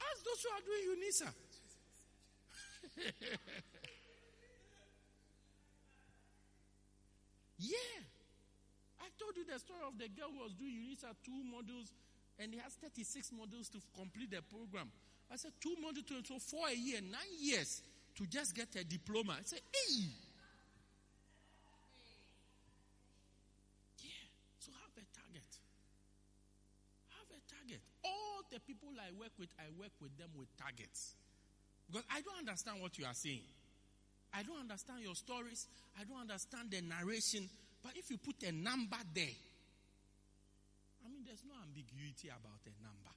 Ask 0.00 0.24
those 0.24 0.42
who 0.44 0.50
are 0.50 0.60
doing 0.64 0.96
UNISA. 0.96 1.28
yeah. 7.58 8.02
I 9.00 9.08
told 9.18 9.36
you 9.36 9.44
the 9.44 9.58
story 9.58 9.80
of 9.86 9.98
the 9.98 10.08
girl 10.08 10.30
who 10.32 10.40
was 10.42 10.52
doing 10.54 10.72
UNISA 10.72 11.14
two 11.24 11.42
modules 11.48 11.92
and 12.38 12.52
he 12.52 12.60
has 12.60 12.74
36 12.74 13.30
modules 13.30 13.70
to 13.72 13.78
complete 13.96 14.30
the 14.30 14.42
program. 14.42 14.90
I 15.30 15.36
said, 15.36 15.52
two 15.60 15.76
modules, 15.84 16.06
to, 16.08 16.24
so 16.24 16.38
four 16.38 16.68
a 16.68 16.74
year, 16.74 17.00
nine 17.02 17.34
years 17.38 17.82
to 18.16 18.26
just 18.26 18.54
get 18.54 18.74
a 18.76 18.84
diploma. 18.84 19.36
I 19.38 19.44
said, 19.44 19.60
hey. 19.72 20.08
Yeah. 24.00 24.26
So 24.58 24.72
have 24.72 24.96
a 24.96 25.04
target. 25.12 25.50
Have 27.12 27.28
a 27.28 27.40
target. 27.46 27.80
All 28.04 28.42
the 28.50 28.58
people 28.60 28.88
I 28.96 29.12
work 29.20 29.32
with, 29.38 29.50
I 29.60 29.68
work 29.78 29.92
with 30.00 30.16
them 30.16 30.30
with 30.38 30.48
targets. 30.56 31.14
Because 31.86 32.04
I 32.10 32.20
don't 32.20 32.38
understand 32.48 32.80
what 32.80 32.98
you 32.98 33.04
are 33.04 33.14
saying. 33.14 33.44
I 34.32 34.42
don't 34.42 34.60
understand 34.60 35.00
your 35.04 35.14
stories. 35.14 35.68
I 35.98 36.04
don't 36.04 36.20
understand 36.20 36.70
the 36.70 36.80
narration. 36.80 37.48
But 37.82 37.96
if 37.96 38.10
you 38.10 38.18
put 38.18 38.42
a 38.42 38.52
number 38.52 38.98
there, 39.14 39.36
I 41.04 41.08
mean, 41.08 41.22
there's 41.24 41.44
no 41.46 41.54
ambiguity 41.64 42.28
about 42.28 42.60
a 42.64 42.74
number. 42.82 43.12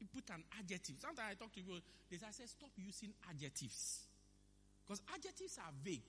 You 0.00 0.06
put 0.12 0.28
an 0.30 0.42
adjective. 0.58 0.96
Sometimes 0.98 1.28
I 1.30 1.34
talk 1.34 1.52
to 1.52 1.60
people, 1.60 1.78
they 2.10 2.16
say, 2.16 2.46
stop 2.46 2.70
using 2.76 3.12
adjectives. 3.28 4.00
Because 4.86 5.02
adjectives 5.14 5.58
are 5.58 5.72
vague. 5.84 6.02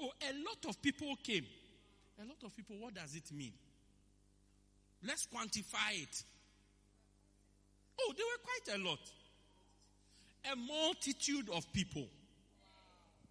Oh, 0.00 0.10
a 0.20 0.32
lot 0.44 0.58
of 0.68 0.82
people 0.82 1.14
came. 1.22 1.46
A 2.20 2.24
lot 2.24 2.42
of 2.44 2.54
people, 2.56 2.76
what 2.80 2.94
does 2.94 3.14
it 3.14 3.32
mean? 3.32 3.52
Let's 5.06 5.26
quantify 5.26 6.02
it. 6.02 6.24
Oh, 8.00 8.12
there 8.16 8.26
were 8.26 8.42
quite 8.42 8.80
a 8.80 8.84
lot. 8.84 8.98
A 10.52 10.56
multitude 10.56 11.48
of 11.50 11.72
people. 11.72 12.06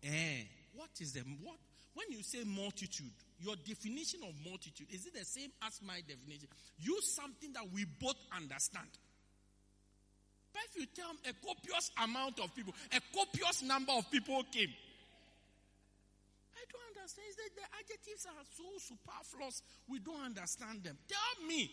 Eh, 0.03 0.43
what 0.73 0.89
is 0.99 1.13
the 1.13 1.21
what 1.43 1.57
when 1.93 2.07
you 2.09 2.23
say 2.23 2.43
multitude, 2.43 3.13
your 3.39 3.55
definition 3.67 4.21
of 4.23 4.33
multitude, 4.43 4.87
is 4.91 5.05
it 5.05 5.13
the 5.13 5.25
same 5.25 5.51
as 5.65 5.79
my 5.85 6.01
definition? 6.07 6.49
Use 6.79 7.15
something 7.15 7.53
that 7.53 7.63
we 7.71 7.85
both 8.01 8.17
understand. 8.35 8.87
But 10.53 10.61
if 10.69 10.79
you 10.79 10.85
tell 10.93 11.11
a 11.25 11.33
copious 11.45 11.91
amount 12.01 12.39
of 12.39 12.53
people, 12.55 12.73
a 12.93 13.01
copious 13.13 13.63
number 13.63 13.91
of 13.91 14.09
people 14.11 14.43
came, 14.51 14.69
I 16.53 16.63
don't 16.71 16.95
understand. 16.95 17.27
That 17.35 17.51
the 17.57 17.65
adjectives 17.81 18.25
are 18.29 18.45
so 18.55 18.69
superfluous, 18.77 19.63
we 19.89 19.99
don't 19.99 20.21
understand 20.21 20.83
them. 20.83 20.97
Tell 21.09 21.47
me, 21.47 21.71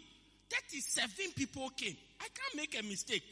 37 0.50 1.32
people 1.36 1.68
came. 1.76 1.96
I 2.20 2.26
can't 2.32 2.56
make 2.56 2.78
a 2.78 2.82
mistake. 2.82 3.22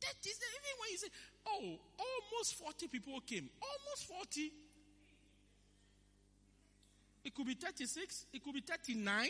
That 0.00 0.14
is 0.22 0.38
even 0.38 0.74
when 0.80 0.90
you 0.90 0.98
say, 0.98 1.08
oh, 1.46 1.78
almost 1.98 2.54
40 2.54 2.88
people 2.88 3.20
came. 3.26 3.48
Almost 3.62 4.06
40. 4.06 4.52
It 7.24 7.34
could 7.34 7.46
be 7.46 7.54
36. 7.54 8.26
It 8.32 8.44
could 8.44 8.54
be 8.54 8.60
39. 8.60 9.28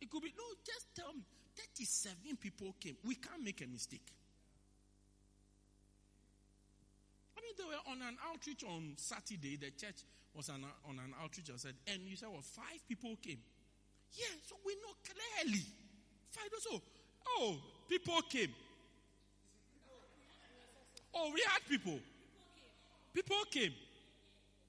It 0.00 0.10
could 0.10 0.22
be, 0.22 0.32
no, 0.36 0.44
just 0.64 0.86
tell 0.94 1.12
me. 1.12 1.22
37 1.76 2.36
people 2.40 2.74
came. 2.80 2.96
We 3.04 3.14
can't 3.14 3.42
make 3.44 3.60
a 3.62 3.66
mistake. 3.66 4.06
I 7.36 7.40
mean, 7.40 7.54
they 7.56 7.64
were 7.64 7.92
on 7.92 8.06
an 8.06 8.16
outreach 8.30 8.64
on 8.64 8.92
Saturday. 8.96 9.56
The 9.56 9.70
church 9.70 10.04
was 10.34 10.48
on, 10.48 10.64
on 10.88 10.98
an 10.98 11.14
outreach. 11.22 11.50
I 11.52 11.56
said, 11.56 11.74
and 11.86 12.02
you 12.06 12.16
said, 12.16 12.28
well, 12.30 12.42
five 12.42 12.80
people 12.88 13.16
came. 13.22 13.38
Yeah, 14.12 14.26
so 14.46 14.56
we 14.64 14.74
know 14.76 14.94
clearly. 15.04 15.64
Five 16.30 16.50
or 16.52 16.60
so. 16.60 16.82
Oh, 17.26 17.56
people 17.88 18.20
came. 18.28 18.52
Oh, 21.14 21.30
we 21.34 21.42
had 21.46 21.60
people. 21.68 21.98
People 23.12 23.36
came. 23.50 23.72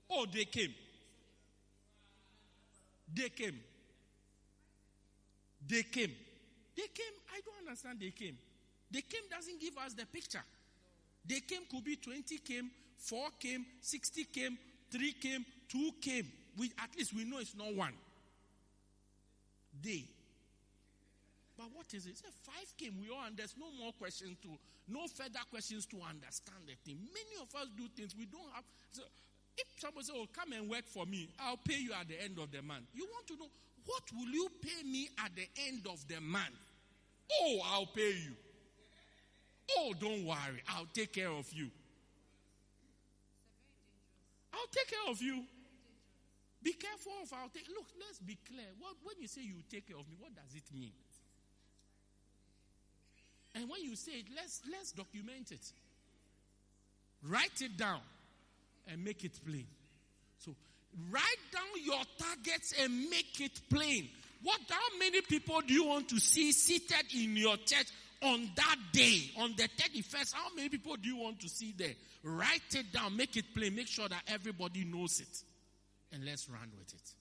Oh, 0.09 0.25
they 0.31 0.45
came. 0.45 0.73
They 3.13 3.29
came. 3.29 3.59
They 5.67 5.83
came. 5.83 6.11
They 6.75 6.87
came. 6.93 7.15
I 7.33 7.41
don't 7.45 7.67
understand. 7.67 7.99
They 7.99 8.11
came. 8.11 8.37
They 8.91 9.01
came 9.01 9.23
doesn't 9.29 9.59
give 9.59 9.77
us 9.77 9.93
the 9.93 10.05
picture. 10.05 10.43
They 11.25 11.39
came 11.39 11.61
could 11.69 11.83
be 11.83 11.95
20 11.95 12.37
came, 12.39 12.71
4 12.97 13.29
came, 13.39 13.65
60 13.81 14.23
came, 14.25 14.57
3 14.91 15.13
came, 15.13 15.45
2 15.69 15.91
came. 16.01 16.27
We, 16.57 16.71
at 16.81 16.89
least 16.97 17.13
we 17.13 17.23
know 17.23 17.39
it's 17.39 17.55
not 17.55 17.73
one. 17.73 17.93
They. 19.81 20.03
But 21.57 21.67
what 21.73 21.93
is 21.93 22.05
it? 22.07 22.17
Say 22.17 22.27
five 22.43 22.73
came, 22.77 22.97
we 22.99 23.09
all, 23.09 23.23
and 23.25 23.37
there's 23.37 23.55
no 23.57 23.67
more 23.79 23.93
questions 23.93 24.35
to, 24.41 24.49
no 24.87 25.07
further 25.07 25.45
questions 25.49 25.85
to 25.87 25.97
understand 26.01 26.65
the 26.65 26.73
thing. 26.83 26.97
Many 27.13 27.37
of 27.39 27.53
us 27.55 27.69
do 27.77 27.87
things 27.95 28.15
we 28.17 28.25
don't 28.25 28.49
have. 28.53 28.63
So 28.91 29.03
if 29.57 29.67
somebody 29.77 30.05
says, 30.05 30.15
"Oh, 30.17 30.25
come 30.33 30.53
and 30.53 30.67
work 30.67 30.87
for 30.87 31.05
me," 31.05 31.29
I'll 31.39 31.57
pay 31.57 31.77
you 31.77 31.93
at 31.93 32.07
the 32.07 32.19
end 32.19 32.39
of 32.39 32.51
the 32.51 32.61
month. 32.61 32.85
You 32.93 33.05
want 33.05 33.27
to 33.27 33.37
know 33.37 33.49
what 33.85 34.03
will 34.13 34.31
you 34.31 34.47
pay 34.61 34.83
me 34.87 35.09
at 35.23 35.31
the 35.35 35.47
end 35.67 35.87
of 35.87 36.05
the 36.07 36.19
month? 36.21 36.59
Oh, 37.41 37.59
I'll 37.65 37.85
pay 37.87 38.11
you. 38.11 38.33
Oh, 39.77 39.93
don't 39.99 40.25
worry, 40.25 40.61
I'll 40.69 40.87
take 40.93 41.13
care 41.13 41.29
of 41.29 41.51
you. 41.53 41.69
I'll 44.53 44.67
take 44.71 44.89
care 44.89 45.11
of 45.11 45.21
you. 45.21 45.43
Be 46.63 46.73
careful 46.73 47.13
of 47.23 47.33
I'll 47.33 47.49
take. 47.49 47.67
Look, 47.69 47.87
let's 47.99 48.19
be 48.19 48.37
clear. 48.47 48.67
What 48.79 48.95
when 49.03 49.15
you 49.19 49.27
say 49.27 49.41
you 49.41 49.63
take 49.69 49.87
care 49.87 49.97
of 49.97 50.07
me, 50.07 50.15
what 50.19 50.35
does 50.35 50.53
it 50.55 50.63
mean? 50.77 50.93
And 53.55 53.69
when 53.69 53.81
you 53.81 53.95
say 53.95 54.11
it, 54.13 54.25
let's 54.35 54.61
let's 54.71 54.91
document 54.91 55.51
it. 55.51 55.71
Write 57.23 57.61
it 57.61 57.77
down 57.77 58.01
and 58.87 59.03
make 59.03 59.23
it 59.23 59.39
plain. 59.45 59.67
So 60.37 60.55
write 61.09 61.23
down 61.51 61.83
your 61.83 62.01
targets 62.17 62.73
and 62.81 63.09
make 63.09 63.39
it 63.39 63.61
plain. 63.69 64.09
What 64.43 64.59
how 64.69 64.97
many 64.97 65.21
people 65.21 65.61
do 65.61 65.73
you 65.73 65.85
want 65.85 66.09
to 66.09 66.19
see 66.19 66.51
seated 66.51 67.13
in 67.15 67.37
your 67.37 67.57
church 67.57 67.87
on 68.23 68.49
that 68.55 68.75
day, 68.91 69.31
on 69.37 69.53
the 69.55 69.63
31st? 69.63 70.33
How 70.33 70.47
many 70.55 70.69
people 70.69 70.95
do 70.95 71.07
you 71.09 71.17
want 71.17 71.39
to 71.41 71.49
see 71.49 71.73
there? 71.77 71.93
Write 72.23 72.75
it 72.75 72.91
down, 72.91 73.15
make 73.15 73.35
it 73.37 73.45
plain, 73.55 73.75
make 73.75 73.87
sure 73.87 74.07
that 74.07 74.23
everybody 74.27 74.83
knows 74.83 75.19
it. 75.19 75.43
And 76.13 76.25
let's 76.25 76.49
run 76.49 76.71
with 76.77 76.93
it. 76.93 77.13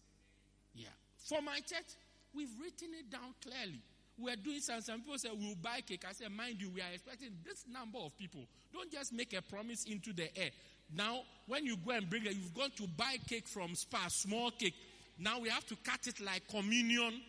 Yeah. 0.74 0.88
For 1.16 1.40
my 1.42 1.56
church, 1.60 1.96
we've 2.34 2.50
written 2.60 2.88
it 2.98 3.10
down 3.10 3.34
clearly. 3.42 3.80
We're 4.18 4.36
doing 4.36 4.60
some, 4.60 4.80
some 4.82 5.00
people 5.00 5.18
say 5.18 5.30
we'll 5.32 5.54
buy 5.54 5.80
cake. 5.80 6.04
I 6.08 6.12
said, 6.12 6.30
mind 6.30 6.56
you, 6.60 6.70
we 6.70 6.80
are 6.80 6.92
expecting 6.92 7.30
this 7.44 7.64
number 7.70 7.98
of 7.98 8.16
people. 8.18 8.42
Don't 8.72 8.90
just 8.92 9.12
make 9.12 9.32
a 9.32 9.40
promise 9.40 9.84
into 9.84 10.12
the 10.12 10.36
air. 10.36 10.50
Now, 10.96 11.20
when 11.46 11.66
you 11.66 11.76
go 11.76 11.92
and 11.92 12.08
bring 12.08 12.26
it, 12.26 12.34
you've 12.34 12.54
gone 12.54 12.70
to 12.76 12.86
buy 12.96 13.16
cake 13.28 13.46
from 13.46 13.74
Spar, 13.74 14.08
small 14.08 14.50
cake. 14.50 14.74
Now 15.18 15.38
we 15.38 15.48
have 15.48 15.66
to 15.66 15.76
cut 15.84 16.06
it 16.06 16.20
like 16.20 16.48
communion 16.48 17.20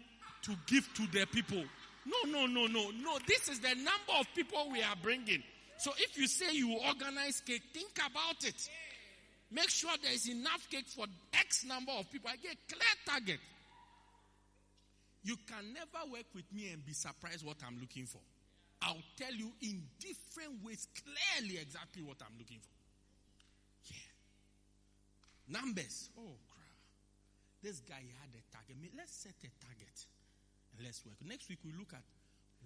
to 0.43 0.55
give 0.67 0.88
to 0.95 1.07
the 1.07 1.25
people. 1.27 1.63
No, 2.05 2.31
no, 2.31 2.45
no, 2.47 2.67
no, 2.67 2.89
no. 2.89 3.17
This 3.27 3.49
is 3.49 3.59
the 3.59 3.75
number 3.75 4.13
of 4.19 4.27
people 4.35 4.69
we 4.71 4.81
are 4.81 4.95
bringing. 5.01 5.43
So 5.77 5.91
if 5.97 6.17
you 6.17 6.27
say 6.27 6.53
you 6.53 6.77
organize 6.88 7.41
cake, 7.41 7.61
think 7.73 7.93
about 7.97 8.43
it. 8.43 8.69
Make 9.51 9.69
sure 9.69 9.91
there 10.01 10.13
is 10.13 10.29
enough 10.29 10.67
cake 10.69 10.88
for 10.88 11.05
X 11.33 11.65
number 11.65 11.91
of 11.91 12.09
people. 12.11 12.29
I 12.31 12.38
get 12.38 12.55
clear 12.67 12.81
target. 13.05 13.39
You 15.23 15.35
can 15.47 15.73
never 15.73 16.11
work 16.11 16.25
with 16.33 16.45
me 16.53 16.69
and 16.71 16.83
be 16.85 16.93
surprised 16.93 17.45
what 17.45 17.57
I'm 17.67 17.79
looking 17.79 18.05
for. 18.05 18.21
I'll 18.81 19.03
tell 19.17 19.33
you 19.33 19.51
in 19.61 19.83
different 19.99 20.63
ways 20.65 20.88
clearly 20.95 21.59
exactly 21.59 22.01
what 22.01 22.17
I'm 22.21 22.35
looking 22.39 22.57
for. 22.59 22.80
Numbers. 25.52 26.10
Oh, 26.18 26.40
crap. 26.48 26.80
This 27.61 27.80
guy 27.84 27.99
had 27.99 28.32
a 28.32 28.44
target. 28.56 28.78
Let's 28.95 29.11
set 29.11 29.36
a 29.44 29.52
target 29.60 29.98
and 30.72 30.86
let's 30.86 31.06
work. 31.06 31.19
Next 31.28 31.49
week 31.49 31.60
we 31.65 31.73
look 31.78 31.94
at 31.94 32.03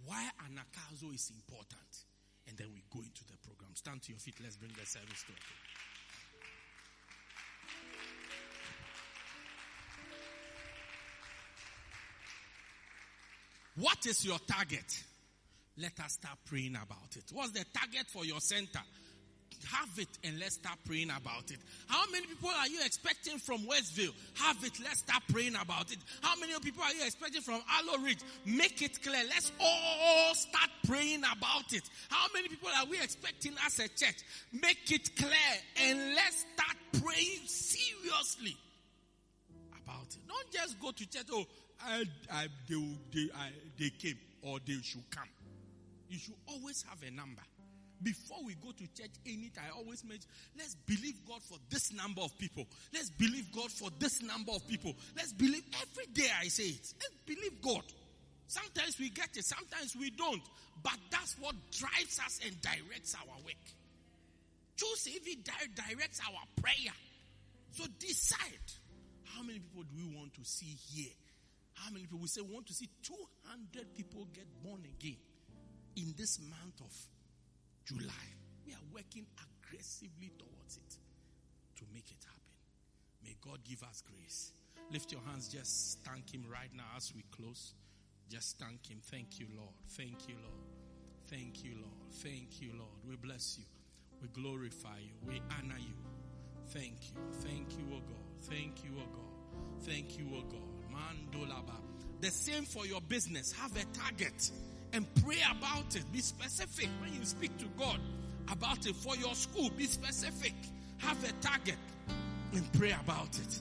why 0.06 0.30
anagkazo 0.46 1.14
is 1.14 1.32
important. 1.34 2.06
And 2.48 2.56
then 2.58 2.68
we 2.74 2.84
go 2.94 3.02
into 3.02 3.26
the 3.26 3.38
program. 3.42 3.74
Stand 3.74 4.04
to 4.04 4.12
your 4.12 4.20
feet. 4.20 4.36
Let's 4.42 4.56
bring 4.56 4.72
the 4.78 4.86
service 4.86 5.26
to 5.26 5.34
a 5.34 5.42
close. 5.42 5.76
What 13.78 14.06
is 14.06 14.24
your 14.24 14.40
target? 14.48 15.04
Let 15.78 16.00
us 16.00 16.14
start 16.14 16.38
praying 16.46 16.76
about 16.76 17.18
it. 17.18 17.26
What's 17.34 17.52
the 17.52 17.66
target 17.74 18.08
for 18.08 18.24
your 18.24 18.40
center? 18.40 18.80
Have 19.72 19.98
it 19.98 20.08
and 20.24 20.40
let's 20.40 20.56
start 20.56 20.78
praying 20.86 21.10
about 21.10 21.52
it. 21.52 21.58
How 21.88 22.04
many 22.12 22.26
people 22.28 22.50
are 22.50 22.68
you 22.68 22.80
expecting 22.84 23.38
from 23.38 23.66
Westville? 23.66 24.14
Have 24.36 24.64
it, 24.64 24.74
let's 24.84 25.00
start 25.00 25.24
praying 25.30 25.56
about 25.56 25.92
it. 25.92 25.98
How 26.22 26.40
many 26.40 26.54
people 26.60 26.84
are 26.84 26.94
you 26.94 27.04
expecting 27.04 27.42
from 27.42 27.62
Aloe 27.70 28.04
Ridge? 28.04 28.20
Make 28.46 28.82
it 28.82 29.02
clear. 29.02 29.24
Let's 29.30 29.52
all 29.60 30.34
start 30.36 30.70
praying 30.88 31.24
about 31.24 31.72
it. 31.72 31.84
How 32.10 32.28
many 32.34 32.48
people 32.50 32.70
are 32.78 32.86
we 32.86 32.98
expecting 33.02 33.54
as 33.66 33.80
a 33.80 33.88
church? 33.88 34.18
Make 34.52 34.92
it 34.92 35.16
clear 35.16 35.56
and 35.84 36.16
let's 36.16 36.46
start 36.54 36.78
praying 37.04 37.46
seriously 37.46 38.58
about 39.84 40.08
it. 40.08 40.20
Don't 40.28 40.52
just 40.52 40.80
go 40.80 40.92
to 40.92 41.10
church. 41.10 41.28
Oh, 41.32 41.46
I, 41.84 42.06
I, 42.32 42.48
they, 42.68 42.76
they, 43.14 43.30
I, 43.36 43.50
they 43.80 43.90
came 43.90 44.18
or 44.42 44.60
they 44.66 44.78
should 44.84 45.10
come. 45.10 45.28
You 46.10 46.20
should 46.20 46.36
always 46.48 46.86
have 46.88 47.00
a 47.06 47.12
number. 47.12 47.42
Before 48.04 48.44
we 48.46 48.56
go 48.56 48.72
to 48.72 48.88
church 48.94 49.12
anytime, 49.26 49.66
I 49.74 49.78
always 49.78 50.04
mention, 50.04 50.30
let's 50.58 50.76
believe 50.86 51.16
God 51.28 51.42
for 51.42 51.58
this 51.70 51.94
number 51.94 52.22
of 52.22 52.38
people. 52.38 52.66
Let's 52.94 53.10
believe 53.10 53.52
God 53.54 53.72
for 53.72 53.90
this 54.00 54.22
number 54.22 54.52
of 54.52 54.68
people. 54.68 54.94
Let's 55.16 55.34
believe 55.34 55.64
every 55.82 56.06
day 56.14 56.30
I 56.42 56.48
say 56.48 56.64
it. 56.66 56.94
Let's 57.00 57.16
believe 57.26 57.62
God. 57.62 57.84
Sometimes 58.48 59.00
we 59.00 59.10
get 59.10 59.36
it, 59.36 59.46
sometimes 59.46 59.96
we 59.96 60.12
don't. 60.12 60.42
But 60.84 60.98
that's 61.10 61.36
what 61.40 61.56
drives 61.72 62.20
us 62.20 62.40
and 62.46 62.54
directs 62.62 63.16
our 63.16 63.36
work. 63.44 63.66
Choose 64.76 65.08
if 65.08 65.26
it 65.26 65.40
directs 65.76 66.20
our 66.20 66.62
prayer. 66.62 66.94
So 67.72 67.86
decide 68.00 68.68
how 69.36 69.42
many 69.42 69.60
people 69.60 69.84
do 69.84 69.96
we 69.98 70.16
want 70.16 70.34
to 70.36 70.44
see 70.44 70.78
here? 70.94 71.12
How 71.74 71.92
many 71.92 72.04
people 72.04 72.20
we 72.20 72.28
say 72.28 72.42
we 72.42 72.54
want 72.54 72.68
to 72.68 72.74
see 72.74 72.90
200 73.04 73.96
people 73.96 74.28
get 74.34 74.46
born 74.64 74.82
again 75.00 75.18
in 75.96 76.14
this 76.18 76.40
month 76.40 76.80
of 76.82 76.92
July. 77.86 78.26
We 78.66 78.74
are 78.74 78.86
working 78.94 79.26
aggressively 79.38 80.32
towards 80.38 80.78
it 80.78 80.98
to 81.78 81.84
make 81.94 82.10
it 82.12 82.24
happen. 82.26 82.42
May 83.24 83.36
God 83.42 83.60
give 83.64 83.84
us 83.84 84.02
grace. 84.02 84.52
Lift 84.92 85.12
your 85.12 85.22
hands, 85.28 85.48
just 85.48 86.00
thank 86.04 86.34
Him 86.34 86.46
right 86.52 86.70
now 86.76 86.86
as 86.98 87.14
we 87.16 87.24
close. 87.32 87.74
Just 88.30 88.58
thank 88.60 88.90
Him. 88.90 89.00
Thank 89.12 89.40
you, 89.40 89.48
Lord. 89.56 89.74
Thank 89.90 90.28
you, 90.28 90.36
Lord. 90.42 90.66
Thank 91.30 91.64
you, 91.64 91.76
Lord. 91.76 92.12
Thank 92.22 92.62
you, 92.62 92.72
Lord. 92.78 92.92
We 93.08 93.16
bless 93.16 93.58
you. 93.58 93.66
We 94.22 94.28
glorify 94.30 94.98
you. 95.02 95.14
We 95.28 95.42
honor 95.58 95.80
you. 95.80 95.96
Thank 96.70 96.98
you. 97.10 97.22
Thank 97.42 97.78
you, 97.78 97.86
O 97.94 98.00
God. 98.00 98.26
Thank 98.44 98.84
you, 98.84 98.92
O 98.98 99.06
God. 99.06 99.84
Thank 99.84 100.18
you, 100.18 100.26
O 100.36 100.42
God. 100.42 100.62
Mandolaba. 100.92 101.76
The 102.22 102.32
same 102.32 102.64
for 102.64 102.86
your 102.86 103.02
business. 103.02 103.52
Have 103.54 103.76
a 103.76 103.84
target 103.98 104.50
and 104.96 105.06
pray 105.24 105.40
about 105.52 105.96
it. 105.96 106.04
Be 106.14 106.20
specific 106.20 106.90
when 107.02 107.14
you 107.14 107.26
speak 107.26 107.56
to 107.58 107.66
God 107.78 108.00
about 108.50 108.86
it. 108.86 108.96
For 108.96 109.16
your 109.18 109.36
school, 109.36 109.70
be 109.78 109.86
specific. 109.86 110.54
Have 111.00 111.22
a 111.24 111.32
target 111.46 111.76
and 112.54 112.72
pray 112.74 112.96
about 113.04 113.38
it. 113.38 113.60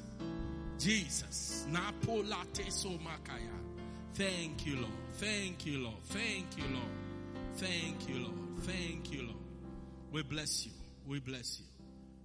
Jesus. 0.78 1.66
Thank 4.14 4.66
you, 4.66 4.76
Lord. 4.76 4.92
Thank 5.14 5.66
you, 5.66 5.78
Lord. 5.78 6.02
Thank 6.04 6.56
you, 6.56 6.64
Lord. 6.72 6.86
Thank 7.56 8.08
you, 8.08 8.18
Lord. 8.20 8.34
Thank 8.60 9.12
you, 9.12 9.22
Lord. 9.22 9.38
We 10.12 10.22
bless 10.22 10.66
you. 10.66 10.72
We 11.06 11.18
bless 11.18 11.58
you. 11.58 11.66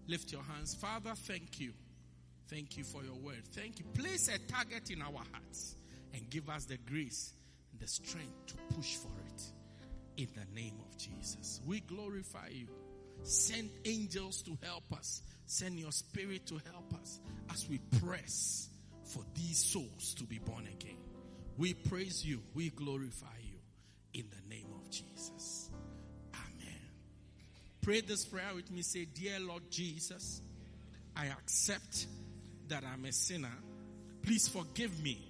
Lift 0.07 0.31
your 0.31 0.44
hands. 0.44 0.76
Father, 0.76 1.14
thank 1.15 1.60
you. 1.60 1.73
Thank 2.48 2.77
you 2.77 2.84
for 2.84 3.03
your 3.03 3.15
word. 3.15 3.41
Thank 3.53 3.80
you. 3.80 3.86
Place 3.95 4.27
a 4.27 4.38
target 4.52 4.91
in 4.91 5.02
our 5.02 5.23
hearts 5.31 5.76
and 6.14 6.30
give 6.30 6.49
us 6.49 6.65
the 6.65 6.77
grace 6.77 7.34
the 7.80 7.88
strength 7.88 8.47
to 8.47 8.56
push 8.76 8.95
for 8.95 9.11
it. 9.27 9.43
In 10.18 10.27
the 10.35 10.60
name 10.60 10.76
of 10.81 10.97
Jesus. 10.97 11.61
We 11.65 11.80
glorify 11.80 12.49
you. 12.51 12.68
Send 13.23 13.69
angels 13.85 14.41
to 14.43 14.57
help 14.64 14.84
us. 14.93 15.22
Send 15.45 15.80
your 15.80 15.91
spirit 15.91 16.45
to 16.47 16.60
help 16.72 16.93
us 17.01 17.19
as 17.51 17.68
we 17.69 17.80
press 17.99 18.69
for 19.03 19.23
these 19.34 19.57
souls 19.57 20.14
to 20.15 20.23
be 20.26 20.39
born 20.39 20.68
again. 20.68 20.97
We 21.57 21.73
praise 21.73 22.26
you. 22.26 22.41
We 22.53 22.69
glorify 22.69 23.27
you 23.41 23.60
in 24.14 24.26
the 24.30 24.56
name 24.56 24.68
of 24.76 24.89
Jesus. 24.89 25.69
Amen. 26.34 26.80
Pray 27.81 28.01
this 28.01 28.26
prayer 28.26 28.53
with 28.56 28.72
me. 28.72 28.81
Say, 28.81 29.06
Dear 29.06 29.39
Lord 29.39 29.64
Jesus, 29.69 30.41
I 31.15 31.27
accept 31.27 32.07
that 32.68 32.84
I'm 32.84 33.06
a 33.06 33.11
sinner. 33.11 33.56
Please 34.22 34.47
forgive 34.47 35.01
me 35.01 35.22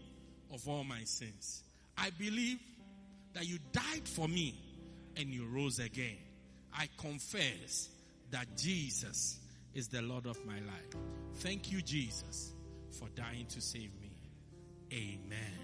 of 0.51 0.67
all 0.67 0.84
my 0.84 1.03
sins. 1.03 1.63
I 2.01 2.11
believe 2.11 2.59
that 3.34 3.47
you 3.47 3.57
died 3.71 4.07
for 4.07 4.27
me 4.27 4.55
and 5.17 5.30
you 5.34 5.45
rose 5.47 5.80
again. 5.80 6.17
I 6.73 6.88
confess 6.97 7.89
that 8.31 8.47
Jesus 8.57 9.39
is 9.73 9.88
the 9.88 10.01
Lord 10.01 10.26
of 10.26 10.38
my 10.45 10.53
life. 10.53 10.95
Thank 11.35 11.71
you, 11.71 11.81
Jesus, 11.81 12.53
for 12.91 13.07
dying 13.15 13.45
to 13.47 13.61
save 13.61 13.91
me. 14.01 14.11
Amen. 14.93 15.57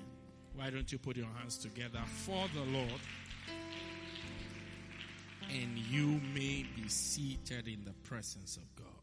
Why 0.55 0.69
don't 0.69 0.91
you 0.91 0.97
put 0.97 1.17
your 1.17 1.27
hands 1.37 1.57
together 1.57 2.01
for 2.25 2.45
the 2.53 2.61
Lord? 2.61 3.01
And 5.49 5.77
you 5.77 6.19
may 6.33 6.65
be 6.75 6.87
seated 6.87 7.67
in 7.67 7.83
the 7.85 7.93
presence 8.07 8.57
of 8.57 8.63
God. 8.75 8.94